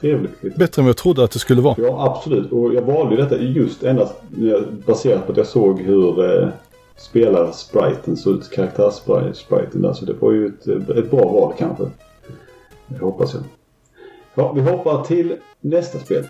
Trevligt. 0.00 0.56
Bättre 0.56 0.82
än 0.82 0.86
jag 0.86 0.96
trodde 0.96 1.24
att 1.24 1.30
det 1.30 1.38
skulle 1.38 1.60
vara. 1.60 1.74
Ja, 1.78 2.14
absolut. 2.16 2.52
Och 2.52 2.74
jag 2.74 2.82
valde 2.82 3.16
detta 3.16 3.36
just 3.36 3.82
endast 3.82 4.14
baserat 4.86 5.26
på 5.26 5.32
att 5.32 5.38
jag 5.38 5.46
såg 5.46 5.80
hur 5.80 6.42
eh, 6.42 6.48
spelarspriten 6.96 8.16
såg 8.16 8.36
ut. 8.36 8.50
Karaktärsspriten 8.50 9.82
där. 9.82 9.92
Så 9.92 10.04
det 10.04 10.12
var 10.12 10.32
ju 10.32 10.46
ett, 10.46 10.66
ett 10.68 11.10
bra 11.10 11.32
val 11.32 11.54
kanske. 11.58 11.84
Det 12.86 12.98
hoppas 12.98 13.34
jag. 13.34 13.42
Ja, 14.34 14.52
vi 14.52 14.60
hoppar 14.60 15.04
till 15.04 15.36
nästa 15.60 15.98
spel. 15.98 16.24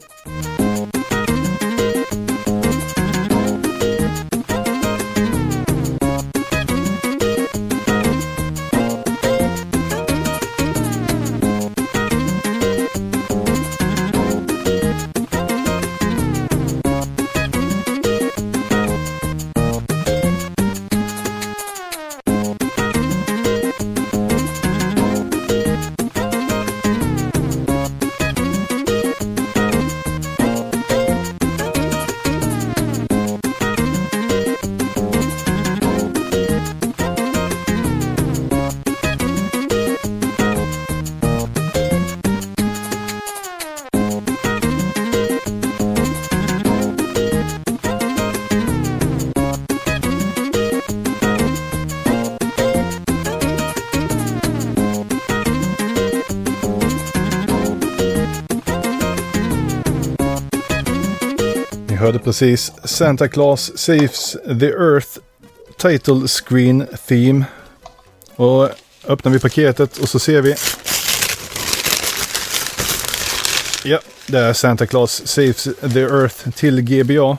Precis 62.31 62.72
Santa 62.85 63.28
Claus 63.28 63.72
Saves 63.74 64.37
the 64.61 64.66
Earth 64.66 65.18
Title 65.76 66.28
Screen 66.28 66.87
Theme. 67.09 67.45
Och 68.37 68.68
öppnar 69.09 69.33
vi 69.33 69.39
paketet 69.39 69.99
och 69.99 70.09
så 70.09 70.18
ser 70.18 70.43
vi. 70.43 70.55
Ja, 73.85 73.99
det 74.26 74.39
är 74.39 74.53
Santa 74.53 74.87
Claus 74.87 75.26
Saves 75.26 75.68
the 75.95 76.01
Earth 76.01 76.51
till 76.51 76.81
GBA. 76.81 77.39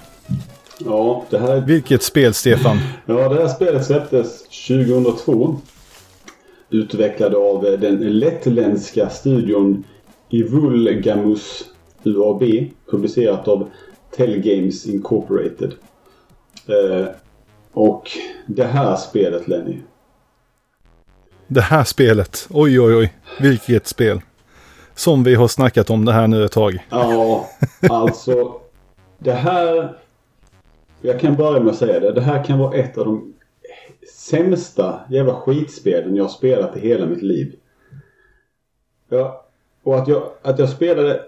Ja, 0.77 1.25
det 1.29 1.39
här... 1.39 1.61
Vilket 1.61 2.03
spel, 2.03 2.33
Stefan? 2.33 2.79
Ja, 3.05 3.29
det 3.29 3.41
här 3.41 3.47
spelet 3.47 3.85
släpptes 3.85 4.43
2002. 4.67 5.59
Utvecklade 6.69 7.37
av 7.37 7.61
den 7.61 8.19
lettländska 8.19 9.09
studion 9.09 9.83
Ivulgamus 10.29 11.63
UAB. 12.03 12.43
Publicerat 12.91 13.47
av 13.47 13.69
Telgames 14.15 14.85
Incorporated. 14.85 15.73
Eh, 16.67 17.07
och 17.71 18.09
det 18.45 18.65
här 18.65 18.95
spelet 18.95 19.47
Lenny. 19.47 19.77
Det 21.47 21.61
här 21.61 21.83
spelet. 21.83 22.47
Oj, 22.49 22.81
oj, 22.81 22.95
oj. 22.95 23.13
Vilket 23.39 23.87
spel. 23.87 24.21
Som 24.95 25.23
vi 25.23 25.35
har 25.35 25.47
snackat 25.47 25.89
om 25.89 26.05
det 26.05 26.13
här 26.13 26.27
nu 26.27 26.45
ett 26.45 26.51
tag. 26.51 26.85
Ja, 26.89 27.49
alltså. 27.89 28.61
Det 29.17 29.33
här. 29.33 29.97
Jag 31.01 31.19
kan 31.19 31.35
börja 31.35 31.59
med 31.59 31.71
att 31.71 31.77
säga 31.77 31.99
det. 31.99 32.11
Det 32.11 32.21
här 32.21 32.43
kan 32.43 32.59
vara 32.59 32.75
ett 32.75 32.97
av 32.97 33.05
de 33.05 33.33
sämsta 34.13 34.99
jävla 35.09 35.33
skitspelen 35.33 36.15
jag 36.15 36.23
har 36.23 36.29
spelat 36.29 36.77
i 36.77 36.79
hela 36.79 37.05
mitt 37.05 37.21
liv. 37.21 37.55
Ja, 39.09 39.45
och 39.83 39.97
att 39.97 40.07
jag, 40.07 40.23
att 40.41 40.59
jag 40.59 40.69
spelade 40.69 41.21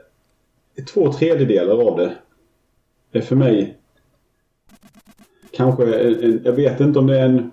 två 0.94 1.14
tredjedelar 1.14 1.88
av 1.88 1.98
det 1.98 2.16
är 3.20 3.22
för 3.22 3.36
mig 3.36 3.78
kanske 5.52 5.84
en, 5.84 6.24
en, 6.24 6.42
jag 6.44 6.54
vet 6.54 6.80
inte 6.80 7.00
om 7.00 7.08
det 7.08 7.20
är 7.20 7.26
en 7.26 7.52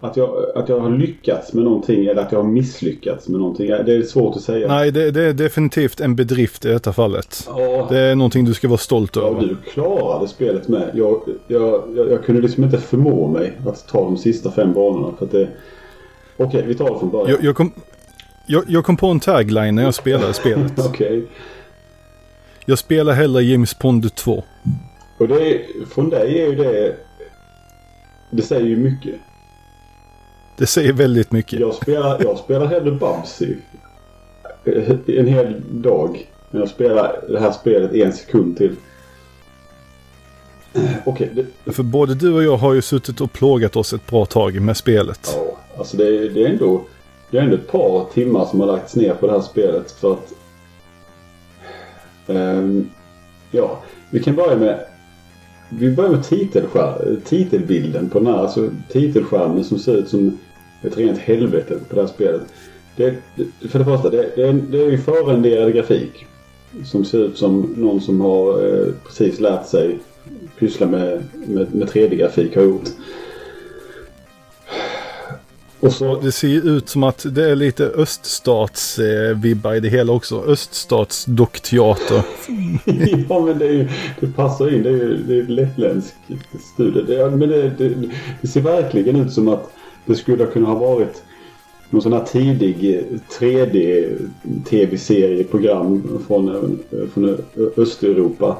att 0.00 0.16
jag, 0.16 0.44
att 0.54 0.68
jag 0.68 0.80
har 0.80 0.90
lyckats 0.90 1.52
med 1.52 1.64
någonting 1.64 2.06
eller 2.06 2.22
att 2.22 2.32
jag 2.32 2.38
har 2.42 2.48
misslyckats 2.50 3.28
med 3.28 3.40
någonting. 3.40 3.66
Det 3.66 3.94
är 3.94 4.02
svårt 4.02 4.36
att 4.36 4.42
säga. 4.42 4.68
Nej, 4.68 4.90
det, 4.92 5.10
det 5.10 5.22
är 5.22 5.32
definitivt 5.32 6.00
en 6.00 6.16
bedrift 6.16 6.64
i 6.64 6.68
detta 6.68 6.92
fallet. 6.92 7.48
Ja, 7.48 7.86
Det 7.90 7.98
är 7.98 8.14
någonting 8.14 8.44
du 8.44 8.54
ska 8.54 8.68
vara 8.68 8.78
stolt 8.78 9.16
ja, 9.16 9.22
över. 9.22 9.40
du 9.40 9.56
klarade 9.70 10.28
spelet 10.28 10.68
med. 10.68 10.90
Jag, 10.94 11.20
jag, 11.46 11.82
jag, 11.96 12.10
jag 12.10 12.24
kunde 12.24 12.42
liksom 12.42 12.64
inte 12.64 12.78
förmå 12.78 13.28
mig 13.28 13.52
att 13.66 13.88
ta 13.88 14.04
de 14.04 14.16
sista 14.16 14.50
fem 14.50 14.72
banorna. 14.72 15.16
För 15.18 15.24
att 15.24 15.32
det... 15.32 15.48
Okej, 16.36 16.64
vi 16.66 16.74
tar 16.74 16.92
det 16.92 16.98
från 16.98 17.10
början. 17.10 17.30
Jag, 17.30 17.44
jag, 17.44 17.56
kom, 17.56 17.72
jag, 18.46 18.64
jag 18.68 18.84
kom 18.84 18.96
på 18.96 19.06
en 19.06 19.20
tagline 19.20 19.74
när 19.74 19.82
jag 19.82 19.94
spelade 19.94 20.32
spelet. 20.34 20.86
Okej. 20.86 21.26
Jag 22.66 22.78
spelar 22.78 23.12
hellre 23.12 23.42
James 23.42 23.78
Bond 23.78 24.14
2. 24.14 24.44
Och 25.18 25.28
det 25.28 25.54
är, 25.54 25.86
från 25.94 26.10
dig 26.10 26.40
är 26.42 26.46
ju 26.46 26.54
det... 26.54 26.96
Det 28.30 28.42
säger 28.42 28.66
ju 28.66 28.76
mycket. 28.76 29.14
Det 30.58 30.66
säger 30.66 30.92
väldigt 30.92 31.32
mycket. 31.32 31.60
Jag 31.60 31.74
spelar, 31.74 32.22
jag 32.22 32.38
spelar 32.38 32.66
hellre 32.66 32.90
Bubsy 32.90 33.54
en 35.06 35.26
hel 35.26 35.62
dag. 35.82 36.26
Men 36.50 36.60
jag 36.60 36.70
spelar 36.70 37.20
det 37.28 37.40
här 37.40 37.52
spelet 37.52 37.94
en 37.94 38.12
sekund 38.12 38.56
till. 38.56 38.76
Okej, 41.04 41.30
det, 41.64 41.72
För 41.72 41.82
både 41.82 42.14
du 42.14 42.34
och 42.34 42.42
jag 42.42 42.56
har 42.56 42.74
ju 42.74 42.82
suttit 42.82 43.20
och 43.20 43.32
plågat 43.32 43.76
oss 43.76 43.92
ett 43.92 44.06
bra 44.06 44.26
tag 44.26 44.60
med 44.60 44.76
spelet. 44.76 45.20
ja, 45.36 45.56
alltså 45.78 45.96
det, 45.96 46.04
är- 46.06 46.28
det 46.30 46.44
är 46.44 46.48
ändå 46.48 46.84
det 47.30 47.38
är 47.38 47.42
ändå 47.42 47.56
ett 47.56 47.68
par 47.70 48.04
timmar 48.14 48.44
som 48.44 48.60
har 48.60 48.66
lagts 48.66 48.96
ner 48.96 49.14
på 49.14 49.26
det 49.26 49.32
här 49.32 49.40
spelet 49.40 49.90
för 49.90 50.12
att... 50.12 50.32
Um, 52.26 52.90
ja, 53.50 53.82
vi 54.10 54.22
kan 54.22 54.36
börja 54.36 54.56
med... 54.56 54.80
Vi 55.68 55.90
börjar 55.90 56.10
med 56.10 56.24
titelskär, 56.24 57.16
titelbilden 57.24 58.08
på 58.08 58.18
den 58.18 58.26
här, 58.26 58.38
alltså 58.38 58.70
titelskärmen 58.88 59.64
som 59.64 59.78
ser 59.78 59.96
ut 59.96 60.08
som 60.08 60.38
ett 60.82 60.96
rent 60.98 61.18
helvete 61.18 61.78
på 61.88 61.94
det 61.94 62.00
här 62.00 62.08
spelet. 62.08 62.42
Det, 62.96 63.14
för 63.68 63.78
det 63.78 63.84
första, 63.84 64.10
det, 64.10 64.30
det, 64.36 64.42
är, 64.42 64.52
det 64.52 64.82
är 64.82 64.90
ju 64.90 64.98
förrenderad 64.98 65.74
grafik. 65.74 66.26
Som 66.84 67.04
ser 67.04 67.18
ut 67.18 67.38
som 67.38 67.74
någon 67.76 68.00
som 68.00 68.20
har 68.20 68.66
eh, 68.66 68.86
precis 69.06 69.40
lärt 69.40 69.66
sig 69.66 69.98
pyssla 70.58 70.86
med, 70.86 71.22
med, 71.46 71.74
med 71.74 71.88
3D-grafik 71.88 72.56
har 72.56 72.62
gjort. 72.62 72.88
Och 75.80 75.92
så, 75.92 76.20
Det 76.20 76.32
ser 76.32 76.48
ju 76.48 76.60
ut 76.60 76.88
som 76.88 77.02
att 77.02 77.26
det 77.30 77.50
är 77.50 77.56
lite 77.56 77.86
öststats-vibbar 77.86 79.74
i 79.74 79.80
det 79.80 79.88
hela 79.88 80.12
också. 80.12 80.44
Öststats 80.46 81.24
dockteater. 81.24 82.22
ja 83.28 83.40
men 83.40 83.58
det, 83.58 83.66
är 83.66 83.72
ju, 83.72 83.88
det 84.20 84.26
passar 84.26 84.74
in. 84.74 84.82
Det 84.82 84.88
är 84.88 84.92
ju 84.92 85.16
det 85.16 85.34
är 85.34 85.40
en 85.40 85.54
lettländsk 85.54 86.14
studie. 86.74 87.02
Det, 87.02 87.30
men 87.30 87.48
det, 87.48 87.70
det, 87.78 87.94
det 88.40 88.48
ser 88.48 88.60
verkligen 88.60 89.16
ut 89.16 89.32
som 89.32 89.48
att 89.48 89.72
det 90.04 90.14
skulle 90.14 90.46
kunna 90.46 90.66
ha 90.66 90.74
varit 90.74 91.22
någon 91.90 92.02
sån 92.02 92.12
här 92.12 92.24
tidig 92.24 93.04
3D-tv-serieprogram 93.38 96.20
från, 96.26 96.48
eh, 96.48 96.62
från 97.14 97.28
eh, 97.28 97.34
Östeuropa. 97.76 98.56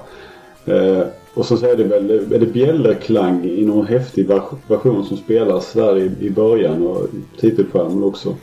Eh, 0.67 1.03
och 1.35 1.47
så 1.47 1.67
är 1.67 1.77
det 1.77 1.85
väl 1.85 2.11
är 2.11 2.39
det 2.39 2.47
bjällerklang 2.47 3.45
i 3.45 3.65
någon 3.65 3.87
häftig 3.87 4.29
version 4.69 5.05
som 5.05 5.17
spelas 5.17 5.73
där 5.73 5.99
i, 5.99 6.11
i 6.21 6.31
början 6.31 6.87
och 6.87 7.07
titelskärmen 7.41 8.03
också. 8.03 8.37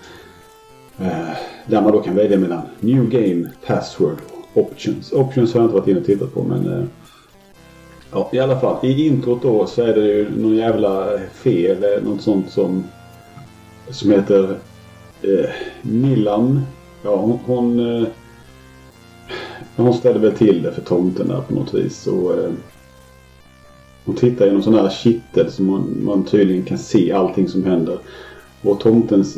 Eh, 0.99 1.37
där 1.67 1.81
man 1.81 1.91
då 1.91 1.99
kan 1.99 2.15
välja 2.15 2.37
mellan 2.37 2.61
New 2.79 3.09
Game, 3.09 3.49
Password 3.67 4.17
och 4.53 4.61
Options. 4.61 5.13
Options 5.13 5.53
har 5.53 5.61
jag 5.61 5.65
inte 5.67 5.79
varit 5.79 5.87
inne 5.87 5.99
och 5.99 6.05
tittat 6.05 6.33
på 6.33 6.43
men 6.43 6.73
eh, 6.73 6.85
Ja 8.11 8.29
i 8.33 8.39
alla 8.39 8.59
fall 8.59 8.85
i 8.85 9.07
introt 9.07 9.41
då 9.41 9.65
så 9.65 9.81
är 9.81 9.93
det 9.93 10.05
ju 10.05 10.29
någon 10.37 10.55
jävla 10.55 11.19
fel, 11.33 11.83
eh, 11.83 12.03
något 12.03 12.21
sånt 12.21 12.51
som 12.51 12.83
som 13.89 14.11
heter 14.11 14.57
eh, 15.21 15.49
Milan. 15.81 16.61
Ja 17.03 17.15
hon, 17.15 17.39
hon, 17.45 17.79
eh, 17.79 18.07
eh, 19.77 19.83
hon 19.83 19.93
ställer 19.93 20.19
väl 20.19 20.31
till 20.31 20.61
det 20.61 20.71
för 20.71 20.81
tomten 20.81 21.27
där 21.27 21.41
på 21.41 21.53
något 21.53 21.73
vis. 21.73 22.07
Och, 22.07 22.33
eh, 22.33 22.51
hon 24.05 24.15
tittar 24.15 24.45
genom 24.45 24.63
sån 24.63 24.73
här 24.73 24.89
kittel 24.89 25.51
som 25.51 25.65
man, 25.65 25.97
man 26.01 26.23
tydligen 26.25 26.63
kan 26.63 26.77
se 26.77 27.11
allting 27.11 27.47
som 27.47 27.63
händer. 27.63 27.97
Och 28.61 28.79
tomtens 28.79 29.37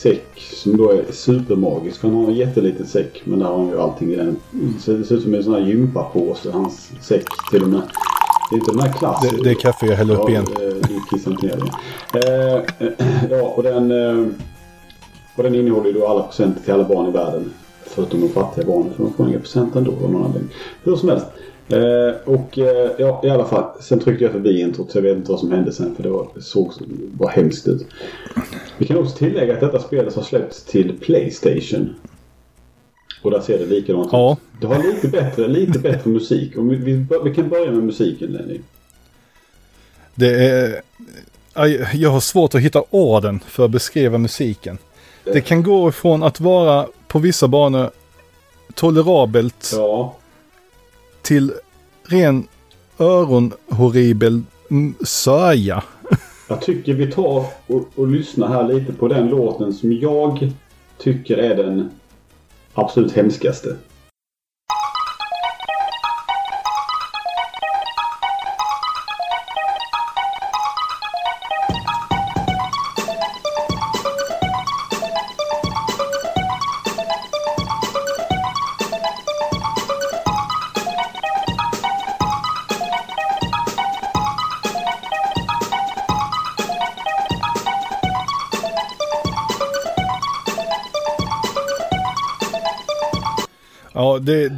säck 0.00 0.26
som 0.36 0.76
då 0.76 0.90
är 0.90 1.04
supermagisk. 1.12 2.02
Han 2.02 2.14
har 2.14 2.24
en 2.24 2.34
jätteliten 2.34 2.86
säck 2.86 3.22
men 3.24 3.38
där 3.38 3.46
har 3.46 3.58
han 3.58 3.68
ju 3.68 3.80
allting 3.80 4.12
i 4.12 4.16
den. 4.16 4.36
Så 4.80 4.92
det 4.92 5.04
ser 5.04 5.14
ut 5.14 5.22
som 5.22 5.34
en 5.34 5.44
sån 5.44 5.54
här 5.54 5.60
gympapåse. 5.60 6.50
Hans 6.50 6.90
säck 7.00 7.26
till 7.50 7.62
och 7.62 7.68
med. 7.68 7.82
Det 8.50 8.56
är 8.56 8.58
inte 8.58 8.70
den 8.70 8.80
här 8.80 8.92
klassen. 8.92 9.36
Det, 9.36 9.42
det 9.42 9.50
är 9.50 9.54
kaffe 9.54 9.86
jag 9.86 9.96
häller 9.96 10.22
upp 10.22 10.28
igen. 10.28 10.46
Ja. 10.48 10.68
Eh, 12.14 12.54
eh, 12.78 12.92
ja, 13.30 13.42
och 13.42 13.62
den, 13.62 13.90
eh, 13.90 14.26
och 15.36 15.42
den 15.42 15.54
innehåller 15.54 15.86
ju 15.86 15.92
då 15.92 16.06
alla 16.06 16.22
procent 16.22 16.64
till 16.64 16.74
alla 16.74 16.84
barn 16.84 17.08
i 17.08 17.10
världen. 17.10 17.52
Förutom 17.98 18.20
de 18.20 18.28
fattiga 18.28 18.66
barnen, 18.66 18.94
för 18.94 19.04
de 19.04 19.12
får 19.12 19.28
inga 19.28 19.38
procent 19.38 19.76
ändå 19.76 19.92
av 19.92 20.12
någon 20.12 20.24
anledning. 20.24 20.50
Hur 20.84 20.96
som 20.96 21.08
helst. 21.08 21.26
Eh, 21.68 22.32
och 22.34 22.58
eh, 22.58 22.90
ja, 22.98 23.20
i 23.24 23.30
alla 23.30 23.44
fall. 23.44 23.64
Sen 23.80 24.00
tryckte 24.00 24.24
jag 24.24 24.32
förbi 24.32 24.60
introt 24.60 24.90
så 24.90 24.98
jag 24.98 25.02
vet 25.02 25.16
inte 25.16 25.30
vad 25.30 25.40
som 25.40 25.52
hände 25.52 25.72
sen 25.72 25.94
för 25.96 26.02
det 26.02 26.08
var, 26.08 26.28
såg 26.40 26.74
så, 26.74 26.84
var 27.12 27.28
hemskt 27.28 27.68
ut. 27.68 27.86
Vi 28.78 28.86
kan 28.86 28.98
också 28.98 29.16
tillägga 29.16 29.54
att 29.54 29.60
detta 29.60 29.80
spelet 29.80 30.14
har 30.14 30.22
släppts 30.22 30.64
till 30.64 30.98
Playstation. 31.00 31.94
Och 33.22 33.30
där 33.30 33.40
ser 33.40 33.58
det 33.58 33.66
likadant 33.66 34.06
ut. 34.06 34.12
Ja. 34.12 34.36
Det 34.60 34.66
har 34.66 34.82
lite 34.82 35.08
bättre, 35.08 35.48
lite 35.48 35.78
bättre 35.78 36.10
musik. 36.10 36.56
Och 36.56 36.72
vi, 36.72 36.76
vi, 36.76 37.06
vi 37.24 37.34
kan 37.34 37.48
börja 37.48 37.70
med 37.70 37.82
musiken 37.82 38.28
Lenny. 38.28 38.60
Det 40.14 40.48
är... 40.48 40.82
Jag 41.94 42.10
har 42.10 42.20
svårt 42.20 42.54
att 42.54 42.60
hitta 42.60 42.82
orden 42.90 43.40
för 43.46 43.64
att 43.64 43.70
beskriva 43.70 44.18
musiken. 44.18 44.78
Det 45.24 45.40
kan 45.40 45.62
gå 45.62 45.92
från 45.92 46.22
att 46.22 46.40
vara 46.40 46.86
på 47.08 47.18
vissa 47.18 47.48
banor 47.48 47.90
tolerabelt 48.74 49.72
Ja, 49.76 50.16
till 51.22 51.52
ren 52.02 52.48
öronhorribel 52.98 54.42
sörja. 55.04 55.82
jag 56.48 56.60
tycker 56.62 56.94
vi 56.94 57.12
tar 57.12 57.44
och, 57.66 57.88
och 57.94 58.08
lyssnar 58.08 58.48
här 58.48 58.72
lite 58.74 58.92
på 58.92 59.08
den 59.08 59.28
låten 59.28 59.72
som 59.72 59.92
jag 59.92 60.52
tycker 60.98 61.36
är 61.36 61.56
den 61.56 61.90
absolut 62.74 63.12
hemskaste. 63.12 63.76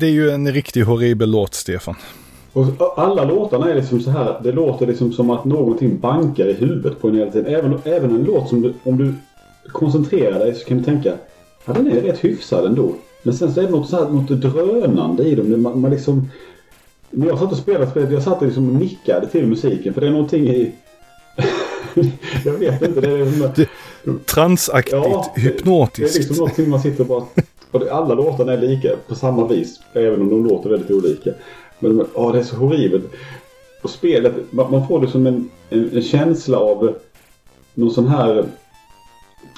Det, 0.01 0.07
är 0.07 0.11
ju 0.11 0.31
en 0.31 0.53
riktigt 0.53 0.87
horribel 0.87 1.31
låt, 1.31 1.55
Stefan. 1.55 1.95
Och 2.53 2.67
alla 2.97 3.25
låtarna 3.25 3.71
är 3.71 3.75
liksom 3.75 4.01
så 4.01 4.11
här. 4.11 4.41
Det 4.43 4.53
låter 4.53 4.87
liksom 4.87 5.13
som 5.13 5.31
att 5.31 5.45
någonting 5.45 5.99
bankar 5.99 6.47
i 6.47 6.53
huvudet 6.53 7.01
på 7.01 7.09
en 7.09 7.15
hela 7.15 7.31
tiden. 7.31 7.55
Även, 7.55 7.79
även 7.85 8.11
en 8.11 8.25
låt 8.25 8.49
som 8.49 8.63
du, 8.63 8.75
om 8.85 8.99
du 8.99 9.15
koncentrerar 9.73 10.39
dig 10.39 10.55
så 10.55 10.65
kan 10.65 10.79
du 10.79 10.85
tänka. 10.85 11.13
Ja 11.65 11.73
den 11.73 11.87
är 11.87 12.01
rätt 12.01 12.25
hyfsad 12.25 12.67
ändå. 12.67 12.95
Men 13.23 13.35
sen 13.35 13.55
så 13.55 13.61
är 13.61 13.65
det 13.65 13.71
något, 13.71 13.89
så 13.89 13.97
här, 13.97 14.11
något 14.11 14.29
drönande 14.29 15.23
i 15.25 15.35
dem. 15.35 15.63
Man, 15.63 15.81
man 15.81 15.91
liksom, 15.91 16.31
när 17.11 17.27
jag 17.27 17.39
satt 17.39 17.53
och 17.53 17.59
spelade 17.59 17.91
spelet, 17.91 18.13
jag 18.13 18.23
satt 18.23 18.43
liksom 18.43 18.69
och 18.69 18.75
nickade 18.75 19.27
till 19.27 19.47
musiken. 19.47 19.95
För 19.95 20.01
det 20.01 20.07
är 20.07 20.11
någonting 20.11 20.49
i... 20.49 20.73
jag 22.45 22.53
vet 22.53 22.83
inte. 22.83 23.01
Det 23.01 23.09
är, 23.11 23.67
Transaktigt, 24.27 24.93
Ja, 24.93 25.33
det- 25.35 25.41
hypnotiskt. 25.41 26.13
Det 26.15 26.17
är 26.17 26.21
liksom 26.21 26.37
någonting 26.37 26.71
man 26.71 26.81
sitter 26.83 27.01
och 27.01 27.07
bara... 27.07 27.25
Och 27.71 27.89
alla 27.89 28.15
låtarna 28.15 28.53
är 28.53 28.59
lika 28.59 28.97
på 29.09 29.15
samma 29.15 29.47
vis. 29.47 29.81
Även 29.93 30.23
om 30.23 30.31
de 30.31 30.49
låter 30.49 30.71
väldigt 30.71 30.91
olika. 30.91 31.31
Men 31.79 31.97
men, 31.97 32.07
ja, 32.15 32.33
det 32.33 32.39
är 32.39 32.43
så 32.43 32.57
horribelt. 32.57 33.05
Och 33.83 33.91
spelet, 33.91 34.33
man, 34.51 34.71
man 34.71 34.89
får 34.89 35.01
det 35.01 35.09
som 35.09 35.27
en, 35.27 35.51
en, 35.71 35.91
en 35.95 36.03
känsla 36.03 36.59
av 36.59 36.95
någon 37.75 37.91
sån 37.91 38.09
här 38.09 38.45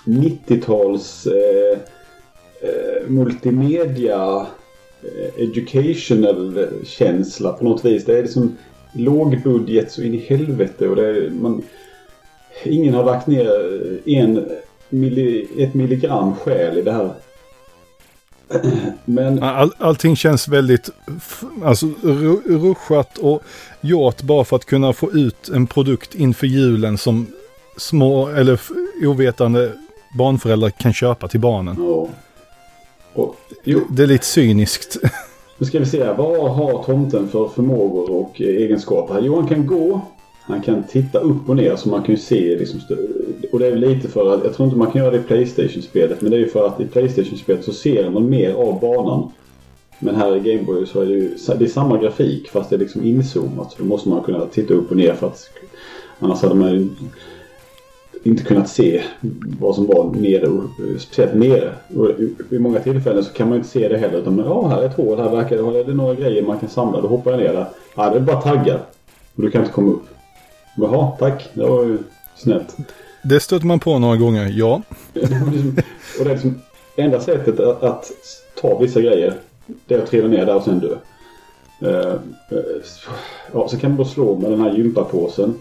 90-tals... 0.05 1.27
Eh, 1.27 1.79
eh, 2.63 3.09
multimedia 3.09 4.47
eh, 5.03 5.43
educational 5.45 6.67
känsla 6.85 7.53
på 7.53 7.65
något 7.65 7.85
vis. 7.85 8.05
Det 8.05 8.19
är 8.19 8.23
liksom 8.23 8.57
lågbudget 8.93 9.93
så 9.93 10.03
in 10.03 10.15
i 10.15 10.19
helvete 10.19 10.89
och 10.89 10.97
det 10.97 11.07
är, 11.07 11.31
man, 11.31 11.63
ingen 12.65 12.95
har 12.95 13.05
lagt 13.05 13.27
ner 13.27 13.51
en 14.05 14.49
milli, 14.89 15.49
ett 15.59 15.75
milligram 15.75 16.35
själ 16.35 16.79
i 16.79 16.83
det 16.83 16.93
här. 16.93 17.11
Men... 19.05 19.43
All, 19.43 19.73
allting 19.79 20.17
känns 20.17 20.49
väldigt 20.49 20.91
alltså, 21.65 21.87
ruschat 22.45 23.19
och 23.19 23.43
gjort 23.81 24.23
bara 24.23 24.45
för 24.45 24.57
att 24.57 24.65
kunna 24.65 24.93
få 24.93 25.13
ut 25.13 25.49
en 25.49 25.67
produkt 25.67 26.15
inför 26.15 26.47
julen 26.47 26.99
som 26.99 27.27
små 27.77 28.29
eller 28.29 28.61
ovetande 29.03 29.73
barnföräldrar 30.19 30.71
kan 30.71 30.93
köpa 30.93 31.29
till 31.29 31.41
barnen. 31.41 31.77
Ja. 31.79 32.09
Och, 33.15 33.37
det 33.89 34.03
är 34.03 34.07
lite 34.07 34.27
cyniskt. 34.27 34.97
Nu 35.59 35.67
ska 35.67 35.79
vi 35.79 35.87
se, 35.87 36.13
vad 36.13 36.51
har 36.51 36.83
tomten 36.83 37.29
för 37.29 37.49
förmågor 37.49 38.11
och 38.11 38.41
egenskaper? 38.41 39.21
Jo, 39.23 39.37
han 39.41 39.49
kan 39.49 39.67
gå. 39.67 40.01
Han 40.43 40.61
kan 40.61 40.82
titta 40.82 41.18
upp 41.18 41.49
och 41.49 41.57
ner 41.57 41.76
så 41.76 41.88
man 41.88 42.03
kan 42.03 42.14
ju 42.14 42.20
se 42.20 42.57
liksom, 42.57 42.80
Och 43.53 43.59
det 43.59 43.66
är 43.66 43.76
lite 43.76 44.09
för 44.09 44.34
att, 44.34 44.45
jag 44.45 44.55
tror 44.55 44.66
inte 44.66 44.78
man 44.78 44.90
kan 44.90 45.01
göra 45.01 45.11
det 45.11 45.18
i 45.18 45.22
Playstation-spelet. 45.22 46.20
Men 46.20 46.30
det 46.30 46.36
är 46.36 46.40
ju 46.40 46.49
för 46.49 46.66
att 46.66 46.80
i 46.80 46.86
Playstation-spelet 46.86 47.64
så 47.64 47.72
ser 47.72 48.11
man 48.11 48.30
mer 48.30 48.55
av 48.55 48.80
banan. 48.80 49.30
Men 49.99 50.14
här 50.14 50.36
i 50.36 50.40
Gameboy 50.40 50.86
så 50.86 51.01
är 51.01 51.07
det 51.07 51.12
ju 51.12 51.36
det 51.59 51.64
är 51.64 51.68
samma 51.68 51.99
grafik 51.99 52.49
fast 52.49 52.70
det 52.70 52.76
är 52.76 52.80
liksom 52.80 53.05
inzoomat. 53.05 53.72
Så 53.72 53.78
då 53.78 53.84
måste 53.84 54.09
man 54.09 54.22
kunna 54.22 54.47
titta 54.47 54.74
upp 54.74 54.90
och 54.90 54.97
ner 54.97 55.14
för 55.14 55.26
att 55.26 55.51
annars 56.18 56.43
hade 56.43 56.55
man 56.55 56.72
ju 56.72 56.88
inte 58.22 58.45
kunnat 58.45 58.68
se 58.68 59.03
vad 59.61 59.74
som 59.74 59.86
var 59.86 60.12
nere, 60.14 60.47
eh, 60.47 60.99
speciellt 60.99 61.34
nere. 61.34 61.72
Och 61.97 62.11
vid 62.49 62.61
många 62.61 62.80
tillfällen 62.80 63.24
så 63.24 63.32
kan 63.32 63.49
man 63.49 63.59
inte 63.59 63.68
se 63.68 63.88
det 63.88 63.99
heller. 63.99 64.18
Utan 64.18 64.38
ja, 64.38 64.68
här 64.68 64.82
är 64.82 64.86
ett 64.86 64.97
hål, 64.97 65.18
här 65.18 65.30
verkar 65.30 65.57
det, 65.57 65.80
är 65.80 65.84
det 65.84 65.95
några 65.95 66.14
grejer 66.14 66.43
man 66.43 66.59
kan 66.59 66.68
samla. 66.68 67.01
Då 67.01 67.09
hoppar 67.09 67.30
jag 67.30 67.40
ner 67.40 67.53
där. 67.53 67.66
Ja, 67.95 68.11
det 68.11 68.16
är 68.16 68.20
bara 68.20 68.40
taggar. 68.40 68.80
Och 69.36 69.43
du 69.43 69.51
kan 69.51 69.61
inte 69.61 69.74
komma 69.74 69.93
upp. 69.93 70.05
Jaha, 70.77 71.12
tack. 71.18 71.49
Det 71.55 71.62
var 71.62 71.85
ju 71.85 71.99
snällt. 72.37 72.77
Det 73.23 73.41
stöter 73.41 73.66
man 73.66 73.81
på 73.81 73.99
några 73.99 74.16
gånger, 74.16 74.53
ja. 74.57 74.83
och 76.18 76.25
det 76.25 76.31
är 76.31 76.35
liksom 76.35 76.61
enda 76.97 77.20
sättet 77.20 77.61
att, 77.61 77.83
att, 77.83 78.11
ta 78.61 78.79
vissa 78.79 79.01
grejer. 79.01 79.35
Det 79.87 79.95
är 79.95 80.03
att 80.03 80.11
trilla 80.11 80.29
ner 80.29 80.47
där 80.47 80.57
och 80.57 80.62
sen 80.62 80.81
dö. 80.81 80.97
Uh, 81.83 82.14
uh, 82.53 82.83
ja, 83.53 83.68
så 83.68 83.79
kan 83.79 83.91
man 83.91 83.99
då 83.99 84.05
slå 84.05 84.39
med 84.39 84.51
den 84.51 84.61
här 84.61 84.77
gympapåsen. 84.77 85.55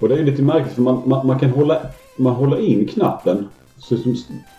Och 0.00 0.08
det 0.08 0.14
är 0.14 0.24
lite 0.24 0.42
märkligt 0.42 0.74
för 0.74 0.82
man, 0.82 1.02
man, 1.06 1.26
man, 1.26 1.38
kan 1.38 1.50
hålla, 1.50 1.80
man 2.16 2.34
håller 2.34 2.60
in 2.60 2.88
knappen. 2.88 3.48
Så, 3.78 3.96
som, 3.96 4.16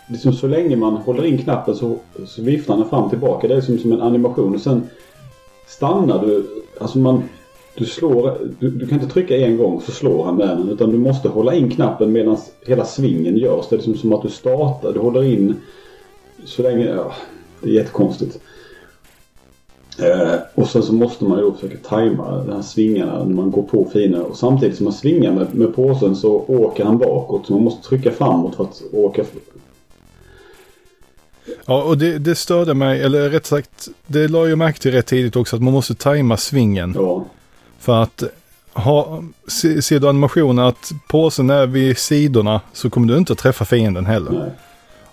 liksom 0.08 0.32
så 0.32 0.46
länge 0.46 0.76
man 0.76 0.96
håller 0.96 1.24
in 1.24 1.38
knappen 1.38 1.74
så, 1.74 1.96
så 2.26 2.42
viftar 2.42 2.76
den 2.76 2.88
fram 2.88 3.04
och 3.04 3.10
tillbaka. 3.10 3.48
Det 3.48 3.54
är 3.54 3.60
som, 3.60 3.78
som 3.78 3.92
en 3.92 4.02
animation. 4.02 4.54
Och 4.54 4.60
sen 4.60 4.90
stannar 5.66 6.26
du. 6.26 6.46
Alltså 6.80 6.98
man, 6.98 7.22
du 7.74 7.86
slår, 7.86 8.38
du, 8.58 8.70
du, 8.70 8.86
kan 8.86 9.00
inte 9.00 9.14
trycka 9.14 9.36
en 9.36 9.56
gång 9.56 9.80
så 9.80 9.92
slår 9.92 10.24
han 10.24 10.36
med 10.36 10.48
den. 10.48 10.68
Utan 10.68 10.90
du 10.90 10.98
måste 10.98 11.28
hålla 11.28 11.54
in 11.54 11.70
knappen 11.70 12.12
medan 12.12 12.36
hela 12.66 12.84
svingen 12.84 13.36
görs. 13.36 13.66
Det 13.68 13.74
är 13.74 13.76
liksom 13.76 13.94
som 13.94 14.12
att 14.12 14.22
du 14.22 14.28
startar. 14.28 14.92
Du 14.92 15.00
håller 15.00 15.22
in 15.22 15.54
så 16.44 16.62
länge, 16.62 16.84
ja, 16.84 17.12
det 17.60 17.68
är 17.68 17.74
jättekonstigt. 17.74 18.38
Eh, 19.98 20.34
och 20.54 20.68
sen 20.68 20.82
så 20.82 20.92
måste 20.92 21.24
man 21.24 21.38
ju 21.38 21.52
försöka 21.52 21.88
tajma 21.88 22.44
de 22.46 22.52
här 22.52 22.62
svingarna 22.62 23.24
när 23.24 23.34
man 23.34 23.50
går 23.50 23.62
på 23.62 23.84
fina. 23.92 24.22
Och 24.22 24.36
samtidigt 24.36 24.76
som 24.76 24.84
man 24.84 24.92
svingar 24.92 25.32
med, 25.32 25.54
med 25.54 25.74
påsen 25.74 26.16
så 26.16 26.44
åker 26.48 26.84
han 26.84 26.98
bakåt. 26.98 27.46
Så 27.46 27.52
man 27.52 27.62
måste 27.62 27.88
trycka 27.88 28.10
framåt 28.10 28.54
för 28.54 28.64
att 28.64 28.82
åka. 28.92 29.24
Ja, 31.66 31.82
och 31.82 31.98
det, 31.98 32.18
det 32.18 32.34
störde 32.34 32.74
mig, 32.74 33.02
eller 33.02 33.30
rätt 33.30 33.46
sagt, 33.46 33.88
det 34.06 34.28
la 34.28 34.48
jag 34.48 34.58
märke 34.58 34.78
till 34.78 34.92
rätt 34.92 35.06
tidigt 35.06 35.36
också 35.36 35.56
att 35.56 35.62
man 35.62 35.72
måste 35.72 35.94
tajma 35.94 36.36
svingen. 36.36 36.92
Ja. 36.96 37.24
För 37.82 38.02
att 38.02 38.22
ha, 38.72 39.22
se, 39.48 39.82
ser 39.82 40.00
du 40.00 40.08
animationen 40.08 40.64
att 40.64 40.92
påsen 41.08 41.50
är 41.50 41.66
vid 41.66 41.98
sidorna 41.98 42.60
så 42.72 42.90
kommer 42.90 43.08
du 43.08 43.18
inte 43.18 43.32
att 43.32 43.38
träffa 43.38 43.64
fienden 43.64 44.06
heller. 44.06 44.52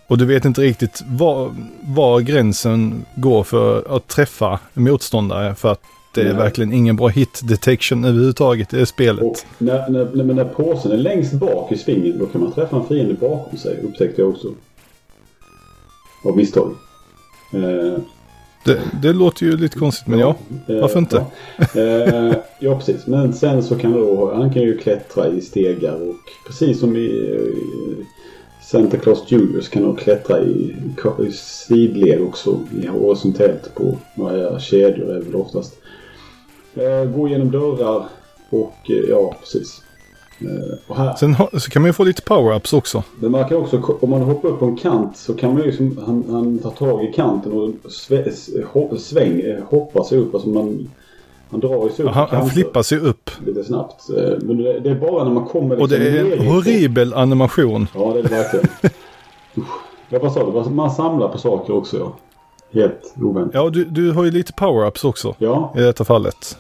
Och 0.08 0.18
du 0.18 0.26
vet 0.26 0.46
inte 0.46 0.62
riktigt 0.62 1.04
var, 1.08 1.56
var 1.82 2.20
gränsen 2.20 3.06
går 3.16 3.44
för 3.44 3.96
att 3.96 4.08
träffa 4.08 4.60
motståndare. 4.74 5.56
För 5.56 5.72
att 5.72 5.82
det 6.14 6.22
är 6.22 6.26
Nej. 6.26 6.34
verkligen 6.34 6.74
ingen 6.74 6.96
bra 6.96 7.08
hit 7.08 7.42
detection 7.44 8.06
överhuvudtaget 8.06 8.74
i 8.74 8.78
det 8.78 8.86
spelet. 8.86 9.24
Och 9.24 9.38
när, 9.58 9.90
när, 9.90 10.24
när, 10.24 10.34
när 10.34 10.46
påsen 10.46 10.92
är 10.92 10.98
längst 10.98 11.34
bak 11.34 11.72
i 11.72 11.78
svingen 11.78 12.20
då 12.20 12.26
kan 12.26 12.42
man 12.42 12.52
träffa 12.52 12.76
en 12.78 12.88
fiende 12.88 13.14
bakom 13.14 13.58
sig. 13.58 13.80
Upptäckte 13.84 14.22
jag 14.22 14.30
också. 14.30 14.48
Av 16.26 16.38
misstag. 16.38 16.76
Eh, 17.54 18.00
det, 18.64 18.82
det, 19.02 19.14
låter 19.14 19.46
ju 19.46 19.58
lite 19.58 19.80
konstigt 19.80 20.08
men 20.08 20.20
ja, 20.20 20.36
varför 20.68 21.00
inte? 21.00 21.26
Ja. 21.58 21.82
Eh, 21.82 22.34
ja. 22.60 22.78
precis, 22.78 23.08
men 23.08 23.34
sen 23.34 23.64
så 23.64 23.76
kan 23.76 23.92
då, 23.92 24.34
han 24.34 24.54
kan 24.54 24.62
ju 24.62 24.78
klättra 24.78 25.28
i 25.28 25.42
stegar 25.42 26.10
och 26.10 26.16
precis 26.48 26.80
som 26.80 26.96
i, 26.96 27.00
i 27.00 28.06
Santa 28.62 28.98
Claus 28.98 29.24
Julius 29.28 29.70
kan 29.70 29.84
nog 29.84 30.00
klättra 30.00 30.42
i, 30.42 30.76
i 31.28 31.32
sidled 31.32 32.22
också. 32.22 32.60
Horisontellt 32.90 33.76
på 33.76 33.98
några 34.16 34.60
kedjor 34.60 35.12
är 35.12 35.22
väl 35.22 35.36
oftast. 35.36 35.76
Eh, 36.76 37.04
gå 37.06 37.28
genom 37.28 37.52
dörrar 37.52 38.06
och 38.50 38.76
eh, 38.90 39.10
ja, 39.10 39.36
precis. 39.40 39.82
Sen 41.20 41.36
så 41.60 41.72
kan 41.72 41.82
man 41.82 41.90
ju 41.90 41.94
få 41.94 42.04
lite 42.04 42.22
power-ups 42.22 42.76
också. 42.76 43.04
Men 43.20 43.32
man 43.32 43.50
kan 43.50 43.58
också, 43.58 43.98
om 44.02 44.10
man 44.10 44.22
hoppar 44.22 44.50
upp 44.50 44.60
på 44.60 44.66
en 44.66 44.78
kant 44.78 45.18
så 45.18 45.34
kan 45.34 45.54
man 45.54 45.62
ju 45.62 45.68
liksom, 45.68 46.00
han, 46.06 46.26
han 46.30 46.60
tar 46.60 46.72
tag 46.72 47.04
i 47.04 47.14
kanten 47.14 47.52
och 47.52 47.92
sve, 47.92 48.32
sväng, 49.00 49.42
hoppar 49.70 50.04
sig 50.04 50.18
upp. 50.18 50.34
Alltså 50.36 50.50
man 50.50 50.90
han 51.52 51.60
drar 51.60 51.84
ju 51.84 51.90
sig 51.90 52.06
upp. 52.06 52.12
Han, 52.12 52.28
han 52.30 52.50
flippar 52.50 52.84
sig 52.84 52.98
upp. 52.98 53.32
Lite 53.46 53.64
snabbt. 53.64 54.10
Eh, 54.10 54.38
men 54.42 54.58
det, 54.58 54.80
det 54.80 54.90
är 54.90 54.96
bara 54.96 55.24
när 55.24 55.32
man 55.32 55.46
kommer 55.46 55.76
liksom 55.76 55.82
Och 55.82 55.90
det 55.90 56.20
är 56.20 56.40
en 56.40 56.48
horribel 56.48 57.14
animation. 57.14 57.88
Ja, 57.96 58.14
det 58.14 58.20
är 58.20 58.24
det 58.24 58.30
verkligen. 58.30 58.68
Jag 60.10 60.22
bara 60.22 60.32
sa 60.32 60.64
det, 60.64 60.70
man 60.70 60.92
samlar 60.92 61.28
på 61.28 61.38
saker 61.38 61.74
också 61.74 61.98
ja. 61.98 62.14
Helt 62.82 63.14
oväntat. 63.22 63.54
Ja, 63.54 63.70
du, 63.70 63.86
du 63.86 64.12
har 64.12 64.24
ju 64.24 64.32
lite 64.32 64.54
power-ups 64.54 65.06
också. 65.06 65.36
Ja. 65.38 65.74
I 65.78 65.80
detta 65.80 66.06
fallet. 66.06 66.58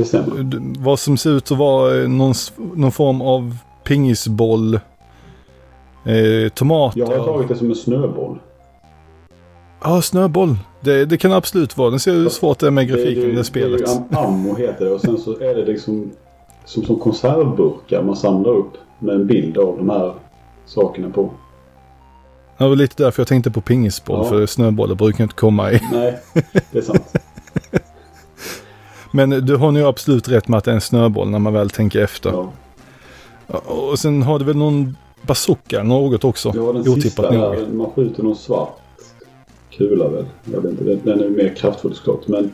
Det 0.00 0.06
stämmer. 0.06 0.78
Vad 0.78 0.98
som 0.98 1.16
ser 1.16 1.30
ut 1.30 1.52
att 1.52 1.58
vara 1.58 2.08
någon, 2.08 2.34
någon 2.74 2.92
form 2.92 3.22
av 3.22 3.56
pingisboll. 3.84 4.74
Eh, 4.74 6.48
tomater. 6.54 7.00
Jag 7.00 7.06
har 7.06 7.24
tagit 7.24 7.48
det 7.48 7.56
som 7.56 7.70
en 7.70 7.76
snöboll. 7.76 8.38
Ja, 9.82 10.02
snöboll. 10.02 10.56
Det, 10.80 11.04
det 11.04 11.16
kan 11.16 11.32
absolut 11.32 11.76
vara. 11.76 11.90
Den 11.90 12.00
ser 12.00 12.12
hur 12.12 12.28
svårt 12.28 12.58
det 12.58 12.66
är 12.66 12.70
med 12.70 12.88
grafiken 12.88 13.22
i 13.22 13.26
det, 13.26 13.32
det 13.32 13.44
spelet. 13.44 13.86
Det 14.10 14.16
är 14.16 14.24
ammo 14.26 14.54
heter 14.54 14.84
det 14.84 14.90
och 14.90 15.00
sen 15.00 15.18
så 15.18 15.40
är 15.40 15.54
det 15.54 15.64
liksom 15.64 16.10
som, 16.64 16.82
som 16.84 16.98
konservburkar 16.98 18.02
man 18.02 18.16
samlar 18.16 18.52
upp 18.52 18.72
med 18.98 19.14
en 19.14 19.26
bild 19.26 19.58
av 19.58 19.76
de 19.76 19.90
här 19.90 20.14
sakerna 20.66 21.10
på. 21.10 21.30
Det 22.58 22.68
var 22.68 22.76
lite 22.76 23.02
därför 23.02 23.20
jag 23.20 23.28
tänkte 23.28 23.50
på 23.50 23.60
pingisboll. 23.60 24.18
Ja. 24.18 24.24
För 24.24 24.46
snöbollar 24.46 24.94
brukar 24.94 25.24
inte 25.24 25.36
komma 25.36 25.72
i. 25.72 25.80
Nej, 25.92 26.18
det 26.72 26.78
är 26.78 26.82
sant. 26.82 27.14
Men 29.10 29.30
du 29.30 29.56
har 29.56 29.72
nog 29.72 29.82
absolut 29.82 30.28
rätt 30.28 30.48
med 30.48 30.58
att 30.58 30.64
det 30.64 30.70
är 30.70 30.74
en 30.74 30.80
snöboll 30.80 31.30
när 31.30 31.38
man 31.38 31.52
väl 31.52 31.70
tänker 31.70 32.02
efter. 32.02 32.30
Ja. 32.30 32.52
Och 33.64 33.98
sen 33.98 34.22
har 34.22 34.38
du 34.38 34.44
väl 34.44 34.56
någon 34.56 34.96
bazooka 35.22 35.82
något 35.82 36.24
också? 36.24 36.52
Ja, 36.54 36.72
den 36.72 36.76
Otippat 36.76 37.02
sista 37.02 37.30
där, 37.30 37.66
man 37.72 37.90
skjuter 37.90 38.22
någon 38.22 38.36
svart 38.36 38.80
kula 39.70 40.08
väl. 40.08 40.26
Jag 40.52 40.60
vet 40.60 40.70
inte, 40.70 40.84
den 40.84 41.20
är 41.20 41.28
mer 41.28 41.54
kraftfull 41.54 41.94
såklart. 41.94 42.28
Men 42.28 42.52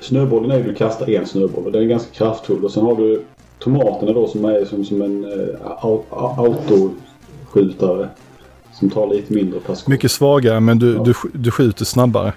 snöbollen 0.00 0.50
är 0.50 0.64
ju 0.64 0.70
att 0.70 0.78
kasta 0.78 1.06
en 1.06 1.26
snöboll 1.26 1.64
och 1.64 1.72
den 1.72 1.82
är 1.82 1.86
ganska 1.86 2.14
kraftfull. 2.14 2.64
Och 2.64 2.70
sen 2.70 2.84
har 2.84 2.96
du 2.96 3.24
tomaterna 3.58 4.12
då 4.12 4.28
som 4.28 4.44
är 4.44 4.64
som, 4.64 4.84
som 4.84 5.02
en 5.02 5.24
uh, 5.24 5.56
autoskjutare. 6.10 8.08
Som 8.72 8.90
tar 8.90 9.06
lite 9.06 9.32
mindre 9.32 9.60
per 9.60 9.74
skott. 9.74 9.88
Mycket 9.88 10.10
svagare 10.10 10.60
men 10.60 10.78
du, 10.78 10.94
ja. 10.94 11.02
du, 11.02 11.14
du 11.32 11.50
skjuter 11.50 11.84
snabbare. 11.84 12.32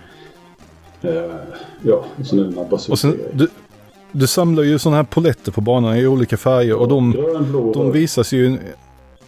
Uh, 1.05 1.11
ja, 1.81 2.05
och 2.19 2.25
sen 2.25 2.55
det 2.55 2.67
och 2.89 2.99
sen, 2.99 3.19
du, 3.33 3.47
du 4.11 4.27
samlar 4.27 4.63
ju 4.63 4.79
sådana 4.79 4.97
här 4.97 5.03
poletter 5.03 5.51
på 5.51 5.61
banan 5.61 5.97
i 5.97 6.07
olika 6.07 6.37
färger 6.37 6.75
och 6.75 6.87
de, 6.87 7.11
Grön, 7.11 7.51
blå, 7.51 7.73
de 7.73 7.91
visas 7.91 8.31
ju 8.31 8.57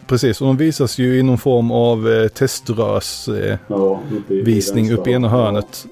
Precis, 0.08 0.41
och 0.41 0.47
de 0.47 0.58
visas 0.58 0.97
ju 0.97 1.20
i 1.20 1.24
någon 1.24 1.38
form 1.38 1.72
av 1.72 2.10
eh, 2.10 2.28
teströrsvisning 2.28 4.86
eh, 4.86 4.91
ja, 4.91 4.97
uppe 4.97 5.10
i 5.10 5.14
ena 5.14 5.30
hörnet. 5.30 5.86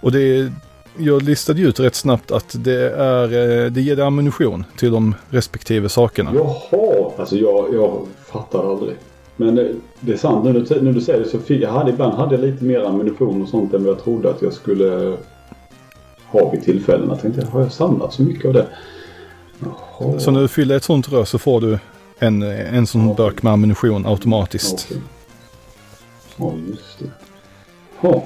Och 0.00 0.12
det 0.12 0.52
jag 0.98 1.22
listade 1.22 1.60
ut 1.60 1.80
rätt 1.80 1.94
snabbt 1.94 2.30
att 2.30 2.64
det, 2.64 2.90
är, 2.90 3.24
eh, 3.24 3.70
det 3.70 3.80
ger 3.80 3.96
dig 3.96 4.04
ammunition 4.04 4.64
till 4.76 4.90
de 4.90 5.14
respektive 5.30 5.88
sakerna. 5.88 6.30
Jaha, 6.34 7.12
alltså 7.18 7.36
jag, 7.36 7.74
jag 7.74 8.06
fattar 8.26 8.70
aldrig. 8.70 8.96
Men 9.40 9.54
det, 9.54 9.74
det 10.00 10.12
är 10.12 10.16
sant, 10.16 10.44
du, 10.44 10.80
när 10.82 10.92
du 10.92 11.00
säger 11.00 11.18
det 11.18 11.28
så 11.28 11.38
jag 11.54 11.72
hade, 11.72 11.90
ibland 11.90 12.14
hade 12.14 12.34
jag 12.34 12.44
lite 12.44 12.64
mer 12.64 12.80
ammunition 12.80 13.42
och 13.42 13.48
sånt 13.48 13.74
än 13.74 13.84
vad 13.84 13.94
jag 13.94 14.04
trodde 14.04 14.30
att 14.30 14.42
jag 14.42 14.52
skulle 14.52 15.16
ha 16.26 16.50
vid 16.50 16.62
tillfällen. 16.62 17.08
Jag 17.08 17.20
tänkte, 17.20 17.46
har 17.46 17.60
jag 17.60 17.72
samlat 17.72 18.12
så 18.12 18.22
mycket 18.22 18.46
av 18.46 18.52
det? 18.52 18.66
Jaha. 19.58 20.18
Så 20.18 20.30
när 20.30 20.40
du 20.40 20.48
fyller 20.48 20.76
ett 20.76 20.84
sånt 20.84 21.12
rör 21.12 21.24
så 21.24 21.38
får 21.38 21.60
du 21.60 21.78
en, 22.18 22.42
en 22.42 22.86
sån 22.86 23.08
ja. 23.08 23.14
burk 23.14 23.42
med 23.42 23.52
ammunition 23.52 24.06
automatiskt. 24.06 24.86
Okay. 24.90 25.02
Ja, 26.36 26.52
just 26.68 26.98
det. 26.98 27.10
Ja. 28.00 28.24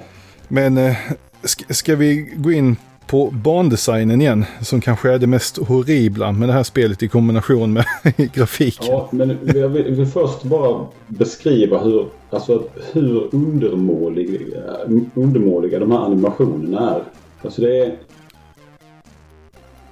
Men 0.48 0.78
eh, 0.78 0.96
ska, 1.42 1.74
ska 1.74 1.96
vi 1.96 2.32
gå 2.36 2.52
in 2.52 2.76
på 3.07 3.30
bandesignen 3.30 4.20
igen, 4.20 4.44
som 4.61 4.80
kanske 4.80 5.12
är 5.12 5.18
det 5.18 5.26
mest 5.26 5.57
horribla 5.57 6.32
med 6.32 6.48
det 6.48 6.53
här 6.53 6.62
spelet 6.62 7.03
i 7.03 7.09
kombination 7.09 7.72
med 7.72 7.84
grafiken. 8.34 8.86
Ja, 8.88 9.09
men 9.12 9.38
jag 9.55 9.68
vill, 9.68 9.94
vill 9.94 10.07
först 10.07 10.42
bara 10.42 10.86
beskriva 11.07 11.78
hur, 11.78 12.07
alltså, 12.30 12.64
hur 12.92 13.34
undermåliga, 13.34 14.57
eh, 14.57 14.92
undermåliga 15.14 15.78
de 15.78 15.90
här 15.90 15.98
animationerna 15.98 16.90
är. 16.90 17.03
Alltså 17.42 17.61
det 17.61 17.78
är... 17.78 17.96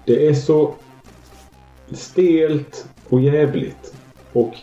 Det 0.05 0.29
är 0.29 0.35
så 0.35 0.75
stelt 1.93 2.87
och 3.09 3.21
jävligt. 3.21 3.95
Och, 4.33 4.55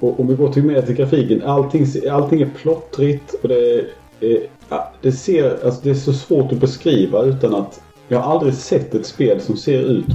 och 0.00 0.20
om 0.20 0.26
vi 0.26 0.34
går 0.34 0.52
till 0.52 0.64
mer 0.64 0.82
till 0.82 0.94
grafiken. 0.94 1.42
Allting, 1.42 1.86
allting 2.10 2.42
är 2.42 2.50
plottrigt 2.56 3.34
och 3.42 3.48
det 3.48 3.86
är 4.20 4.46
det, 5.02 5.12
ser, 5.12 5.64
alltså 5.64 5.80
det 5.82 5.90
är 5.90 5.94
så 5.94 6.12
svårt 6.12 6.52
att 6.52 6.58
beskriva 6.58 7.22
utan 7.22 7.54
att... 7.54 7.80
Jag 8.08 8.20
har 8.20 8.32
aldrig 8.32 8.54
sett 8.54 8.94
ett 8.94 9.06
spel 9.06 9.40
som 9.40 9.56
ser 9.56 9.80
ut 9.80 10.06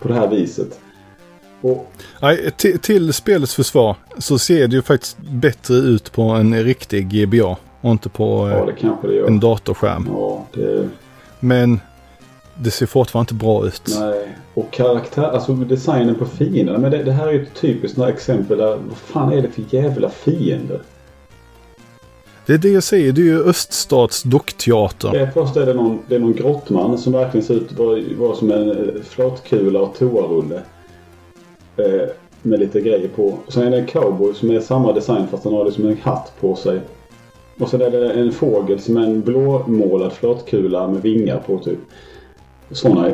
på 0.00 0.08
det 0.08 0.14
här 0.14 0.28
viset. 0.28 0.80
Och, 1.60 1.92
Nej, 2.22 2.50
till, 2.56 2.78
till 2.78 3.12
spelets 3.12 3.54
försvar 3.54 3.96
så 4.18 4.38
ser 4.38 4.68
det 4.68 4.76
ju 4.76 4.82
faktiskt 4.82 5.18
bättre 5.18 5.74
ut 5.74 6.12
på 6.12 6.22
en 6.22 6.64
riktig 6.64 7.08
GBA 7.08 7.56
och 7.80 7.90
inte 7.90 8.08
på 8.08 8.48
ja, 8.48 8.88
det 9.02 9.08
det 9.08 9.26
en 9.26 9.40
datorskärm. 9.40 10.08
Ja, 10.12 10.46
det... 10.52 10.88
Men 11.40 11.80
det 12.54 12.70
ser 12.70 12.86
fortfarande 12.86 13.24
inte 13.24 13.44
bra 13.44 13.66
ut. 13.66 13.96
Nej, 14.00 14.36
och 14.54 14.70
karaktär, 14.70 15.22
alltså 15.22 15.52
designen 15.52 16.14
på 16.14 16.24
fienderna. 16.24 16.78
Men 16.78 16.90
det, 16.90 17.02
det 17.02 17.12
här 17.12 17.28
är 17.28 17.32
ju 17.32 17.42
ett 17.42 17.54
typiskt 17.54 17.98
exempel 17.98 18.58
där, 18.58 18.78
vad 18.88 18.96
fan 18.96 19.32
är 19.32 19.42
det 19.42 19.48
för 19.48 19.64
jävla 19.70 20.10
fiender? 20.10 20.80
Det 22.48 22.54
är 22.54 22.58
det 22.58 22.68
jag 22.68 22.82
säger, 22.82 23.12
det 23.12 23.20
är 23.20 23.24
ju 23.24 23.44
öststats 23.44 24.22
dockteater. 24.22 25.12
Det 25.12 25.30
först 25.34 25.56
är 25.56 25.66
det 25.66 25.74
någon, 25.74 25.98
det 26.08 26.14
är 26.14 26.18
någon 26.18 26.34
grottman 26.34 26.98
som 26.98 27.12
verkligen 27.12 27.46
ser 27.46 27.54
ut 27.54 27.72
att 27.72 27.78
vara, 27.78 28.00
vara 28.18 28.36
som 28.36 28.50
en 28.50 28.70
eh, 28.70 29.02
flatkula 29.02 29.80
och 29.80 29.98
toarulle. 29.98 30.62
Eh, 31.76 32.08
med 32.42 32.60
lite 32.60 32.80
grejer 32.80 33.08
på. 33.08 33.38
Och 33.46 33.52
sen 33.52 33.62
är 33.62 33.70
det 33.70 33.78
en 33.78 33.86
cowboy 33.86 34.34
som 34.34 34.50
är 34.50 34.60
samma 34.60 34.92
design 34.92 35.26
fast 35.30 35.44
han 35.44 35.52
har 35.52 35.64
liksom 35.64 35.86
en 35.86 35.96
hatt 36.02 36.32
på 36.40 36.56
sig. 36.56 36.80
Och 37.58 37.68
sen 37.68 37.82
är 37.82 37.90
det 37.90 38.12
en 38.12 38.32
fågel 38.32 38.80
som 38.80 38.96
är 38.96 39.04
en 39.04 39.20
blåmålad 39.20 40.12
flatkula 40.12 40.88
med 40.88 41.02
vingar 41.02 41.42
på 41.46 41.58
typ. 41.58 41.78
Sådana. 42.70 43.08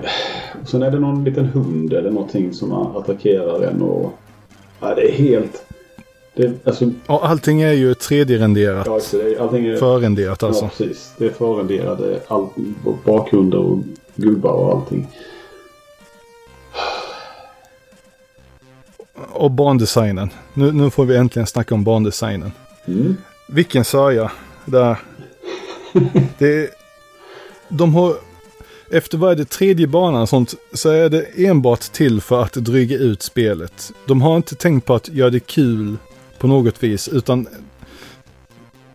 Och 0.63 0.69
sen 0.69 0.83
är 0.83 0.91
det 0.91 0.99
någon 0.99 1.25
liten 1.25 1.47
hund 1.47 1.93
eller 1.93 2.11
någonting 2.11 2.53
som 2.53 2.73
attackerar 2.73 3.63
en 3.63 3.83
och... 3.83 4.13
Ja, 4.81 4.95
det 4.95 5.09
är 5.09 5.13
helt... 5.13 5.65
Det, 6.37 6.67
alltså, 6.67 6.91
ja, 7.07 7.21
allting 7.25 7.63
är 7.63 7.73
ju 7.73 7.93
3D-renderat. 7.93 8.87
Ja, 8.87 9.45
allting 9.45 9.67
är, 9.67 9.77
Förrenderat 9.77 10.43
alltså. 10.43 10.65
Ja, 10.65 10.71
precis. 10.77 11.13
Det 11.19 11.27
är 11.27 11.31
förrenderade 11.31 12.21
all, 12.29 12.49
bakgrunder 13.05 13.59
och 13.59 13.79
gubbar 14.15 14.51
och 14.51 14.73
allting. 14.73 15.09
Och 19.33 19.51
bandesignen. 19.51 20.31
Nu, 20.55 20.73
nu 20.73 20.91
får 20.91 21.05
vi 21.05 21.17
äntligen 21.17 21.47
snacka 21.47 21.75
om 21.75 21.85
bandesignen. 21.85 22.53
Mm. 22.87 23.17
Vilken 23.49 23.85
sörja. 23.85 24.33
Där. 24.65 24.97
det, 26.39 26.71
de 27.69 27.95
har... 27.95 28.15
Efter 28.91 29.19
varje 29.19 29.45
tredje 29.45 29.87
bana 29.87 30.23
och 30.23 30.29
sånt 30.29 30.55
så 30.73 30.91
är 30.91 31.09
det 31.09 31.27
enbart 31.37 31.81
till 31.81 32.21
för 32.21 32.43
att 32.43 32.53
dryga 32.53 32.97
ut 32.97 33.23
spelet. 33.23 33.93
De 34.07 34.23
har 34.23 34.37
inte 34.37 34.55
tänkt 34.55 34.87
på 34.87 34.95
att 34.95 35.09
göra 35.09 35.31
det 35.31 35.41
kul 35.41 35.97
på 36.45 36.49
något 36.49 36.83
vis. 36.83 37.09
Utan 37.09 37.47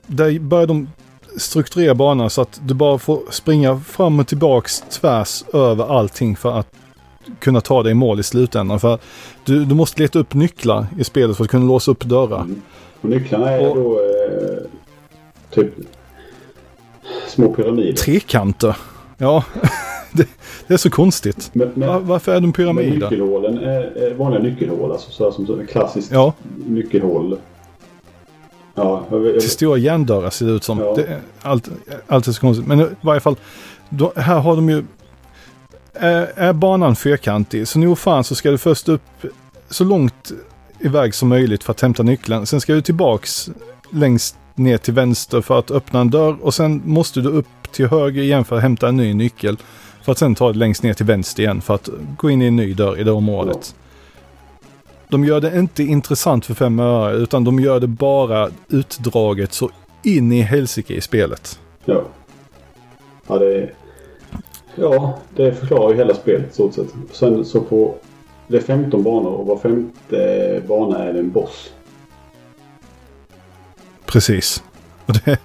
där 0.08 0.40
börjar 0.40 0.68
de 0.68 0.90
strukturera 1.38 1.96
banan 1.96 2.30
så 2.30 2.42
att 2.42 2.62
du 2.64 2.74
bara 2.74 2.98
får 2.98 3.22
springa 3.32 3.80
fram 3.80 4.20
och 4.20 4.28
tillbaks 4.28 4.84
tvärs 4.90 5.44
över 5.54 5.98
allting 5.98 6.36
för 6.36 6.60
att 6.60 6.68
kunna 7.40 7.62
ta 7.62 7.84
dig 7.84 7.92
i 7.92 7.96
mål 7.96 8.20
i 8.20 8.24
slutändan. 8.24 8.80
För 8.80 9.00
du, 9.46 9.66
du 9.66 9.76
måste 9.76 10.02
leta 10.02 10.20
upp 10.20 10.34
nycklar 10.34 10.86
i 11.00 11.04
spelet 11.04 11.38
för 11.38 11.44
att 11.44 11.50
kunna 11.50 11.66
låsa 11.66 11.92
upp 11.92 12.04
dörrar. 12.04 12.42
Mm. 12.42 12.62
Och 13.02 13.10
nycklarna 13.10 13.52
är 13.52 13.70
och, 13.70 13.76
då 13.76 14.00
eh, 14.00 14.58
typ 15.50 15.74
små 17.28 17.54
pyramider. 17.54 17.94
Trekanter. 17.94 18.78
Ja, 19.22 19.44
det, 20.12 20.28
det, 20.68 20.74
är 20.74 20.78
så 20.78 20.90
konstigt. 20.90 21.50
Men, 21.54 21.72
men, 21.76 22.08
Varför 22.08 22.36
är 22.36 22.42
de 22.42 22.54
pyramider? 22.54 23.10
Nyckelhålen 23.10 23.58
är, 23.58 23.82
är 23.98 24.14
vanliga 24.14 24.42
nyckelhål. 24.42 24.92
Alltså 24.92 25.12
så 25.12 25.32
som 25.32 25.68
klassiskt 25.68 26.12
ja. 26.12 26.34
nyckelhål. 26.66 27.38
Ja, 28.76 29.06
jag, 29.12 29.26
jag, 29.26 29.40
Till 29.40 29.50
stora 29.50 29.78
järndörrar 29.78 30.30
ser 30.30 30.46
det 30.46 30.52
ut 30.52 30.64
som. 30.64 30.80
Ja. 30.80 30.94
Det 30.96 31.22
allt, 31.42 31.70
allt 32.08 32.28
är 32.28 32.32
så 32.32 32.42
konstigt. 32.42 32.68
Men 32.68 32.80
i 32.80 32.88
varje 33.02 33.20
fall, 33.20 33.36
då, 33.90 34.14
här 34.16 34.40
har 34.40 34.56
de 34.56 34.70
ju... 34.70 34.84
Är, 35.94 36.32
är 36.36 36.54
banan 36.54 36.96
fyrkantig 36.96 37.68
så 37.68 37.80
nog 37.80 38.00
fan 38.00 38.24
så 38.24 38.36
ska 38.36 38.52
du 38.52 38.58
först 38.58 38.90
upp 38.90 39.02
så 39.70 39.84
långt 39.84 40.32
iväg 40.80 41.16
som 41.16 41.30
möjligt 41.30 41.64
för 41.64 41.72
att 41.72 41.82
hämta 41.82 42.04
nyckeln. 42.04 42.46
Sen 42.46 42.62
ska 42.62 42.74
du 42.74 42.82
tillbaks 42.82 43.50
längst 43.92 44.36
ner 44.56 44.78
till 44.78 44.94
vänster 44.94 45.42
för 45.42 45.60
att 45.60 45.72
öppna 45.72 46.00
en 46.02 46.10
dörr 46.10 46.38
och 46.42 46.54
sen 46.54 46.82
måste 46.86 47.22
du 47.22 47.30
upp 47.30 47.48
till 47.72 47.88
höger 47.88 48.22
igen 48.22 48.46
för 48.46 48.56
att 48.56 48.62
hämta 48.62 48.88
en 48.88 48.98
ny 48.98 49.14
nyckel. 49.14 49.58
För 50.02 50.12
att 50.12 50.18
sen 50.18 50.36
ta 50.36 50.52
det 50.52 50.60
längst 50.60 50.84
ner 50.84 50.94
till 50.94 51.06
vänster 51.06 51.44
igen 51.44 51.62
för 51.62 51.76
att 51.76 51.90
gå 52.18 52.30
in 52.30 52.42
i 52.42 52.46
en 52.46 52.56
ny 52.56 52.74
dörr 52.74 53.00
i 53.00 53.04
det 53.04 53.12
området. 53.12 53.76
De 55.08 55.26
gör 55.26 55.42
det 55.42 55.60
inte 55.60 55.84
intressant 55.84 56.46
för 56.46 56.54
fem 56.54 56.80
öre 56.80 57.16
utan 57.16 57.44
de 57.44 57.60
gör 57.60 57.80
det 57.80 57.88
bara 57.88 58.50
utdraget 58.68 59.54
så 59.54 59.70
in 60.04 60.32
i 60.32 60.42
helsike 60.42 60.94
i 60.94 61.02
spelet. 61.02 61.60
Ja. 61.86 62.04
Ja, 63.28 63.38
det, 63.38 63.70
ja, 64.76 65.20
det 65.36 65.54
förklarar 65.54 65.92
ju 65.92 65.98
hela 65.98 66.14
spelet 66.14 66.56
så 66.56 66.72
sett. 66.72 66.88
Sen 67.12 67.46
så 67.46 67.62
på... 67.62 67.96
Det 68.48 68.58
är 68.58 68.62
15 68.62 69.04
banor 69.04 69.32
och 69.32 69.48
var 69.48 69.58
femte 69.58 70.62
bana 70.68 71.04
är 71.04 71.14
en 71.14 71.32
boss. 71.32 71.74
Precis. 74.06 74.64
Och 75.06 75.14
det, 75.14 75.40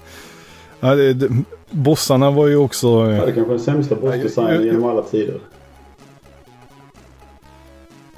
ja, 0.81 0.95
det, 0.95 1.15
det, 1.15 1.29
bossarna 1.75 2.31
var 2.31 2.47
ju 2.47 2.57
också... 2.57 2.87
Ja, 2.89 3.07
det 3.07 3.15
är 3.15 3.33
kanske 3.33 3.53
den 3.53 3.61
sämsta 3.61 3.95
bossdesignen 3.95 4.65
genom 4.65 4.85
alla 4.85 5.03
tider. 5.03 5.41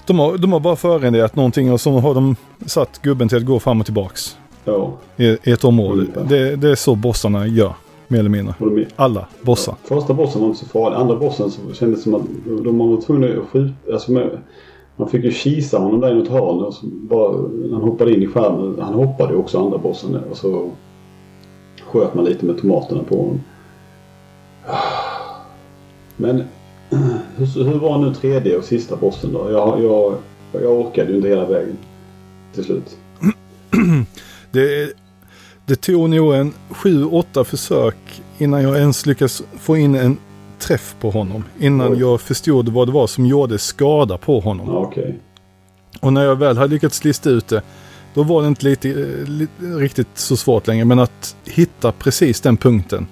De 0.06 0.18
har, 0.18 0.38
de 0.38 0.52
har 0.52 0.60
bara 0.60 0.76
förenderat 0.76 1.36
någonting 1.36 1.72
och 1.72 1.80
så 1.80 1.90
har 1.90 2.14
de 2.14 2.36
satt 2.66 3.02
gubben 3.02 3.28
till 3.28 3.38
att 3.38 3.44
gå 3.44 3.60
fram 3.60 3.80
och 3.80 3.86
tillbaks. 3.86 4.36
Ja. 4.64 4.92
I, 5.16 5.24
i 5.24 5.52
ett 5.52 5.64
område. 5.64 6.06
Det, 6.28 6.56
det, 6.56 6.70
är 6.70 6.74
så 6.74 6.94
bossarna 6.94 7.46
gör. 7.46 7.72
Mer 8.08 8.18
eller 8.18 8.30
mindre. 8.30 8.54
Alla 8.96 9.26
bossar. 9.42 9.74
Ja, 9.88 9.96
första 9.96 10.14
bossen 10.14 10.40
var 10.40 10.48
inte 10.48 10.60
så 10.60 10.66
farlig. 10.66 10.96
Andra 10.96 11.16
bossen 11.16 11.50
så 11.50 11.60
kändes 11.72 11.98
det 11.98 12.02
som 12.02 12.14
att 12.14 12.22
de 12.64 12.78
var 12.78 13.00
tvungna 13.00 13.26
att 13.26 13.48
skjuta. 13.48 13.74
Alltså 13.92 14.12
med, 14.12 14.38
man 14.96 15.08
fick 15.08 15.24
ju 15.24 15.32
kisa 15.32 15.78
honom 15.78 16.00
där 16.00 16.10
i 16.10 16.14
något 16.14 16.28
hörn. 16.28 16.64
Och 16.64 16.74
bara, 16.82 17.32
han 17.72 17.82
hoppade 17.82 18.14
in 18.14 18.22
i 18.22 18.26
skärmen. 18.26 18.76
Han 18.80 18.94
hoppade 18.94 19.32
ju 19.32 19.38
också 19.38 19.58
andra 19.58 19.78
bossen. 19.78 20.16
Och 20.30 20.36
så 20.36 20.70
sköt 21.96 22.14
man 22.14 22.24
lite 22.24 22.46
med 22.46 22.58
tomaterna 22.60 23.02
på 23.02 23.16
honom. 23.16 23.40
Men 26.16 26.44
hur, 27.36 27.64
hur 27.64 27.78
var 27.78 27.98
nu 27.98 28.14
tredje 28.14 28.56
och 28.56 28.64
sista 28.64 28.96
bossen 28.96 29.32
då? 29.32 29.50
Jag, 29.50 29.82
jag, 29.82 30.16
jag 30.52 30.80
orkade 30.80 31.10
ju 31.10 31.16
inte 31.16 31.28
hela 31.28 31.46
vägen 31.46 31.76
till 32.54 32.64
slut. 32.64 32.96
det, 34.50 34.92
det 35.66 35.76
tog 35.76 36.10
nog 36.10 36.34
en 36.34 36.52
sju, 36.70 37.04
åtta 37.04 37.44
försök 37.44 38.22
innan 38.38 38.62
jag 38.62 38.78
ens 38.78 39.06
lyckades 39.06 39.42
få 39.58 39.76
in 39.76 39.94
en 39.94 40.16
träff 40.58 40.96
på 41.00 41.10
honom. 41.10 41.44
Innan 41.58 41.92
Oj. 41.92 42.00
jag 42.00 42.20
förstod 42.20 42.68
vad 42.68 42.88
det 42.88 42.92
var 42.92 43.06
som 43.06 43.26
gjorde 43.26 43.58
skada 43.58 44.18
på 44.18 44.40
honom. 44.40 44.68
okay. 44.68 45.12
Och 46.00 46.12
när 46.12 46.24
jag 46.24 46.36
väl 46.36 46.56
hade 46.56 46.74
lyckats 46.74 47.04
lista 47.04 47.30
ut 47.30 47.48
det, 47.48 47.62
då 48.16 48.22
var 48.22 48.42
det 48.42 48.48
inte 48.48 48.64
lite, 48.64 48.88
lite, 49.26 49.62
riktigt 49.62 50.08
så 50.14 50.36
svårt 50.36 50.66
längre. 50.66 50.84
Men 50.84 50.98
att 50.98 51.36
hitta 51.44 51.92
precis 51.92 52.40
den 52.40 52.56
punkten. 52.56 53.06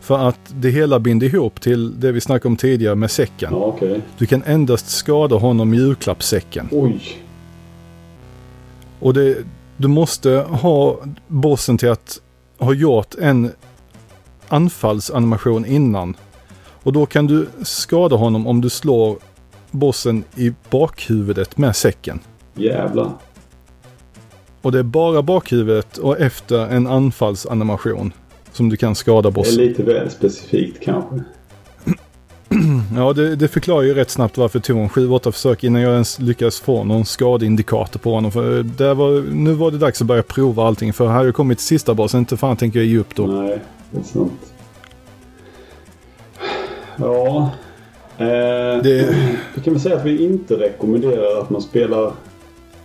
För 0.00 0.28
att 0.28 0.40
det 0.48 0.70
hela 0.70 0.98
binder 0.98 1.26
ihop 1.26 1.60
till 1.60 2.00
det 2.00 2.12
vi 2.12 2.20
snackade 2.20 2.48
om 2.48 2.56
tidigare 2.56 2.94
med 2.94 3.10
säcken. 3.10 3.48
Ja, 3.52 3.58
okay. 3.58 4.00
Du 4.18 4.26
kan 4.26 4.42
endast 4.42 4.90
skada 4.90 5.36
honom 5.36 5.74
i 5.74 5.76
julklappssäcken. 5.76 6.68
Oj. 6.72 7.22
Och 9.00 9.14
det, 9.14 9.36
du 9.76 9.88
måste 9.88 10.30
ha 10.50 10.96
bossen 11.26 11.78
till 11.78 11.90
att 11.90 12.20
ha 12.58 12.72
gjort 12.72 13.14
en 13.14 13.52
anfallsanimation 14.48 15.66
innan. 15.66 16.16
Och 16.82 16.92
då 16.92 17.06
kan 17.06 17.26
du 17.26 17.48
skada 17.62 18.16
honom 18.16 18.46
om 18.46 18.60
du 18.60 18.70
slår 18.70 19.18
bossen 19.70 20.24
i 20.36 20.52
bakhuvudet 20.70 21.58
med 21.58 21.76
säcken. 21.76 22.20
Jävlar. 22.54 23.12
Och 24.62 24.72
det 24.72 24.78
är 24.78 24.82
bara 24.82 25.22
bakhuvudet 25.22 25.96
och 25.98 26.20
efter 26.20 26.58
en 26.66 26.86
anfallsanimation 26.86 28.12
som 28.52 28.68
du 28.68 28.76
kan 28.76 28.94
skada 28.94 29.30
bossen. 29.30 29.56
Det 29.56 29.62
är 29.64 29.68
lite 29.68 29.82
väl 29.82 30.10
specifikt 30.10 30.82
kanske. 30.82 31.14
Ja, 32.96 33.12
det, 33.12 33.36
det 33.36 33.48
förklarar 33.48 33.82
ju 33.82 33.94
rätt 33.94 34.10
snabbt 34.10 34.36
varför 34.38 34.58
det 34.58 34.64
tog 34.64 34.78
en 34.78 34.88
7-8 34.88 35.30
försök 35.30 35.64
innan 35.64 35.82
jag 35.82 35.92
ens 35.92 36.18
lyckades 36.18 36.60
få 36.60 36.84
någon 36.84 37.04
skadeindikator 37.04 38.00
på 38.00 38.12
honom. 38.14 38.32
För 38.32 38.62
det 38.62 38.94
var, 38.94 39.20
nu 39.32 39.52
var 39.52 39.70
det 39.70 39.78
dags 39.78 40.00
att 40.00 40.06
börja 40.06 40.22
prova 40.22 40.66
allting. 40.66 40.92
För 40.92 41.06
här 41.06 41.14
har 41.14 41.24
jag 41.24 41.34
kommit 41.34 41.58
till 41.58 41.66
sista 41.66 41.94
basen, 41.94 42.20
inte 42.20 42.36
fan 42.36 42.56
tänker 42.56 42.78
jag 42.78 42.86
ge 42.86 42.98
upp 42.98 43.14
då. 43.14 43.26
Nej, 43.26 43.58
det 43.90 43.98
är 43.98 44.02
sant. 44.02 44.32
Ja. 46.96 47.50
Eh, 48.18 48.82
Det- 48.82 49.14
Vi 49.54 49.62
kan 49.64 49.72
väl 49.72 49.82
säga 49.82 49.96
att 49.96 50.04
vi 50.06 50.24
inte 50.24 50.54
rekommenderar 50.54 51.40
att 51.40 51.50
man 51.50 51.62
spelar 51.62 52.06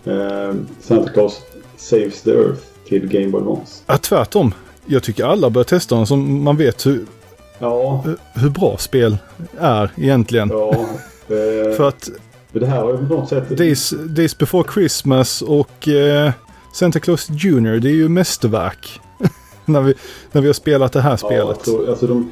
eh, 0.06 0.54
Santa 0.80 1.10
Claus 1.10 1.42
Saves 1.78 2.22
the 2.22 2.32
Earth 2.32 2.62
till 2.88 3.08
Game 3.08 3.28
Boy 3.28 3.42
Advance. 3.42 3.84
Ja, 3.88 3.98
tvärtom. 3.98 4.54
Jag 4.86 5.04
tycker 5.04 5.26
alla 5.26 5.50
bör 5.50 5.64
testa 5.64 5.96
dem 5.96 6.06
så 6.08 6.16
man 6.16 6.58
vet 6.58 6.86
hur, 6.86 7.06
Ja, 7.60 8.04
hur 8.34 8.50
bra 8.50 8.78
spel 8.78 9.18
är 9.60 9.92
egentligen. 9.98 10.50
ja. 10.50 10.72
Eh, 10.74 11.76
För 11.78 11.88
att 11.88 12.10
det 12.52 12.66
här 12.66 12.82
har 12.82 12.92
ju 12.92 12.98
på 12.98 13.04
något 13.14 13.30
sätt... 13.30 13.58
Days, 13.58 13.90
Days 13.90 14.38
before 14.38 14.64
Christmas 14.74 15.42
och 15.42 15.88
eh, 15.88 16.32
Santa 16.74 17.00
Claus 17.00 17.28
Junior, 17.30 17.80
det 17.80 17.90
är 17.90 17.94
ju 17.96 18.10
mästerverk. 18.10 19.00
när, 19.66 19.82
vi, 19.82 19.94
när 20.32 20.42
vi 20.42 20.48
har 20.48 20.54
spelat 20.54 20.92
det 20.92 21.02
här 21.02 21.12
Ja, 21.12 21.18
spelet. 21.18 21.46
jag 21.48 21.64
tror, 21.64 21.90
alltså 21.90 22.08
de, 22.08 22.32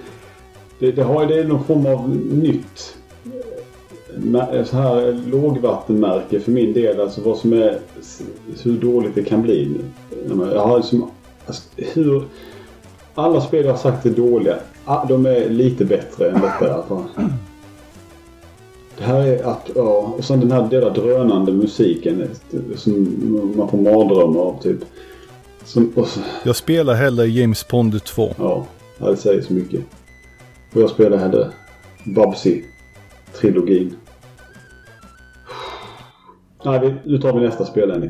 det, 0.79 0.91
det, 0.91 1.03
har, 1.03 1.25
det 1.25 1.39
är 1.39 1.43
någon 1.43 1.63
form 1.65 1.85
av 1.85 2.09
nytt 2.31 2.95
så 4.65 4.77
här 4.77 5.21
lågvattenmärke 5.31 6.39
för 6.39 6.51
min 6.51 6.73
del. 6.73 6.99
Alltså 7.01 7.21
vad 7.21 7.37
som 7.37 7.53
är 7.53 7.79
hur 8.63 8.77
dåligt 8.77 9.15
det 9.15 9.23
kan 9.23 9.41
bli. 9.41 9.77
Jag 10.53 10.67
har 10.67 10.77
liksom, 10.77 11.11
alltså, 11.45 11.63
hur, 11.75 12.23
alla 13.15 13.41
spel 13.41 13.65
jag 13.65 13.71
har 13.71 13.77
sagt 13.77 14.05
är 14.05 14.09
dåliga. 14.09 14.55
ah, 14.85 15.05
De 15.05 15.25
är 15.25 15.49
lite 15.49 15.85
bättre 15.85 16.29
än 16.29 16.41
detta 16.41 16.67
i 16.67 16.69
alla 16.69 16.83
fall. 16.83 17.03
Det 18.97 19.03
här 19.03 19.21
är 19.27 19.43
att, 19.43 19.69
ja, 19.75 20.13
och 20.17 20.23
sen 20.23 20.39
den 20.39 20.51
här 20.51 20.69
jävla 20.71 20.89
drönande 20.89 21.51
musiken 21.51 22.21
eh, 22.21 22.75
som 22.75 23.53
man 23.57 23.69
får 23.69 23.77
mardrömmar 23.77 24.41
av 24.41 24.61
typ. 24.61 24.79
Som, 25.63 25.93
så, 25.95 26.19
Jag 26.43 26.55
spelar 26.55 26.93
hellre 26.93 27.27
James 27.27 27.63
Pond 27.63 28.03
2. 28.03 28.33
Ja, 28.37 28.65
det 28.97 29.17
säger 29.17 29.41
så 29.41 29.53
mycket. 29.53 29.81
Och 30.73 30.81
jag 30.81 30.89
spelar 30.89 31.17
hellre 31.17 31.47
Babsy-trilogin. 32.03 33.93
Nej, 36.65 36.95
nu 37.05 37.17
tar 37.17 37.33
vi 37.33 37.39
nästa 37.39 37.65
spel 37.65 37.89
Lenny. 37.89 38.09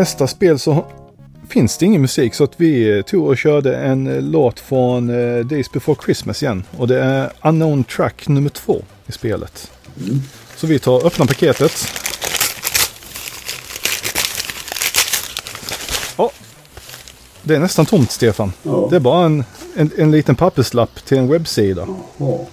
Nästa 0.00 0.26
spel 0.26 0.58
så 0.58 0.86
finns 1.48 1.78
det 1.78 1.86
ingen 1.86 2.02
musik 2.02 2.34
så 2.34 2.44
att 2.44 2.54
vi 2.56 3.02
tog 3.02 3.26
och 3.26 3.38
körde 3.38 3.76
en 3.76 4.06
eh, 4.06 4.22
låt 4.22 4.60
från 4.60 5.10
eh, 5.10 5.44
Days 5.44 5.72
before 5.72 5.98
Christmas 6.04 6.42
igen. 6.42 6.64
Och 6.76 6.88
det 6.88 7.00
är 7.00 7.32
Unknown 7.42 7.84
Track 7.84 8.28
nummer 8.28 8.50
två 8.50 8.82
i 9.06 9.12
spelet. 9.12 9.70
Så 10.56 10.66
vi 10.66 10.78
tar 10.78 10.92
och 10.92 11.04
öppnar 11.04 11.26
paketet. 11.26 11.72
Ja, 16.18 16.30
det 17.42 17.54
är 17.54 17.60
nästan 17.60 17.86
tomt 17.86 18.10
Stefan. 18.10 18.52
Ja. 18.62 18.86
Det 18.90 18.96
är 18.96 19.00
bara 19.00 19.26
en, 19.26 19.44
en, 19.76 19.90
en 19.98 20.10
liten 20.10 20.36
papperslapp 20.36 21.04
till 21.04 21.18
en 21.18 21.28
webbsida. 21.28 21.86
Ja. 22.16 22.46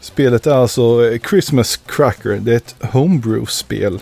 Spelet 0.00 0.46
är 0.46 0.54
alltså 0.54 1.06
eh, 1.06 1.20
Christmas 1.30 1.76
Cracker. 1.86 2.38
Det 2.40 2.52
är 2.52 2.56
ett 2.56 2.74
homebrew-spel. 2.92 4.00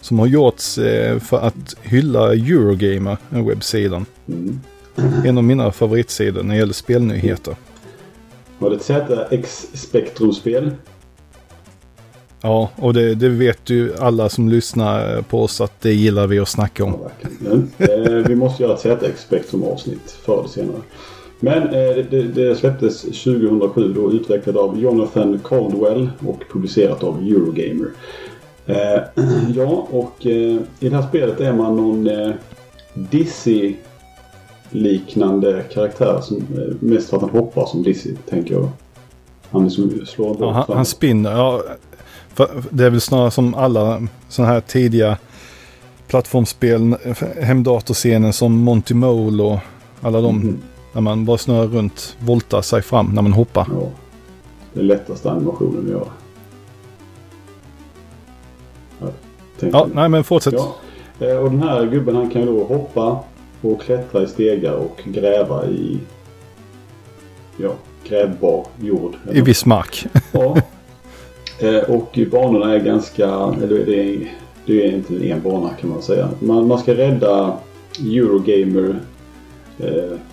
Som 0.00 0.18
har 0.18 0.26
gjorts 0.26 0.78
eh, 0.78 1.18
för 1.18 1.38
att 1.38 1.76
hylla 1.82 2.32
Eurogamer, 2.32 3.16
webbsidan. 3.28 4.06
Mm. 4.28 4.60
En 5.24 5.38
av 5.38 5.44
mina 5.44 5.72
favoritsidor 5.72 6.42
när 6.42 6.54
det 6.54 6.58
gäller 6.58 6.72
spelnyheter. 6.72 7.56
Var 8.58 8.70
det 8.70 8.76
ett 8.76 9.42
ZX 9.42 9.66
Spectrum-spel? 9.72 10.70
Ja, 12.42 12.70
och 12.76 12.94
det, 12.94 13.14
det 13.14 13.28
vet 13.28 13.70
ju 13.70 13.94
alla 13.98 14.28
som 14.28 14.48
lyssnar 14.48 15.22
på 15.22 15.42
oss 15.42 15.60
att 15.60 15.80
det 15.80 15.92
gillar 15.92 16.26
vi 16.26 16.38
att 16.38 16.48
snacka 16.48 16.84
om. 16.84 16.94
Ja. 17.02 17.28
Men, 17.38 17.70
eh, 17.78 18.14
vi 18.14 18.34
måste 18.34 18.62
göra 18.62 18.74
ett 18.74 18.80
ZX 18.80 19.22
Spectrum-avsnitt 19.22 20.10
förr 20.24 20.38
eller 20.38 20.48
senare. 20.48 20.80
Men 21.40 21.62
eh, 21.62 21.70
det, 21.70 22.06
det, 22.10 22.22
det 22.22 22.56
släpptes 22.56 23.02
2007 23.02 23.92
då 23.92 24.12
utvecklat 24.12 24.56
av 24.56 24.80
Jonathan 24.80 25.40
Caldwell 25.44 26.10
och 26.26 26.42
publicerat 26.52 27.02
av 27.02 27.18
Eurogamer. 27.18 27.90
Eh, 28.70 29.02
ja, 29.54 29.86
och 29.90 30.26
eh, 30.26 30.56
i 30.80 30.88
det 30.88 30.96
här 30.96 31.08
spelet 31.08 31.40
är 31.40 31.52
man 31.52 31.76
någon 31.76 32.06
eh, 32.06 32.30
Dizzy 32.94 33.74
liknande 34.70 35.62
karaktär 35.72 36.20
som 36.20 36.36
eh, 36.36 36.74
mest 36.80 37.10
för 37.10 37.16
att 37.16 37.22
han 37.22 37.30
hoppar 37.30 37.66
som 37.66 37.82
Dizzy, 37.82 38.14
tänker 38.28 38.54
jag. 38.54 38.68
Han 39.50 39.64
liksom 39.64 40.06
slår 40.06 40.36
Ja, 40.40 40.50
han, 40.52 40.76
han 40.76 40.84
spinner. 40.84 41.32
Ja, 41.32 41.62
för 42.34 42.48
det 42.70 42.84
är 42.84 42.90
väl 42.90 43.00
snarare 43.00 43.30
som 43.30 43.54
alla 43.54 44.02
sådana 44.28 44.52
här 44.52 44.60
tidiga 44.60 45.18
plattformsspel, 46.06 46.96
hemdatorscenen 47.40 48.32
som 48.32 48.52
Monty 48.52 48.94
Mole 48.94 49.42
och 49.42 49.58
alla 50.00 50.20
de. 50.20 50.36
Mhm. 50.36 50.58
När 50.92 51.00
man 51.00 51.24
bara 51.24 51.38
snurrar 51.38 51.66
runt, 51.66 52.16
voltar 52.20 52.62
sig 52.62 52.82
fram 52.82 53.06
när 53.14 53.22
man 53.22 53.32
hoppar. 53.32 53.66
Ja. 53.80 53.88
Den 54.72 54.86
lättaste 54.86 55.30
animationen 55.30 55.84
att 55.84 55.90
göra. 55.90 56.08
Ja, 59.72 59.86
nej 59.94 60.08
men 60.08 60.24
fortsätt. 60.24 60.54
Ja. 60.54 60.76
Eh, 61.26 61.36
Och 61.36 61.50
den 61.50 61.62
här 61.62 61.86
gubben 61.86 62.16
han 62.16 62.30
kan 62.30 62.42
ju 62.42 62.46
då 62.46 62.64
hoppa 62.64 63.18
och 63.60 63.80
klättra 63.82 64.22
i 64.22 64.26
stegar 64.26 64.72
och 64.72 65.00
gräva 65.04 65.66
i 65.66 65.98
ja, 67.56 67.70
grävbar 68.08 68.66
jord. 68.80 69.16
I 69.32 69.40
viss 69.40 69.66
mark. 69.66 70.06
Ja. 70.32 70.56
Eh, 71.58 71.78
Och 71.90 72.18
banorna 72.30 72.74
är 72.74 72.78
ganska, 72.78 73.26
eller 73.62 73.84
det 73.86 74.00
är, 74.14 74.34
det 74.66 74.86
är 74.86 74.92
inte 74.92 75.28
en 75.30 75.42
bana 75.42 75.70
kan 75.80 75.90
man 75.90 76.02
säga. 76.02 76.28
Man, 76.40 76.66
man 76.68 76.78
ska 76.78 76.94
rädda 76.94 77.52
Eurogamer 78.00 79.00
eh, 79.78 79.86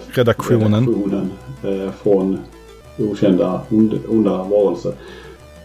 Redaktionen. 0.07 0.73
redaktionen 0.85 1.31
eh, 1.63 1.91
från 1.91 2.39
okända 2.99 3.61
ond, 3.71 3.99
onda 4.09 4.43
varelser. 4.43 4.93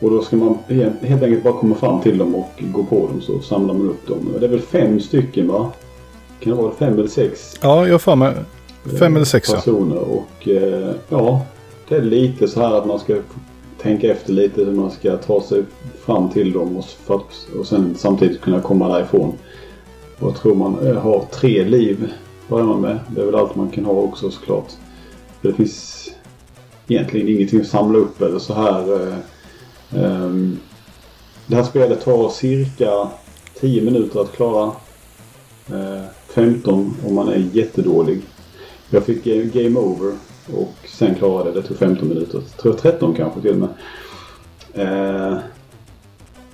Och 0.03 0.11
då 0.11 0.23
ska 0.23 0.37
man 0.37 0.59
helt, 0.69 1.23
enkelt 1.23 1.43
bara 1.43 1.53
komma 1.53 1.75
fram 1.75 2.01
till 2.01 2.19
dem 2.19 2.35
och 2.35 2.51
gå 2.59 2.85
på 2.85 3.07
dem 3.07 3.21
så 3.21 3.41
samlar 3.41 3.75
man 3.75 3.89
upp 3.89 4.07
dem. 4.07 4.35
Det 4.41 4.47
är 4.47 4.51
väl 4.51 4.61
fem 4.61 5.01
stycken 5.01 5.49
va? 5.49 5.73
Kan 6.41 6.57
det 6.57 6.63
vara 6.63 6.73
fem 6.73 6.95
eller 6.95 7.09
sex? 7.09 7.59
Ja, 7.63 7.89
jag 7.89 8.03
för 8.03 8.17
mig 8.17 8.35
fem 8.85 9.13
eh, 9.13 9.17
eller 9.17 9.25
sex 9.25 9.49
ja. 9.49 9.57
personer. 9.57 9.99
Och 9.99 10.49
eh, 10.49 10.95
ja, 11.09 11.43
det 11.89 11.97
är 11.97 12.03
lite 12.03 12.49
så 12.49 12.61
här 12.61 12.75
att 12.79 12.87
man 12.87 12.99
ska 12.99 13.17
tänka 13.83 14.13
efter 14.13 14.33
lite 14.33 14.65
hur 14.65 14.73
man 14.73 14.91
ska 14.91 15.17
ta 15.17 15.43
sig 15.43 15.65
fram 16.05 16.31
till 16.31 16.53
dem 16.53 16.77
och, 16.77 16.85
för 16.85 17.15
att, 17.15 17.59
och 17.59 17.67
sen 17.67 17.95
samtidigt 17.99 18.41
kunna 18.41 18.61
komma 18.61 18.89
därifrån. 18.89 19.33
Och 20.19 20.29
jag 20.29 20.37
tror 20.37 20.55
man 20.55 20.87
eh, 20.87 20.97
har 20.97 21.25
tre 21.31 21.65
liv 21.65 22.13
börjar 22.49 22.67
man 22.67 22.81
med. 22.81 22.99
Det 23.09 23.21
är 23.21 23.27
väl 23.27 23.35
allt 23.35 23.57
man 23.57 23.71
kan 23.71 23.85
ha 23.85 23.93
också 23.93 24.31
såklart. 24.31 24.69
För 25.41 25.49
det 25.49 25.55
finns 25.55 26.09
egentligen 26.89 27.29
ingenting 27.29 27.61
att 27.61 27.67
samla 27.67 27.99
upp 27.99 28.23
eller 28.23 28.39
så 28.39 28.55
här. 28.55 29.13
Eh, 29.95 30.05
ehm, 30.23 30.59
det 31.47 31.57
här 31.57 31.63
spelet 31.65 32.05
tar 32.05 32.29
cirka 32.29 33.09
10 33.61 33.83
minuter 33.83 34.21
att 34.21 34.33
klara. 34.33 34.73
Eh, 35.69 36.05
15 36.35 36.95
om 37.07 37.15
man 37.15 37.29
är 37.29 37.39
jättedålig. 37.53 38.21
Jag 38.91 39.05
fick 39.05 39.27
eh, 39.27 39.45
game 39.45 39.79
over 39.81 40.13
och 40.55 40.75
sen 40.89 41.15
klarade 41.15 41.53
det. 41.53 41.61
Det 41.61 41.67
tog 41.67 41.77
15 41.77 42.09
minuter. 42.09 42.41
Tror 42.63 42.73
13 42.73 43.15
kanske 43.15 43.41
till 43.41 43.51
och 43.51 43.57
med. 43.57 43.69
Eh, 44.75 45.39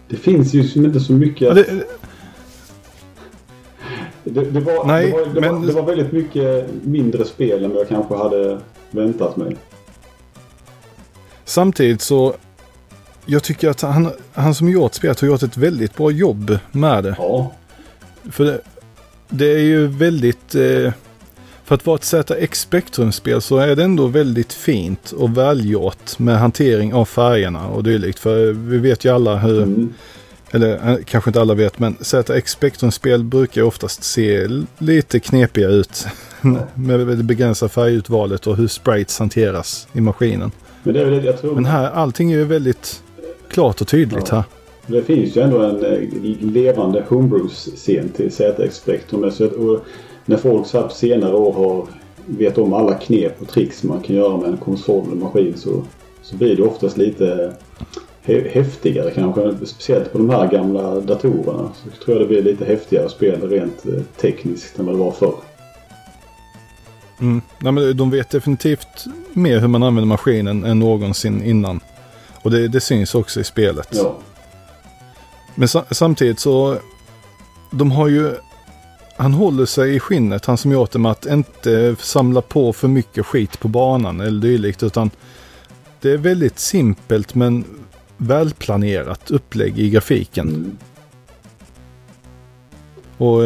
det 0.09 0.16
finns 0.16 0.55
ju 0.55 0.84
inte 0.84 1.01
så 1.01 1.12
mycket... 1.12 1.55
Det, 1.55 1.84
Det, 4.24 4.45
det, 4.51 4.61
var, 4.61 4.84
Nej, 4.86 5.07
det, 5.07 5.12
var, 5.12 5.26
det, 5.26 5.41
men- 5.41 5.61
var, 5.61 5.66
det 5.66 5.72
var 5.72 5.82
väldigt 5.82 6.12
mycket 6.12 6.68
mindre 6.82 7.24
spel 7.24 7.64
än 7.64 7.70
vad 7.70 7.80
jag 7.80 7.89
kanske 7.89 8.14
hade 8.14 8.61
väntat 8.91 9.36
mig. 9.36 9.57
samtidigt 11.45 12.03
så, 12.03 12.34
jag 13.31 13.43
tycker 13.43 13.68
att 13.68 13.81
han, 13.81 14.11
han 14.33 14.55
som 14.55 14.68
gjort 14.68 14.95
spelet 14.95 15.20
har 15.20 15.29
gjort 15.29 15.43
ett 15.43 15.57
väldigt 15.57 15.97
bra 15.97 16.11
jobb 16.11 16.59
med 16.72 17.05
det. 17.05 17.14
Ja, 17.18 17.53
För 18.31 18.45
det, 18.45 18.61
det 19.29 19.47
är 19.47 19.62
ju 19.62 19.87
väldigt... 19.87 20.55
Eh, 20.55 20.93
för 21.64 21.74
att 21.74 21.87
vara 21.87 21.97
ett 21.97 22.05
ZX 22.05 22.61
Spectrum-spel 22.61 23.41
så 23.41 23.59
är 23.59 23.76
det 23.76 23.85
ändå 23.85 24.07
väldigt 24.07 24.53
fint 24.53 25.12
och 25.12 25.39
välgjort 25.39 26.18
med 26.18 26.39
hantering 26.39 26.95
av 26.95 27.05
färgerna 27.05 27.68
och 27.68 27.83
dylikt. 27.83 28.18
För 28.18 28.53
vi 28.53 28.79
vet 28.79 29.05
ju 29.05 29.14
alla 29.14 29.37
hur, 29.37 29.62
mm, 29.62 29.95
eller 30.51 30.91
eh, 30.91 30.97
kanske 31.05 31.31
inte 31.31 31.41
alla 31.41 31.55
vet, 31.55 31.79
men 31.79 31.97
ZX 32.01 32.53
Spectrum-spel 32.53 33.24
brukar 33.24 33.61
ju 33.61 33.66
oftast 33.66 34.05
se 34.05 34.49
lite 34.79 35.20
knepiga 35.20 35.68
ut. 35.68 36.07
med 36.74 37.01
det 37.01 37.22
begränsade 37.22 37.68
färgutvalet 37.68 38.47
och 38.47 38.57
hur 38.57 38.68
sprites 38.68 39.18
hanteras 39.18 39.89
i 39.93 40.01
maskinen. 40.01 40.53
men 40.83 40.95
det 40.95 41.01
är 41.01 41.05
väl 41.05 41.24
jag 41.24 41.41
tror. 41.41 41.55
Men 41.55 41.64
här, 41.64 41.91
allting 41.91 42.33
är 42.33 42.37
ju 42.37 42.45
väldigt 42.45 43.03
klart 43.59 43.81
och 43.81 43.89
tydligt 43.89 44.29
Ja. 44.31 44.37
här. 44.37 44.45
Det 44.87 45.03
finns 45.03 45.37
ju 45.37 45.41
ändå 45.43 45.63
en 45.63 45.85
eh, 45.85 45.99
levande 46.41 47.05
homebrews-scen 47.09 48.09
till 48.09 48.31
ZX 48.33 48.77
Spectrum. 48.77 49.31
Så 49.31 49.45
att- 49.45 49.53
och 49.53 49.81
när 50.25 50.37
folk 50.37 50.67
så 50.67 50.79
här 50.81 50.89
på 50.89 50.95
senare 50.95 51.35
år 51.37 51.53
har 51.53 51.87
vet 52.27 52.59
om 52.59 52.73
alla 52.73 52.95
knep 52.95 53.43
och 53.43 53.49
tricks 53.49 53.83
man 53.83 54.01
kan 54.01 54.17
göra 54.17 54.37
med 54.37 54.49
en 54.51 54.57
konsol 54.57 55.07
eller 55.07 55.17
maskin 55.17 55.55
så, 55.57 55.83
så 56.23 56.37
blir 56.37 56.57
det 56.57 56.63
oftast 56.63 56.97
lite 56.97 57.53
häftigare 58.53 59.11
kanske. 59.11 59.67
Speciellt 59.67 60.13
på 60.13 60.19
de 60.19 60.31
här 60.31 60.49
gamla 60.51 61.01
datorerna. 61.01 61.69
Så 61.75 62.05
tror 62.05 62.17
jag 62.17 62.21
det 62.21 62.29
blir 62.29 62.43
lite 62.43 62.65
häftigare 62.65 63.09
spel 63.09 63.49
rent 63.51 63.87
eh, 63.87 64.03
tekniskt 64.21 64.79
än 64.79 64.87
vad 64.87 64.95
det 64.95 64.99
var 64.99 65.13
förr. 65.13 65.35
Mm. 67.21 67.41
Nej, 67.59 67.73
men 67.73 67.97
de 67.97 68.11
vet 68.11 68.31
definitivt 68.31 69.05
mer 69.33 69.59
hur 69.61 69.69
man 69.69 69.83
använder 69.83 70.09
maskinen 70.09 70.65
än 70.65 70.79
någonsin 70.79 71.43
innan. 71.43 71.81
Och 72.49 72.55
det, 72.55 72.69
det 72.69 72.81
syns 72.81 73.15
också 73.15 73.41
i 73.41 73.45
spelet. 73.45 73.89
Ja, 73.91 74.19
Men 75.55 75.69
sa, 75.69 75.85
samtidigt 75.91 76.41
så, 76.41 76.79
de 77.71 77.91
har 77.91 78.09
ju, 78.09 78.35
han 79.17 79.35
håller 79.35 79.67
sig 79.67 79.95
i 79.95 80.01
skinnet, 80.01 80.47
han 80.47 80.57
som 80.57 80.73
gjort 80.73 80.91
det 80.91 80.99
med 80.99 81.13
att 81.13 81.27
inte 81.27 81.97
samla 82.01 82.41
på 82.41 82.73
för 82.73 82.89
mycket 82.89 83.27
skit 83.27 83.61
på 83.61 83.69
banan 83.69 84.21
eller 84.21 84.41
dylikt. 84.41 84.83
Utan 84.83 85.11
det 86.01 86.11
är 86.11 86.17
väldigt 86.17 86.59
simpelt 86.59 87.35
men 87.35 87.65
välplanerat 88.17 89.31
upplägg 89.31 89.79
i 89.79 89.91
grafiken. 89.91 90.49
mm. 90.49 90.77
Och 93.19 93.43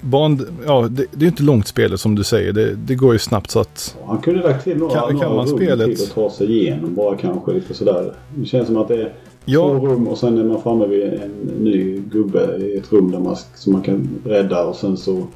ban, 0.00 0.46
ja, 0.66 0.88
det, 0.90 1.06
det 1.12 1.24
är 1.24 1.26
inte 1.26 1.42
långt 1.42 1.66
spelet 1.66 2.00
som 2.00 2.14
du 2.14 2.24
säger. 2.24 2.52
Det, 2.52 2.74
det 2.74 2.94
går 2.94 3.12
ju 3.12 3.18
snabbt 3.18 3.50
så 3.50 3.60
att 3.60 3.96
Han 4.06 4.18
kunde 4.18 4.42
lagt 4.42 4.64
till 4.64 4.76
några, 4.76 4.94
Kan- 5.00 5.08
kan 5.20 5.30
några 5.30 5.42
rum 5.44 5.56
spelet? 5.56 5.96
till 5.98 6.04
att 6.06 6.14
ta 6.14 6.30
sig 6.30 6.58
igenom 6.58 6.94
bara 6.94 7.16
kanske 7.16 7.52
lite 7.52 7.74
sådär. 7.74 8.12
Det 8.34 8.44
känns 8.46 8.66
som 8.66 8.76
att 8.76 8.88
det 8.88 9.02
är 9.02 9.12
Ja. 9.44 9.60
två 9.78 9.86
rum 9.86 10.08
och 10.08 10.18
sen 10.18 10.38
är 10.38 10.44
man 10.44 10.62
framme 10.62 10.86
vid 10.86 11.02
en 11.12 11.30
ny 11.60 11.98
gubbe 12.12 12.56
i 12.56 12.76
ett 12.76 12.92
rum 12.92 13.10
där 13.10 13.18
man, 13.18 13.36
som 13.54 13.72
man 13.72 13.82
kan 13.82 14.08
rädda 14.24 14.64
och 14.64 14.76
sen 14.76 14.96
så... 14.96 15.26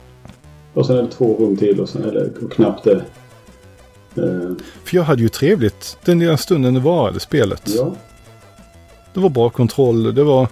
Och 0.75 0.87
sen 0.87 0.97
är 0.99 1.03
det 1.03 1.09
två 1.11 1.37
rum 1.41 1.57
till 1.57 1.81
och 1.81 1.89
sen 1.89 2.05
är 2.05 2.13
det 2.13 2.31
knappt 2.55 2.85
det. 2.85 3.03
Eh, 4.17 4.51
För 4.85 4.97
jag 4.97 5.03
hade 5.03 5.23
ju 5.23 5.29
trevligt 5.29 5.97
den 6.05 6.19
lilla 6.19 6.37
stunden 6.37 6.75
det 6.75 6.81
varade 6.81 7.21
spelet. 7.21 7.63
ja, 7.77 7.93
Det 9.15 9.21
var 9.21 9.29
bra 9.29 9.51
kontroll. 9.51 10.15
Det 10.15 10.25
var 10.25 10.49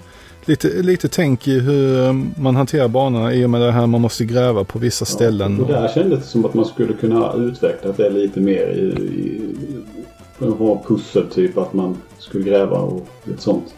lite, 0.49 0.83
lite 0.83 1.09
tänk 1.09 1.49
i 1.49 1.59
hur 1.59 2.07
eh, 2.07 2.13
man 2.37 2.57
hanterar 2.57 2.89
banorna 2.89 3.35
i 3.35 3.45
och 3.45 3.51
med 3.51 3.61
det 3.61 3.73
här 3.73 3.87
man 3.87 4.01
måste 4.01 4.25
gräva 4.25 4.65
på 4.65 4.79
vissa 4.79 5.05
ställen. 5.05 5.61
Och 5.61 5.69
där 5.69 5.89
kändes 5.89 6.21
det 6.21 6.27
som 6.27 6.45
att 6.45 6.55
man 6.55 6.65
skulle 6.65 6.93
kunna 6.93 7.15
ha 7.15 7.37
utvecklat 7.37 7.97
det 7.97 8.11
lite 8.11 8.41
mer 8.41 8.69
i... 8.69 8.81
i 8.81 10.45
ha 10.59 10.83
pussel 10.89 11.27
typ 11.31 11.59
att 11.59 11.73
man 11.73 11.97
skulle 12.19 12.45
gräva 12.45 12.77
och 12.77 13.09
lite 13.25 13.43
sånt. 13.43 13.75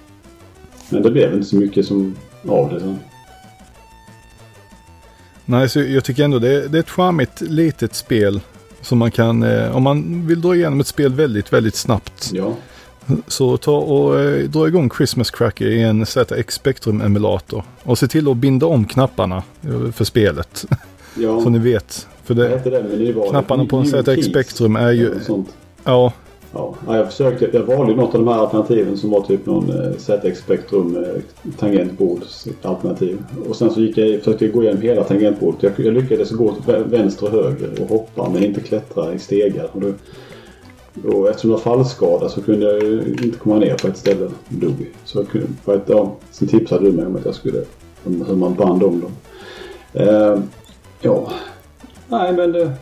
Men 0.90 1.02
det 1.02 1.10
blev 1.10 1.34
inte 1.34 1.46
så 1.46 1.56
mycket 1.56 1.86
som 1.86 2.16
av 2.48 2.72
det 2.72 2.80
sen. 2.80 2.98
Nej, 5.44 5.68
så 5.68 5.80
jag 5.80 6.04
tycker 6.04 6.24
ändå 6.24 6.38
det, 6.38 6.68
det 6.68 6.78
är 6.78 6.80
ett 6.80 6.90
charmigt 6.90 7.40
litet 7.40 7.94
spel. 7.94 8.40
Som 8.80 8.98
man 8.98 9.10
kan, 9.10 9.42
eh, 9.42 9.76
om 9.76 9.82
man 9.82 10.26
vill 10.26 10.40
dra 10.40 10.54
igenom 10.54 10.80
ett 10.80 10.86
spel 10.86 11.14
väldigt, 11.14 11.52
väldigt 11.52 11.74
snabbt. 11.74 12.30
Ja. 12.32 12.56
Så 13.26 13.56
ta 13.56 13.76
och 13.76 14.20
eh, 14.20 14.44
dra 14.48 14.68
igång 14.68 14.90
Christmas 14.96 15.30
Cracker 15.30 15.66
i 15.66 15.82
en 15.82 16.06
ZX 16.06 16.54
Spectrum 16.54 17.00
emulator. 17.00 17.62
Och 17.82 17.98
se 17.98 18.06
till 18.06 18.28
att 18.28 18.36
binda 18.36 18.66
om 18.66 18.84
knapparna 18.84 19.42
eh, 19.62 19.90
för 19.92 20.04
spelet. 20.04 20.66
ja. 21.14 21.40
Så 21.40 21.50
ni 21.50 21.58
vet. 21.58 22.06
För 22.24 22.34
det, 22.34 22.60
det 22.64 22.82
menyvalet? 22.82 23.30
knapparna 23.30 23.64
på 23.64 23.76
en 23.76 23.86
ZX 23.86 24.26
Spectrum 24.26 24.76
är 24.76 24.92
ju, 24.92 25.14
ja, 25.84 26.12
Ja, 26.52 26.74
ja, 26.86 26.96
jag 26.96 27.06
försökte. 27.06 27.50
Jag 27.52 27.62
valde 27.62 27.94
något 27.94 28.14
av 28.14 28.24
de 28.24 28.32
här 28.32 28.38
alternativen 28.38 28.96
som 28.96 29.10
var 29.10 29.20
typ 29.20 29.46
någon 29.46 29.70
eh, 29.70 29.92
ZX 29.98 30.38
Spectrum 30.40 30.96
eh, 30.96 31.50
tangentbord 31.58 32.20
alternativ. 32.62 33.18
Och 33.48 33.56
sen 33.56 33.70
så 33.70 33.80
gick 33.80 33.98
jag 33.98 34.18
försökte 34.18 34.48
gå 34.48 34.62
igenom 34.62 34.82
hela 34.82 35.04
tangentbordet. 35.04 35.62
Jag, 35.62 35.86
jag 35.86 35.94
lyckades 35.94 36.30
gå 36.30 36.50
vä- 36.66 36.88
vänster 36.90 37.26
och 37.26 37.32
höger 37.32 37.82
och 37.82 37.88
hoppa 37.88 38.28
men 38.28 38.44
inte 38.44 38.60
klättra 38.60 39.14
i 39.14 39.18
stegar. 39.18 39.68
Och 39.72 39.80
då, 39.80 39.92
då, 40.94 41.26
eftersom 41.26 41.50
det 41.50 41.56
var 41.56 41.62
fallskada 41.62 42.28
så 42.28 42.42
kunde 42.42 42.66
jag 42.66 42.82
ju 42.82 43.16
inte 43.22 43.38
komma 43.38 43.58
ner 43.58 43.74
på 43.74 43.88
ett 43.88 43.96
ställe 43.96 44.24
och 44.24 44.32
dog. 44.48 44.92
Så 45.04 45.18
jag 45.18 45.28
kunde, 45.28 45.46
för 45.64 45.76
att, 45.76 45.88
ja, 45.88 46.16
sen 46.30 46.48
tipsade 46.48 46.84
du 46.84 46.92
mig 46.92 47.06
om 47.06 47.16
att 47.16 47.24
jag 47.24 47.34
skulle, 47.34 47.64
om 48.04 48.24
hur 48.28 48.36
man 48.36 48.54
band 48.54 48.82
om 48.82 49.00
dem. 49.00 49.12
Eh, 49.92 50.38
ja, 51.00 51.32
nej 52.08 52.32
men 52.32 52.52
det, 52.52 52.72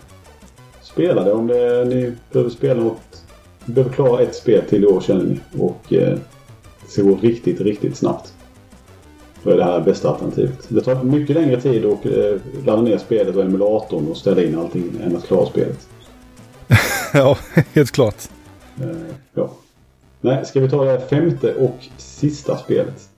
spela 0.82 1.24
det 1.24 1.32
om 1.32 1.46
det, 1.46 1.84
ni 1.84 2.12
behöver 2.32 2.50
spela 2.50 2.82
något 2.82 3.24
Ni 3.64 3.74
behöver 3.74 3.94
klara 3.94 4.22
ett 4.22 4.34
spel 4.34 4.62
till 4.68 4.84
i 4.84 4.86
år 4.86 5.00
känner 5.00 5.24
ni. 5.24 5.40
Och 5.58 5.92
eh, 5.92 6.18
det 6.84 6.90
ska 6.90 7.02
gå 7.02 7.18
riktigt, 7.22 7.60
riktigt 7.60 7.96
snabbt. 7.96 8.32
Då 9.42 9.50
är 9.50 9.56
det 9.56 9.64
här 9.64 9.80
bästa 9.80 10.08
alternativet. 10.08 10.66
Det 10.68 10.80
tar 10.80 11.02
mycket 11.02 11.36
längre 11.36 11.60
tid 11.60 11.84
att 11.84 12.06
eh, 12.06 12.64
ladda 12.66 12.82
ner 12.82 12.98
spelet 12.98 13.36
och 13.36 13.42
emulatorn 13.42 14.08
och 14.08 14.16
ställa 14.16 14.42
in 14.42 14.58
allting 14.58 14.84
än 15.02 15.16
att 15.16 15.26
klara 15.26 15.46
spelet. 15.46 15.88
ja, 17.14 17.38
helt 17.74 17.90
klart. 17.90 18.28
Eh, 18.80 18.86
ja. 19.34 19.50
Nej, 20.20 20.46
ska 20.46 20.60
vi 20.60 20.70
ta 20.70 20.84
det 20.84 21.00
femte 21.00 21.54
och 21.54 21.78
sista 21.96 22.56
spelet? 22.58 23.08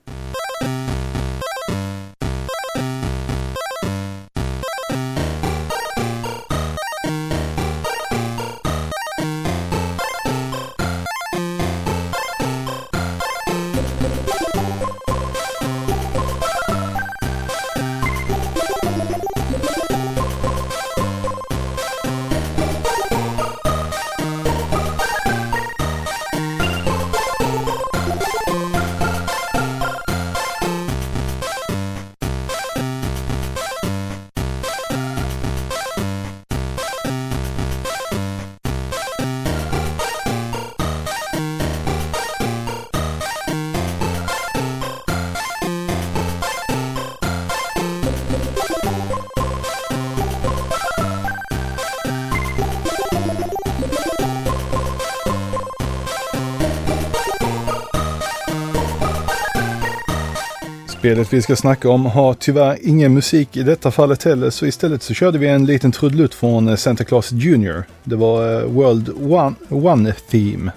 Spelet 61.11 61.33
vi 61.33 61.41
ska 61.41 61.55
snacka 61.55 61.89
om 61.89 62.05
har 62.05 62.33
tyvärr 62.33 62.77
ingen 62.81 63.13
musik 63.13 63.57
i 63.57 63.63
detta 63.63 63.91
fallet 63.91 64.23
heller 64.23 64.49
så 64.49 64.65
istället 64.65 65.03
så 65.03 65.13
körde 65.13 65.37
vi 65.37 65.47
en 65.47 65.65
liten 65.65 65.91
trudelutt 65.91 66.33
från 66.33 66.67
eh, 66.67 66.75
Santa 66.75 67.03
Claus 67.03 67.31
Junior. 67.31 67.83
Det 68.03 68.15
var 68.15 68.61
eh, 68.61 68.65
World 68.65 69.09
One, 69.09 69.55
One 69.69 70.13
Theme. 70.29 70.71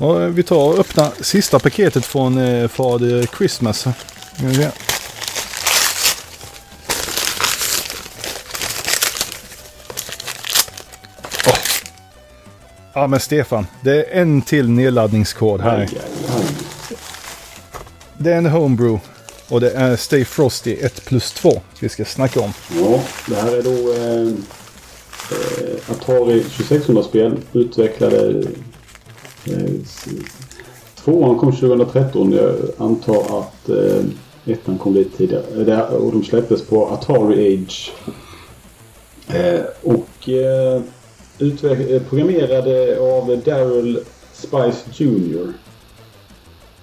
Och 0.00 0.22
eh, 0.22 0.28
vi 0.28 0.42
tar 0.42 0.72
och 0.72 0.78
öppnar 0.78 1.08
sista 1.20 1.58
paketet 1.58 2.06
från 2.06 2.34
Father 2.68 3.26
Christmas. 3.38 3.86
Ja 12.92 13.06
men 13.06 13.20
Stefan, 13.20 13.66
det 13.80 14.04
är 14.04 14.20
en 14.20 14.42
till 14.42 14.70
nedladdningskod 14.70 15.60
här. 15.60 15.88
Det 18.18 18.32
är 18.32 18.38
en 18.38 18.46
Homebrew. 18.46 19.13
Och 19.54 19.60
det 19.60 19.70
är 19.70 19.96
Stay 19.96 20.24
Frosty 20.24 20.76
1 20.80 21.04
plus 21.04 21.32
2 21.32 21.52
vi 21.80 21.88
ska 21.88 22.04
snacka 22.04 22.40
om. 22.40 22.52
Ja, 22.78 23.00
det 23.28 23.34
här 23.34 23.56
är 23.56 23.62
då 23.62 23.92
eh, 23.92 24.28
eh 25.30 25.90
Atari 25.90 26.40
2600-spel 26.40 27.36
utvecklade. 27.52 28.42
Eh, 29.44 29.70
tvåan 31.04 31.38
kom 31.38 31.52
2013. 31.52 32.32
Jag 32.32 32.54
antar 32.78 33.40
att 33.40 33.68
eh, 33.68 34.04
ettan 34.52 34.78
kom 34.78 34.94
lite 34.94 35.16
tidigare. 35.16 35.44
Eh, 35.52 35.58
det, 35.58 35.82
och 35.82 36.12
de 36.12 36.24
släpptes 36.24 36.62
på 36.62 36.86
Atari 36.86 37.54
Age. 37.54 37.92
Eh, 39.28 39.60
och 39.82 40.28
eh, 40.28 40.82
utveck- 41.38 41.94
eh, 41.94 42.02
programmerade 42.02 42.98
av 43.00 43.42
Daryl 43.44 44.00
Spice 44.32 45.04
Jr. 45.04 45.52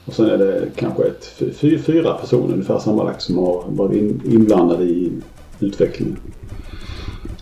Och 0.06 0.14
sen 0.14 0.26
är 0.26 0.38
det 0.38 0.68
kanske 0.76 1.04
ett, 1.04 1.42
fy, 1.56 1.80
fyra 1.80 2.14
personer 2.14 2.54
ungefär 2.54 2.80
sammanlagt 2.80 3.22
som 3.22 3.38
har 3.38 3.64
varit 3.68 3.98
in, 3.98 4.22
inblandade 4.26 4.84
i 4.84 5.12
utvecklingen. 5.60 6.18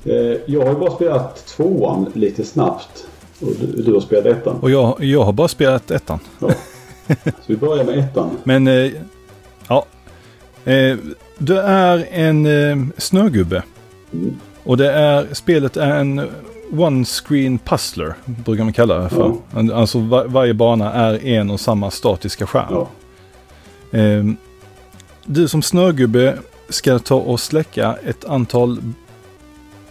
Eh, 0.05 0.37
jag 0.45 0.65
har 0.65 0.79
bara 0.79 0.91
spelat 0.91 1.45
tvåan 1.45 2.11
lite 2.13 2.43
snabbt. 2.43 3.07
Och 3.41 3.47
du, 3.59 3.81
du 3.81 3.93
har 3.93 4.01
spelat 4.01 4.25
ettan. 4.25 4.55
Och 4.59 4.71
jag, 4.71 5.03
jag 5.03 5.23
har 5.23 5.33
bara 5.33 5.47
spelat 5.47 5.91
ettan. 5.91 6.19
Ja. 6.39 6.51
Så 7.07 7.45
vi 7.47 7.57
börjar 7.57 7.83
med 7.83 7.99
ettan. 7.99 8.29
Men 8.43 8.67
eh, 8.67 8.91
ja. 9.67 9.85
Eh, 10.65 10.97
du 11.37 11.59
är 11.59 12.07
en 12.11 12.45
eh, 12.45 12.87
snögubbe. 12.97 13.63
Mm. 14.13 14.35
Och 14.63 14.77
det 14.77 14.91
är, 14.91 15.27
spelet 15.33 15.77
är 15.77 15.95
en 15.95 16.21
one 16.71 17.05
screen 17.05 17.57
puzzler. 17.57 18.13
Brukar 18.25 18.63
man 18.63 18.73
kalla 18.73 18.97
det 18.99 19.09
för. 19.09 19.35
Alltså 19.73 19.99
var, 19.99 20.25
varje 20.25 20.53
bana 20.53 20.93
är 20.93 21.25
en 21.25 21.51
och 21.51 21.59
samma 21.59 21.91
statiska 21.91 22.47
skärm. 22.47 22.67
Ja. 22.69 22.87
Eh, 23.99 24.23
du 25.25 25.47
som 25.47 25.61
snögubbe 25.61 26.37
ska 26.69 26.99
ta 26.99 27.15
och 27.15 27.39
släcka 27.39 27.97
ett 28.05 28.25
antal 28.25 28.81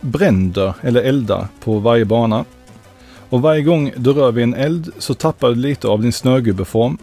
bränder 0.00 0.74
eller 0.82 1.02
eldar 1.02 1.48
på 1.64 1.78
varje 1.78 2.04
bana. 2.04 2.44
Och 3.30 3.42
varje 3.42 3.62
gång 3.62 3.92
du 3.96 4.12
rör 4.12 4.32
vid 4.32 4.44
en 4.44 4.54
eld 4.54 4.92
så 4.98 5.14
tappar 5.14 5.48
du 5.48 5.54
lite 5.54 5.88
av 5.88 6.02
din 6.02 6.12
snögubbeform. 6.12 6.98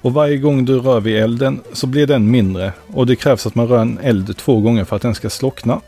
Och 0.00 0.12
varje 0.12 0.36
gång 0.36 0.64
du 0.64 0.78
rör 0.78 1.00
vid 1.00 1.16
elden 1.16 1.60
så 1.72 1.86
blir 1.86 2.06
den 2.06 2.30
mindre. 2.30 2.72
Och 2.86 3.06
det 3.06 3.16
krävs 3.16 3.46
att 3.46 3.54
man 3.54 3.68
rör 3.68 3.78
en 3.78 3.98
eld 4.02 4.36
två 4.36 4.60
gånger 4.60 4.84
för 4.84 4.96
att 4.96 5.02
den 5.02 5.14
ska 5.14 5.30
slockna. 5.30 5.80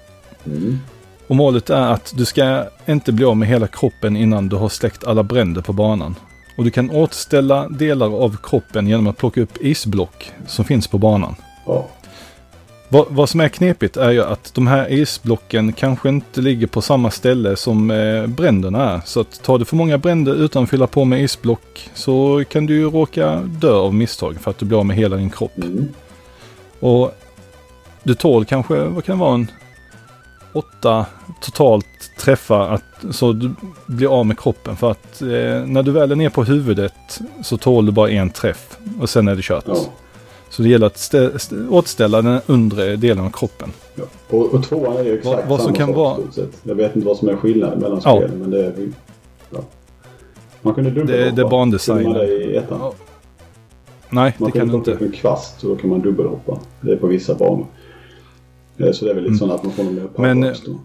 Mm. 0.45 0.79
Och 1.27 1.37
målet 1.37 1.71
är 1.71 1.93
att 1.93 2.13
du 2.17 2.25
ska 2.25 2.65
inte 2.87 3.13
bli 3.13 3.25
av 3.25 3.37
med 3.37 3.49
hela 3.49 3.67
kroppen 3.67 4.17
innan 4.17 4.49
du 4.49 4.57
har 4.57 4.69
släckt 4.69 5.05
alla 5.05 5.23
bränder 5.23 5.63
på 5.63 5.73
banan. 5.73 6.15
Och 6.59 6.65
du 6.65 6.71
kan 6.71 6.91
återställa 6.91 7.69
delar 7.69 8.07
av 8.07 8.37
kroppen 8.43 8.87
genom 8.87 9.07
att 9.07 9.17
plocka 9.17 9.41
upp 9.41 9.57
isblock 9.61 10.33
som 10.47 10.65
finns 10.65 10.89
på 10.89 10.99
banan. 10.99 11.35
Ja. 11.67 11.87
Vad, 12.89 13.07
vad 13.09 13.29
som 13.29 13.41
är 13.41 13.49
knepigt 13.49 13.97
är 13.97 14.11
ju 14.11 14.25
att 14.25 14.55
de 14.55 14.67
här 14.67 14.93
isblocken 14.93 15.73
kanske 15.73 16.09
inte 16.09 16.41
ligger 16.41 16.67
på 16.67 16.81
samma 16.83 17.11
ställe 17.11 17.57
som 17.57 17.91
eh, 17.91 18.27
bränderna 18.27 18.91
är. 18.91 19.01
Så 19.05 19.21
att 19.21 19.43
tar 19.43 19.59
du 19.59 19.65
för 19.65 19.77
många 19.77 19.99
bränder 19.99 20.35
utan 20.35 20.63
att 20.63 20.71
fylla 20.71 20.87
på 20.87 21.05
med 21.05 21.23
isblock 21.23 21.91
så 21.95 22.45
kan 22.49 22.67
du 22.67 22.75
ju 22.75 22.91
råka 22.91 23.37
dö 23.37 23.73
av 23.73 23.95
misstag 23.95 24.41
för 24.41 24.51
att 24.51 24.59
du 24.59 24.67
blir 24.67 24.79
av 24.79 24.87
med 24.87 24.97
hela 24.97 25.17
din 25.17 25.31
kropp. 25.31 25.59
Mm. 25.59 25.89
Och 26.81 27.15
du 28.03 28.15
tål 28.15 28.45
kanske, 28.45 28.75
vad 28.75 29.05
kan 29.05 29.19
det 29.19 29.25
vara, 29.25 29.35
en 29.35 29.51
åtta 30.53 31.07
totalt 31.41 31.87
träffar 32.19 32.69
att, 32.69 33.05
så 33.15 33.33
du 33.33 33.51
blir 33.87 34.21
av 34.21 34.27
med 34.27 34.39
kroppen. 34.39 34.77
För 34.77 34.91
att 34.91 35.23
eh, 35.23 35.29
när 35.67 35.83
du 35.83 35.91
väl 35.91 36.11
är 36.13 36.17
ner 36.17 36.31
på 36.31 36.45
huvudet 36.45 36.93
så 37.43 37.57
tål 37.57 37.87
du 37.87 37.93
bara 37.93 38.11
en 38.11 38.31
träff 38.31 38.79
och 39.01 39.11
sen 39.11 39.29
är 39.29 39.37
det 39.37 39.43
kört. 39.43 39.65
Ja. 39.67 39.77
Så 40.51 40.63
det 40.63 40.69
gäller 40.69 40.87
att 40.87 40.99
stä, 40.99 41.39
stä, 41.39 41.57
återställa 41.71 42.23
den 42.23 42.41
undre 42.47 42.97
delen 42.97 43.25
av 43.25 43.31
kroppen. 43.31 43.73
Ja. 43.95 44.05
Och, 44.31 44.55
och 44.55 44.65
tvåan 44.65 44.97
är 44.97 45.05
ju 45.05 45.19
exakt 45.19 45.37
Vad- 45.37 45.49
vad 45.49 45.59
som 45.61 45.67
samma 45.67 45.77
kan 45.77 45.87
sak 45.89 45.97
vara-. 45.97 46.47
Jag 46.63 46.75
vet 46.75 46.97
inte 46.97 47.07
vad 47.09 47.17
som 47.17 47.29
är 47.29 47.37
skillnaden 47.37 47.79
mellan 47.79 48.01
Ja. 48.05 48.17
spelen. 48.17 48.39
Men 48.39 48.51
det 48.51 48.67
är. 48.67 48.75
Ja. 49.51 49.59
Man 50.63 50.75
kunde 50.75 50.91
dubbla 50.91 51.13
Det- 51.17 51.23
är. 51.23 51.27
Kunde 51.27 51.45
man 52.09 52.13
det 52.13 52.27
i 52.45 52.57
ettan? 52.57 52.79
Ja. 52.81 52.93
Nej, 54.11 54.35
Man 54.39 54.51
det 54.53 54.59
kan 54.59 54.69
du 54.69 54.75
inte. 54.75 54.93
upp 54.93 55.01
en 55.03 55.13
kvast 55.13 55.63
och 55.65 55.69
då 55.71 55.77
kan 55.77 55.91
man 55.91 56.01
dubbelhoppa. 56.01 56.59
Det 56.81 56.93
är 56.93 56.97
på 56.97 57.07
vissa 57.07 57.35
banor. 57.35 57.67
Eh, 58.79 58.93
Så 58.93 59.05
det 59.05 59.11
är 59.11 59.15
väl 59.15 59.25
lite 59.25 59.45
Mm. 59.45 59.49
så 59.49 59.55
att 59.55 59.63
man 59.65 59.73
får 59.73 59.85
någon 59.85 59.95
mer 59.95 60.09
Men, 60.17 60.41
då. 60.41 60.81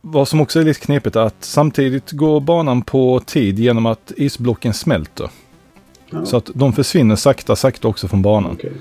Vad 0.00 0.28
som 0.28 0.40
också 0.40 0.60
är 0.60 0.64
lite 0.64 0.80
knepigt 0.80 1.16
är 1.16 1.20
att 1.20 1.44
samtidigt 1.44 2.10
går 2.10 2.40
banan 2.40 2.82
på 2.82 3.20
tid 3.26 3.58
genom 3.58 3.86
att 3.86 4.12
isblocken 4.16 4.74
smälter. 4.74 5.30
Ja. 6.10 6.26
Så 6.26 6.36
att 6.36 6.50
de 6.54 6.72
försvinner 6.72 7.16
sakta, 7.16 7.56
sakta 7.56 7.88
också 7.88 8.08
från 8.08 8.22
banan. 8.22 8.52
Okej. 8.52 8.72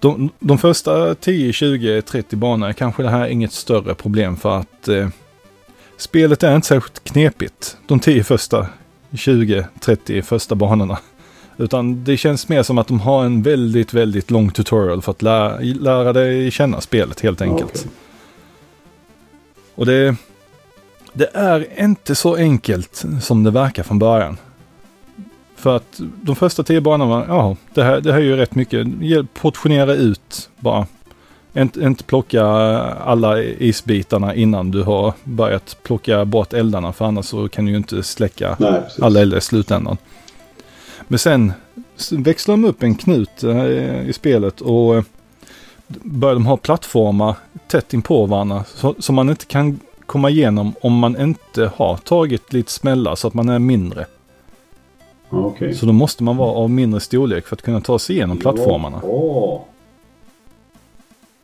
De, 0.00 0.30
de 0.40 0.58
första 0.58 1.14
10, 1.14 1.52
20, 1.52 2.02
30 2.02 2.36
banorna 2.36 2.68
är 2.68 2.72
kanske 2.72 3.02
det 3.02 3.08
här 3.10 3.26
inget 3.28 3.52
större 3.52 3.94
problem 3.94 4.36
för 4.36 4.56
att 4.58 4.88
eh, 4.88 5.08
spelet 5.96 6.42
är 6.42 6.56
inte 6.56 6.66
särskilt 6.68 7.04
knepigt. 7.04 7.76
De 7.86 8.00
10 8.00 8.24
första, 8.24 8.66
20, 9.16 9.66
30 9.80 10.22
första 10.22 10.54
banorna. 10.54 10.98
Utan 11.60 12.04
det 12.04 12.16
känns 12.16 12.48
mer 12.48 12.62
som 12.62 12.78
att 12.78 12.88
de 12.88 13.00
har 13.00 13.24
en 13.24 13.42
väldigt, 13.42 13.94
väldigt 13.94 14.30
lång 14.30 14.50
tutorial 14.50 15.02
för 15.02 15.12
att 15.12 15.22
lära, 15.22 15.58
lära 15.60 16.12
dig 16.12 16.50
känna 16.50 16.80
spelet 16.80 17.20
helt 17.20 17.40
enkelt. 17.40 17.70
Okej. 17.70 17.90
Och 19.74 19.86
det, 19.86 20.16
det 21.12 21.30
är 21.34 21.80
inte 21.80 22.14
så 22.14 22.36
enkelt 22.36 23.04
som 23.22 23.44
det 23.44 23.50
verkar 23.50 23.82
från 23.82 23.98
början. 23.98 24.36
För 25.56 25.76
att 25.76 26.00
de 26.22 26.36
första 26.36 26.62
tio 26.62 26.80
banorna, 26.80 27.24
ja, 27.28 27.56
det 27.74 27.82
här, 27.82 28.00
det 28.00 28.12
här 28.12 28.18
är 28.18 28.24
ju 28.24 28.36
rätt 28.36 28.54
mycket. 28.54 28.86
Portionera 29.34 29.94
ut 29.94 30.50
bara. 30.56 30.86
Inte, 31.52 31.80
inte 31.80 32.04
plocka 32.04 32.44
alla 33.04 33.42
isbitarna 33.42 34.34
innan 34.34 34.70
du 34.70 34.82
har 34.82 35.12
börjat 35.24 35.76
plocka 35.82 36.24
bort 36.24 36.52
eldarna. 36.52 36.92
För 36.92 37.04
annars 37.04 37.26
så 37.26 37.48
kan 37.48 37.64
du 37.64 37.70
ju 37.70 37.76
inte 37.76 38.02
släcka 38.02 38.56
Nej, 38.58 38.80
alla 39.00 39.20
eldar 39.20 39.38
i 39.38 39.40
slutändan. 39.40 39.96
Men 41.08 41.18
sen 41.18 41.52
växlar 42.10 42.52
de 42.52 42.64
upp 42.64 42.82
en 42.82 42.94
knut 42.94 43.44
eh, 43.44 44.08
i 44.08 44.12
spelet 44.12 44.60
och 44.60 44.96
eh, 44.96 45.02
börjar 46.02 46.34
de 46.34 46.46
ha 46.46 46.56
plattformar 46.56 47.36
tätt 47.68 47.94
inpå 47.94 48.26
varandra 48.26 48.64
så, 48.74 48.94
som 48.98 49.14
man 49.14 49.30
inte 49.30 49.46
kan 49.46 49.80
komma 50.06 50.30
igenom 50.30 50.72
om 50.80 50.98
man 50.98 51.20
inte 51.20 51.70
har 51.76 51.96
tagit 51.96 52.52
lite 52.52 52.72
smällar 52.72 53.14
så 53.14 53.28
att 53.28 53.34
man 53.34 53.48
är 53.48 53.58
mindre. 53.58 54.06
Okej. 55.30 55.74
Så 55.74 55.86
då 55.86 55.92
måste 55.92 56.22
man 56.22 56.36
vara 56.36 56.50
av 56.52 56.70
mindre 56.70 57.00
storlek 57.00 57.46
för 57.46 57.56
att 57.56 57.62
kunna 57.62 57.80
ta 57.80 57.98
sig 57.98 58.16
igenom 58.16 58.38
plattformarna. 58.38 59.00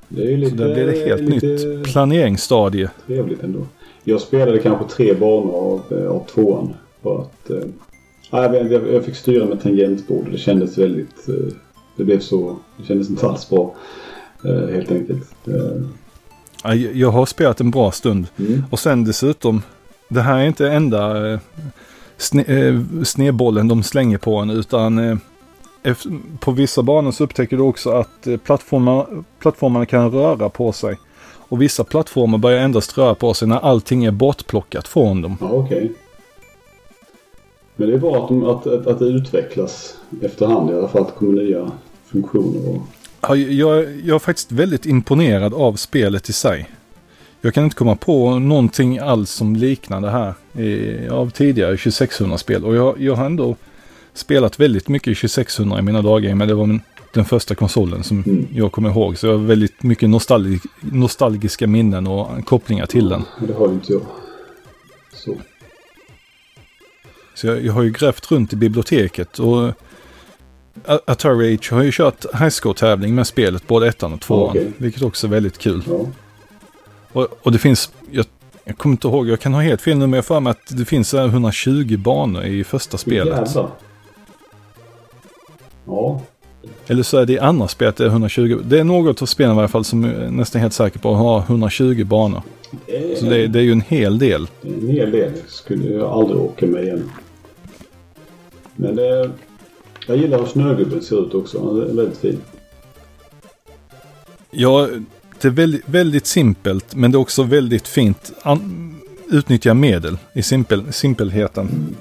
Det 0.09 0.23
är 0.23 0.31
ju 0.31 0.37
lite, 0.37 0.57
Så 0.57 0.65
där 0.65 0.75
blir 0.75 0.87
det 0.87 1.07
helt 1.09 1.29
nytt 1.29 1.85
planeringsstadie. 1.93 2.91
trevligt 3.07 3.43
ändå. 3.43 3.67
Jag 4.05 4.21
spelade 4.21 4.59
kanske 4.59 4.85
tre 4.97 5.15
banor 5.15 5.55
av, 5.55 5.99
eh, 5.99 6.11
av 6.11 6.27
tvåan. 6.35 6.75
För 7.03 7.21
att, 7.21 7.51
eh, 7.51 7.57
nej, 8.35 8.72
jag, 8.72 8.93
jag, 8.93 9.05
fick 9.05 9.16
styra 9.16 9.47
med 9.47 9.62
tangentbord 9.62 10.24
och 10.24 10.32
det 10.32 10.39
kändes 10.39 10.78
väldigt... 10.78 11.28
Eh, 11.28 11.55
det 11.97 12.05
blev 12.05 12.20
så... 12.20 12.57
Det 12.76 12.87
kändes 12.87 13.11
inte 13.11 13.26
alls 13.26 13.51
bra. 13.51 13.74
Eh, 14.45 14.74
helt 14.74 14.91
enkelt. 14.91 15.35
Ja, 16.63 16.75
Jag 16.75 17.11
har 17.11 17.26
spelat 17.26 17.61
en 17.61 17.71
bra 17.71 17.91
stund. 17.91 18.26
mm. 18.37 18.64
Och 18.71 18.79
sen 18.79 19.04
dessutom, 19.04 19.63
det 20.09 20.21
här 20.21 20.38
är 20.38 20.46
inte 20.46 20.68
enda 20.68 21.33
eh, 21.33 21.38
sne, 22.17 22.84
snedbollen 23.04 23.68
de 23.68 23.83
slänger 23.83 24.18
på 24.18 24.37
en 24.37 24.50
utan 24.50 25.21
på 26.41 26.50
vissa 26.50 26.83
banor 26.83 27.11
så 27.11 27.25
upptäcker 27.25 27.57
du 27.57 27.63
också 27.63 27.91
att 27.91 28.29
plattformar, 28.45 29.07
plattformarna 29.38 29.87
kan 29.87 30.11
röra 30.11 30.49
på 30.49 30.72
sig. 30.72 30.99
Och 31.49 31.63
vissa 31.63 31.84
plattformar 31.84 32.38
börjar 32.38 32.61
endast 32.61 32.99
röra 32.99 33.14
på 33.14 33.34
sig 33.34 33.49
när 33.49 33.57
allting 33.57 34.04
är 34.04 34.11
bortplockat 34.11 34.88
från 34.88 35.22
dem. 35.22 35.37
Ja, 35.41 35.49
okej. 35.50 35.92
Men 37.76 37.88
det 37.88 37.95
är 37.95 37.99
bra 37.99 38.22
att, 38.22 38.29
de, 38.29 38.45
att, 38.45 38.67
att, 38.67 38.87
att 38.87 38.99
det 38.99 39.05
utvecklas 39.05 39.95
efterhand 40.22 40.71
i 40.71 40.75
alla 40.75 40.88
fall. 40.88 41.03
Att 41.03 41.09
det 41.09 41.14
kommer 41.14 41.42
nya 41.42 41.71
funktioner. 42.07 42.68
Och, 42.68 42.83
Ja, 43.29 43.37
Jag, 43.37 44.01
jag 44.05 44.14
är 44.14 44.18
faktiskt 44.18 44.53
väldigt 44.53 44.87
imponerad 44.87 45.55
av 45.55 45.72
spelet 45.75 46.29
i 46.29 46.33
sig. 46.33 46.71
Jag 47.41 47.55
kan 47.55 47.64
inte 47.64 47.76
komma 47.76 47.96
på 47.96 48.38
någonting 48.38 48.99
alls 48.99 49.30
som 49.30 49.57
liknar 49.57 50.01
det 50.01 50.11
här 50.11 50.34
i, 50.63 51.09
av 51.09 51.30
tidigare 51.30 51.76
2600-spel. 51.76 52.64
Och 52.64 52.76
jag, 52.76 53.01
jag 53.01 53.14
har 53.14 53.26
ändå 53.26 53.57
spelat 54.14 54.61
väldigt 54.61 54.88
mycket 54.88 55.18
2600 55.18 55.79
i 55.79 55.83
mina 55.83 56.03
dagar. 56.03 56.34
Men 56.34 56.49
det 56.49 56.55
var 56.55 56.67
min, 56.67 56.80
den 57.14 57.25
första 57.25 57.55
konsolen 57.55 58.03
som 58.05 58.22
Mm. 58.26 58.46
jag 58.53 58.72
kommer 58.72 58.91
ihåg. 58.91 59.18
Så 59.18 59.26
jag 59.26 59.33
har 59.38 59.45
väldigt 59.45 59.83
mycket 59.83 60.09
nostalgi, 60.11 60.59
nostalgiska 60.80 61.67
minnen 61.67 62.07
och 62.07 62.45
kopplingar 62.46 62.87
till 62.87 63.09
den. 63.09 63.22
Det 63.46 63.53
har 63.55 63.68
ju 63.68 63.75
inte 63.75 63.92
jag. 63.92 64.03
Så. 65.14 65.37
Så 67.35 67.47
jag, 67.47 67.65
jag 67.65 67.73
har 67.73 67.83
ju 67.83 67.91
grävt 67.91 68.31
runt 68.33 68.53
i 68.53 68.57
biblioteket. 68.57 69.39
och 69.39 69.73
Atari 70.87 71.55
Age 71.55 71.73
har 71.73 71.83
ju 71.83 71.91
kört 71.93 72.25
highscore-tävling 72.35 73.15
med 73.15 73.27
spelet, 73.27 73.67
både 73.67 73.89
ettan 73.89 74.13
och 74.13 74.21
tvåan. 74.21 74.49
Okej. 74.51 74.73
Vilket 74.77 75.03
också 75.03 75.27
är 75.27 75.31
väldigt 75.31 75.59
kul. 75.59 75.83
Ja. 75.89 76.07
Och, 77.13 77.29
och 77.43 77.53
det 77.53 77.59
finns, 77.59 77.93
jag 78.11 78.25
Jag 78.65 78.79
kommer 78.79 78.93
inte 78.93 79.09
ihåg, 79.09 79.29
jag 79.29 79.41
kan 79.41 79.55
ha 79.55 79.61
helt 79.61 79.81
fel 79.83 79.99
nu 79.99 80.07
men 80.07 80.13
jag 80.17 80.25
får 80.25 80.41
med 80.41 80.51
att 80.51 80.67
det 80.79 80.85
finns 80.85 81.15
120 81.15 81.97
banor 81.99 82.43
i 82.45 82.65
första 82.65 82.99
spelet. 82.99 83.39
Jävlar. 83.47 83.69
Ja, 85.87 86.21
Eller 86.87 87.03
så 87.03 87.19
är 87.19 87.27
det 87.27 87.33
i 87.33 87.39
andra 87.39 87.69
spelet 87.69 87.97
det 87.97 88.05
är 88.05 88.09
120. 88.09 88.61
Det 88.65 88.79
är 88.81 88.85
något 88.85 89.23
av 89.23 89.27
spelen 89.27 89.57
i 89.57 89.59
alla 89.59 89.69
fall 89.69 89.85
som 89.85 90.05
jag 90.05 90.15
är 90.15 90.31
nästan 90.31 90.61
helt 90.61 90.73
säker 90.73 90.99
på 90.99 91.15
har 91.15 91.39
120 91.41 92.05
banor. 92.05 92.43
det 92.87 93.13
är, 93.13 93.17
Så 93.17 93.25
det, 93.27 93.47
det 93.47 93.59
är 93.59 93.63
ju 93.63 93.73
en 93.73 93.81
hel 93.81 94.19
del. 94.19 94.47
en 94.63 94.89
hel 94.89 95.11
del. 95.11 95.31
Skulle 95.49 95.89
jag 95.95 96.11
aldrig 96.11 96.41
åka 96.41 96.67
med 96.67 96.85
igen. 96.85 97.11
Men 98.76 98.96
det, 98.96 99.30
jag 100.07 100.17
gillar 100.17 100.38
hur 100.38 100.46
snögubben 100.46 101.03
ser 101.03 101.26
ut 101.26 101.34
också. 101.34 101.67
Han 101.67 101.83
är 101.83 101.95
väldigt 101.95 102.18
fin. 102.18 102.41
Ja, 104.51 104.88
det 105.41 105.49
är 105.49 105.53
väldigt, 105.53 105.88
väldigt 105.88 106.26
simpelt 106.26 106.95
men 106.95 107.13
det 107.13 107.17
är 107.17 107.21
också 107.21 107.42
väldigt 107.42 107.88
fint. 107.88 108.33
An, 108.42 108.95
utnyttja 109.30 109.75
medel 109.75 110.18
i 110.34 110.42
simpel, 110.42 110.92
simpelheten. 110.92 111.96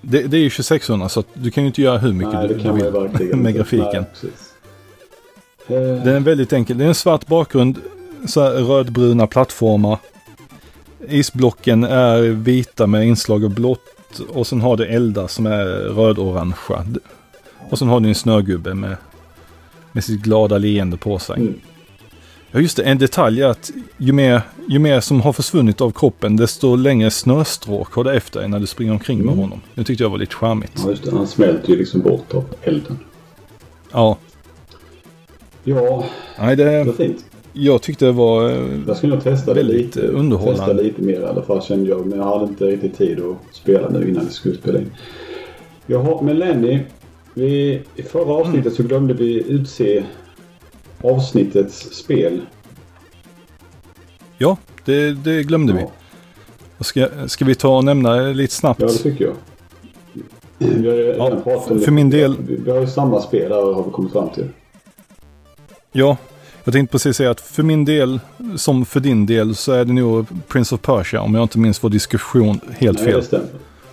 Det, 0.00 0.22
det 0.22 0.36
är 0.36 0.40
ju 0.40 0.50
2600 0.50 1.08
så 1.08 1.24
du 1.34 1.50
kan 1.50 1.64
ju 1.64 1.66
inte 1.66 1.82
göra 1.82 1.98
hur 1.98 2.12
mycket 2.12 2.34
Nej, 2.34 2.48
du, 2.48 2.54
du 2.54 2.72
vill 3.18 3.36
med 3.36 3.54
grafiken. 3.54 4.04
Nej, 5.66 5.80
Den 5.80 6.08
är 6.08 6.20
väldigt 6.20 6.52
enkel. 6.52 6.78
Det 6.78 6.84
är 6.84 6.88
en 6.88 6.94
svart 6.94 7.26
bakgrund, 7.26 7.78
så 8.26 8.48
rödbruna 8.48 9.26
plattformar. 9.26 9.98
Isblocken 11.08 11.84
är 11.84 12.20
vita 12.22 12.86
med 12.86 13.06
inslag 13.06 13.44
av 13.44 13.54
blått 13.54 13.93
och 14.20 14.46
sen 14.46 14.60
har 14.60 14.76
du 14.76 14.84
eldar 14.86 15.26
som 15.26 15.46
är 15.46 15.64
röd-orangea. 15.94 16.84
Och 17.70 17.78
sen 17.78 17.88
har 17.88 18.00
du 18.00 18.08
en 18.08 18.14
snögubbe 18.14 18.74
med, 18.74 18.96
med 19.92 20.04
sitt 20.04 20.20
glada 20.22 20.58
leende 20.58 20.96
på 20.96 21.18
sig. 21.18 21.36
Mm. 21.36 21.54
Ja 22.50 22.60
just 22.60 22.76
det, 22.76 22.82
en 22.82 22.98
detalj 22.98 23.42
är 23.42 23.46
att 23.48 23.70
ju 23.98 24.12
mer, 24.12 24.40
ju 24.68 24.78
mer 24.78 25.00
som 25.00 25.20
har 25.20 25.32
försvunnit 25.32 25.80
av 25.80 25.90
kroppen 25.90 26.36
desto 26.36 26.76
längre 26.76 27.10
snöstråk 27.10 27.92
har 27.92 28.04
du 28.04 28.12
efter 28.16 28.40
dig 28.40 28.48
när 28.48 28.60
du 28.60 28.66
springer 28.66 28.92
omkring 28.92 29.18
med 29.18 29.32
Mm. 29.32 29.38
honom. 29.38 29.60
Det 29.74 29.84
tyckte 29.84 30.04
jag 30.04 30.10
var 30.10 30.18
lite 30.18 30.34
charmigt. 30.34 30.72
Ja, 30.84 30.90
just 30.90 31.04
det. 31.04 31.10
Han 31.10 31.26
smälter 31.26 31.68
ju 31.68 31.76
liksom 31.76 32.00
bort 32.00 32.34
av 32.34 32.44
elden. 32.62 32.98
Ja, 33.92 34.18
Ja, 35.64 36.04
nej 36.38 36.56
det 36.56 36.64
det, 36.64 36.84
var 36.84 36.92
fint. 36.92 37.24
Jag 37.54 37.82
tyckte 37.82 38.04
det 38.04 38.12
var 38.12 38.50
eh, 38.50 38.66
Jag 38.86 38.96
ska 38.96 39.06
nog 39.06 39.22
testa 39.22 39.54
Väldigt, 39.54 39.76
lite. 39.76 40.00
underhållande. 40.00 40.58
Testa 40.66 40.72
lite 40.82 41.02
mer 41.02 41.20
i 41.20 41.24
alla 41.24 41.42
fall 41.42 41.62
kände 41.62 41.90
jag. 41.90 42.06
Men 42.06 42.18
jag 42.18 42.24
hade 42.26 42.44
inte 42.44 42.64
riktigt 42.64 42.98
tid 42.98 43.20
att 43.20 43.54
spela 43.56 43.88
nu 43.88 44.08
innan 44.08 44.24
vi 44.24 44.30
skulle 44.32 44.54
spela 44.56 44.78
in. 44.78 44.90
Jaha, 45.86 46.22
men 46.22 46.38
Lenny. 46.38 46.80
Vi, 47.34 47.82
I 47.96 48.02
förra 48.02 48.32
avsnittet 48.32 48.74
så 48.74 48.82
glömde 48.82 49.14
vi 49.14 49.44
utse 49.48 50.04
avsnittets 51.02 51.78
spel. 51.94 52.40
Ja, 54.38 54.56
det, 54.84 55.12
det 55.24 55.42
glömde 55.42 55.72
vi. 55.72 55.80
Ja, 55.80 55.90
Och 56.78 56.86
Ska, 56.86 57.08
ska 57.26 57.44
vi 57.44 57.54
ta 57.54 57.76
och 57.76 57.84
nämna 57.84 58.16
lite 58.20 58.54
snabbt? 58.54 58.80
ja, 58.80 58.86
det 58.86 58.92
tycker 58.92 59.24
jag. 59.24 59.34
Vi 60.58 60.88
har 61.18 61.40
Ja, 61.46 61.60
för 61.60 61.90
min 61.90 62.10
del- 62.10 62.36
Vi, 62.48 62.56
vi 62.56 62.70
har 62.70 62.80
ju 62.80 62.86
samma 62.86 63.20
spel 63.20 63.48
där 63.50 63.74
har 63.74 63.84
vi 63.84 63.90
kommit 63.90 64.12
fram 64.12 64.28
till. 64.28 64.48
Ja, 65.92 66.16
jag 66.64 66.72
tänkte 66.74 66.92
precis 66.92 67.16
säga 67.16 67.30
att 67.30 67.40
för 67.40 67.62
min 67.62 67.84
del, 67.84 68.20
som 68.56 68.84
för 68.84 69.00
din 69.00 69.26
del, 69.26 69.54
så 69.54 69.72
är 69.72 69.84
det 69.84 69.92
nog 69.92 70.26
Prince 70.48 70.74
of 70.74 70.80
Persia 70.80 71.20
om 71.20 71.34
jag 71.34 71.44
inte 71.44 71.58
minns 71.58 71.84
vår 71.84 71.90
diskussion 71.90 72.60
helt 72.78 72.98
Nej, 72.98 73.06
fel. 73.06 73.20
det 73.20 73.26
stämmer. 73.26 73.48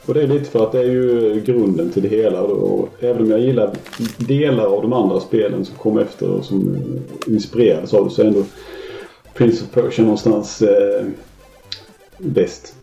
Och 0.05 0.13
det 0.13 0.21
är 0.21 0.27
lite 0.27 0.51
för 0.51 0.63
att 0.63 0.71
det 0.71 0.79
är 0.79 0.91
ju 0.91 1.41
grunden 1.45 1.91
till 1.91 2.01
det 2.01 2.09
hela. 2.09 2.41
Och 2.41 2.89
även 2.99 3.21
om 3.21 3.31
jag 3.31 3.39
gillar 3.39 3.71
delar 4.17 4.65
av 4.65 4.81
de 4.81 4.93
andra 4.93 5.19
spelen 5.19 5.65
som 5.65 5.75
kom 5.75 5.97
efter 5.97 6.29
och 6.29 6.45
som 6.45 6.77
inspirerades 7.27 7.93
av 7.93 8.05
det 8.05 8.11
så 8.11 8.21
är 8.21 8.25
ändå 8.25 8.43
Prince 9.33 9.63
of 9.63 9.71
Persia 9.71 10.03
någonstans 10.03 10.61
eh, 10.61 11.05
bäst. 12.17 12.75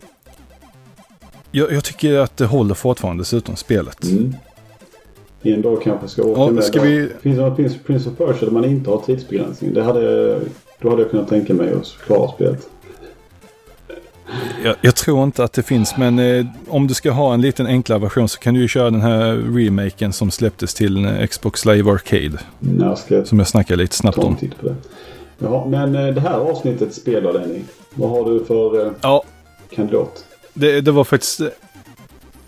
Jag, 1.51 1.71
jag 1.71 1.83
tycker 1.83 2.17
att 2.17 2.37
det 2.37 2.45
håller 2.45 2.75
fortfarande 2.75 3.21
dessutom 3.21 3.55
spelet. 3.55 4.03
Mm. 4.03 4.35
En 5.41 5.61
dag 5.61 5.81
kanske 5.83 6.07
ska 6.07 6.23
åka 6.23 6.41
Ja, 6.41 6.51
med. 6.51 6.63
ska 6.63 6.81
vi- 6.81 7.09
Finns 7.21 7.37
det 7.37 7.43
något 7.45 7.55
Prince, 7.55 7.79
Prince 7.85 8.09
of 8.09 8.17
Persia 8.17 8.45
där 8.45 8.51
man 8.51 8.65
inte 8.65 8.89
har 8.89 8.97
tidsbegränsning? 9.01 9.73
Det 9.73 9.83
hade, 9.83 10.39
då 10.81 10.89
hade 10.89 11.01
jag 11.01 11.11
kunnat 11.11 11.29
tänka 11.29 11.53
mig 11.53 11.73
att 11.73 11.95
klara 12.05 12.31
spelet. 12.31 12.69
Jag, 14.63 14.75
jag 14.81 14.95
tror 14.95 15.23
inte 15.23 15.43
att 15.43 15.53
det 15.53 15.63
finns, 15.63 15.97
men 15.97 16.19
eh, 16.19 16.45
om 16.67 16.87
du 16.87 16.93
ska 16.93 17.11
ha 17.11 17.33
en 17.33 17.41
liten 17.41 17.67
enklare 17.67 17.99
version 17.99 18.29
så 18.29 18.39
kan 18.39 18.53
du 18.53 18.59
ju 18.61 18.67
köra 18.67 18.89
den 18.89 19.01
här 19.01 19.35
remaken 19.35 20.13
som 20.13 20.31
släpptes 20.31 20.73
till 20.73 21.05
eh, 21.05 21.25
Xbox 21.27 21.65
Live 21.65 21.91
Arcade. 21.91 22.37
När 22.59 22.97
jag 23.09 23.27
Som 23.27 23.39
jag 23.39 23.47
snackade 23.47 23.81
lite 23.83 23.95
snabbt 23.95 24.17
om. 24.17 24.35
titt 24.35 24.59
på 24.59 24.67
det. 24.67 24.75
Jaha, 25.37 25.65
men 25.67 25.95
eh, 25.95 26.07
det 26.13 26.21
här 26.21 26.33
avsnittet 26.39 26.93
spelar 26.93 27.33
Lenny. 27.33 27.59
Vad 27.95 28.09
har 28.09 28.31
du 28.31 28.45
för 28.45 28.85
eh, 28.85 28.91
Ja, 29.01 29.23
kandidat? 29.75 30.25
det, 30.53 30.81
det 30.81 30.91
var 30.91 31.03
faktiskt... 31.03 31.41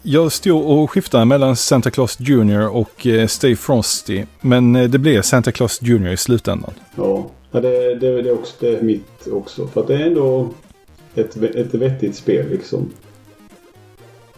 Jag 0.03 0.31
stod 0.31 0.65
och 0.65 0.91
skiftade 0.91 1.25
mellan 1.25 1.55
Santa 1.55 1.91
Claus 1.91 2.17
Jr 2.19 2.67
och 2.67 3.07
eh, 3.07 3.27
Stay 3.27 3.55
Frosty. 3.55 4.25
Men 4.41 4.75
eh, 4.75 4.89
det 4.89 4.99
blev 4.99 5.21
Santa 5.21 5.51
Claus 5.51 5.79
Jr 5.81 6.07
i 6.07 6.17
slutändan. 6.17 6.73
Ja, 6.95 7.25
det, 7.51 7.59
det, 7.95 8.21
det, 8.21 8.29
är 8.29 8.33
också, 8.33 8.53
det 8.59 8.77
är 8.77 8.81
mitt 8.81 9.27
också. 9.31 9.67
För 9.67 9.81
att 9.81 9.87
det 9.87 9.95
är 9.95 10.07
ändå 10.07 10.49
ett, 11.15 11.35
ett 11.37 11.73
vettigt 11.73 12.15
spel 12.15 12.49
liksom. 12.49 12.89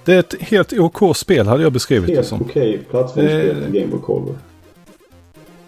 Det 0.05 0.13
är 0.13 0.19
ett 0.19 0.35
helt 0.39 0.73
OK 0.73 1.17
spel 1.17 1.47
hade 1.47 1.63
jag 1.63 1.71
beskrivit 1.73 2.07
det 2.07 2.15
Helt 2.15 2.27
som. 2.27 2.41
okej 2.41 2.79
plattformsspel 2.89 3.63
Eh. 3.63 3.69
Game 3.71 3.87
Boy 3.87 4.01
Color. 4.01 4.35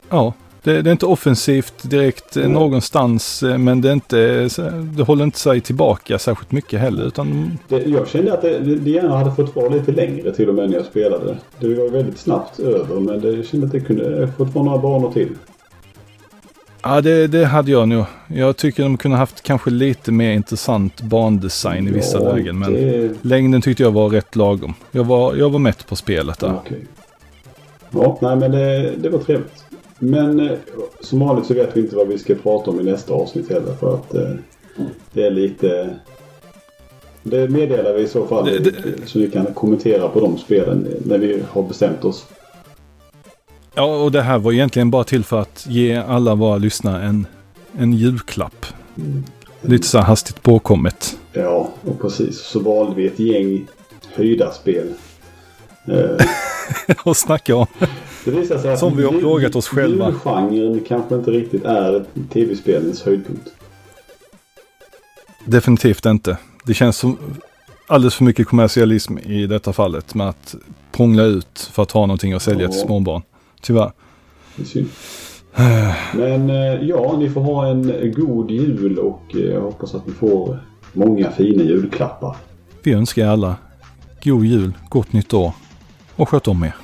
Ja, 0.09 0.33
det, 0.65 0.81
det 0.81 0.89
är 0.89 0.91
inte 0.91 1.05
offensivt 1.05 1.89
direkt 1.89 2.37
eh, 2.37 2.43
Nej. 2.43 2.51
någonstans. 2.51 3.43
eh, 3.43 3.57
Men 3.57 3.81
det, 3.81 3.89
är 3.89 3.93
inte, 3.93 4.49
det 4.97 5.03
håller 5.03 5.23
inte 5.23 5.39
sig 5.39 5.61
tillbaka 5.61 6.19
särskilt 6.19 6.51
mycket 6.51 6.79
heller. 6.79 7.03
Utan 7.03 7.57
Det, 7.67 7.83
jag 7.85 8.07
kände 8.07 8.33
att 8.33 8.41
det, 8.41 8.59
det 8.59 8.89
gärna 8.89 9.17
hade 9.17 9.35
fått 9.35 9.55
vara 9.55 9.69
lite 9.69 9.91
längre 9.91 10.31
till 10.31 10.49
och 10.49 10.55
med 10.55 10.69
när 10.69 10.77
jag 10.77 10.85
spelade. 10.85 11.37
Det 11.59 11.75
var 11.75 11.89
väldigt 11.89 12.17
snabbt 12.19 12.59
över 12.59 12.99
men 12.99 13.21
det, 13.21 13.31
jag 13.31 13.45
kände 13.45 13.65
att 13.65 13.71
det 13.71 13.79
kunde 13.79 14.29
fått 14.37 14.53
vara 14.55 14.65
några 14.65 14.77
banor 14.77 15.11
till. 15.11 15.29
ja, 16.83 17.01
det, 17.01 17.27
det 17.27 17.45
hade 17.45 17.71
jag 17.71 17.87
nog. 17.87 18.05
Jag 18.27 18.57
tycker 18.57 18.83
de 18.83 18.97
kunde 18.97 19.17
haft 19.17 19.41
kanske 19.41 19.69
lite 19.69 20.11
mer 20.11 20.31
intressant 20.31 21.01
bandesign 21.01 21.87
i 21.87 21.91
vissa 21.91 22.23
Ja, 22.23 22.33
lägen. 22.35 22.59
Men 22.59 22.73
det- 22.73 23.11
längden 23.21 23.61
tyckte 23.61 23.83
jag 23.83 23.91
var 23.91 24.09
rätt 24.09 24.35
lagom. 24.35 24.73
Jag 24.91 25.03
var, 25.03 25.35
jag 25.35 25.49
var 25.49 25.59
mätt 25.59 25.87
på 25.87 25.95
spelet 25.95 26.39
där. 26.39 26.47
Ja, 26.47 26.61
okej. 26.65 26.85
Ja, 27.91 28.17
nej 28.21 28.35
men 28.35 28.51
det, 28.51 28.91
det 28.97 29.09
var 29.09 29.19
trevligt. 29.19 29.64
Men 29.99 30.39
eh, 30.39 30.57
som 31.01 31.19
vanligt 31.19 31.45
så 31.47 31.53
vet 31.53 31.77
vi 31.77 31.81
inte 31.81 31.95
vad 31.95 32.07
vi 32.07 32.17
ska 32.17 32.35
prata 32.35 32.71
om 32.71 32.79
i 32.79 32.83
nästa 32.83 33.13
avsnitt 33.13 33.49
heller 33.49 33.73
för 33.79 33.93
att 33.95 34.13
eh, 34.13 34.29
det 35.13 35.23
är 35.25 35.31
lite... 35.31 35.95
Det 37.23 37.49
meddelar 37.49 37.93
vi 37.93 38.01
i 38.01 38.07
så 38.07 38.27
fall 38.27 38.45
Det- 38.45 38.59
det- 38.59 39.07
så 39.07 39.19
vi 39.19 39.31
kan 39.31 39.45
kommentera 39.45 40.07
på 40.09 40.19
de 40.19 40.37
spelen 40.37 40.87
när 41.05 41.17
vi 41.17 41.43
har 41.49 41.63
bestämt 41.63 42.05
oss. 42.05 42.25
Ja, 43.75 44.03
och 44.03 44.11
det 44.11 44.21
här 44.21 44.37
var 44.39 44.51
egentligen 44.51 44.91
bara 44.91 45.03
till 45.03 45.23
för 45.23 45.39
att 45.39 45.65
ge 45.69 45.95
alla 45.95 46.35
våra 46.35 46.57
lyssnare 46.57 47.03
en, 47.03 47.27
en 47.77 47.93
julklapp. 47.93 48.65
Lite 49.61 49.87
så 49.87 49.97
här 49.97 50.05
hastigt 50.05 50.43
påkommet. 50.43 51.17
Ja, 51.33 51.69
och 51.85 52.01
precis. 52.01 52.39
Så 52.39 52.59
valde 52.59 52.95
vi 52.95 53.07
ett 53.07 53.19
gäng 53.19 53.67
höjda 54.15 54.51
spel. 54.51 54.87
Eh, 55.87 56.25
och 57.05 57.17
snacka 57.17 57.55
om. 57.55 57.67
det 58.25 58.31
visar 58.31 58.57
sig 58.57 58.73
att 58.73 58.79
Som 58.79 58.97
vi 58.97 59.03
har 59.03 59.11
plågat 59.19 59.55
oss 59.55 59.67
själva. 59.67 60.13
Julgenren 60.51 60.83
kanske 60.87 61.15
inte 61.15 61.31
riktigt 61.31 61.65
är 61.65 62.05
tv-spelens 62.33 63.03
höjdpunkt. 63.03 63.49
Definitivt 65.45 66.05
inte. 66.05 66.37
Det 66.65 66.73
känns 66.73 66.97
som 66.97 67.17
alldeles 67.87 68.15
för 68.15 68.23
mycket 68.23 68.47
kommersialism 68.47 69.17
i 69.17 69.47
detta 69.47 69.73
fallet 69.73 70.15
med 70.15 70.29
att 70.29 70.55
prångla 70.91 71.23
ut 71.23 71.69
för 71.73 71.83
att 71.83 71.91
ha 71.91 72.01
någonting 72.05 72.33
att 72.33 72.41
sälja 72.41 72.67
till 72.67 72.77
Ja. 72.79 72.85
småbarn. 72.85 73.21
Tyvärr. 73.61 73.91
Det 74.55 74.61
är 74.61 74.65
synd. 74.65 74.87
Men 76.13 76.49
eh, 76.49 76.87
ja, 76.87 77.15
ni 77.19 77.29
får 77.29 77.41
ha 77.41 77.67
en 77.67 78.13
god 78.15 78.51
jul 78.51 78.99
och 78.99 79.21
eh, 79.35 79.39
jag 79.41 79.61
hoppas 79.61 79.95
att 79.95 80.07
ni 80.07 80.13
får 80.13 80.59
många 80.93 81.31
fina 81.31 81.63
julklappar. 81.63 82.35
Vi 82.83 82.93
önskar 82.93 83.21
er 83.23 83.27
alla 83.27 83.55
god 84.23 84.45
jul, 84.45 84.73
gott 84.89 85.13
nytt 85.13 85.33
år 85.33 85.53
och 86.15 86.29
sköt 86.29 86.47
om 86.47 86.63
er. 86.63 86.75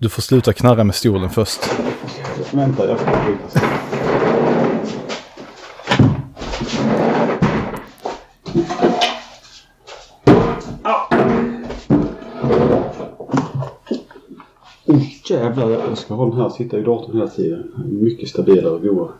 Du, 0.00 0.08
får 0.08 0.22
sluta 0.22 0.52
knarra 0.52 0.84
med 0.84 0.94
stolen 0.94 1.30
först. 1.30 1.60
Vänta, 2.52 2.88
jag 2.88 3.00
får 3.00 3.06
byta 3.06 3.48
sig. 3.48 3.62
Oh 14.86 15.02
jävlar, 15.30 15.70
jag 15.70 15.98
ska 15.98 16.14
ha 16.14 16.30
den 16.30 16.40
här. 16.40 16.48
Sitta 16.48 16.78
i 16.78 16.82
datorn 16.82 17.16
hela 17.16 17.28
tiden. 17.28 17.72
Mycket 18.02 18.28
stabilare 18.28 18.74
och 18.74 18.82
godare. 18.82 19.12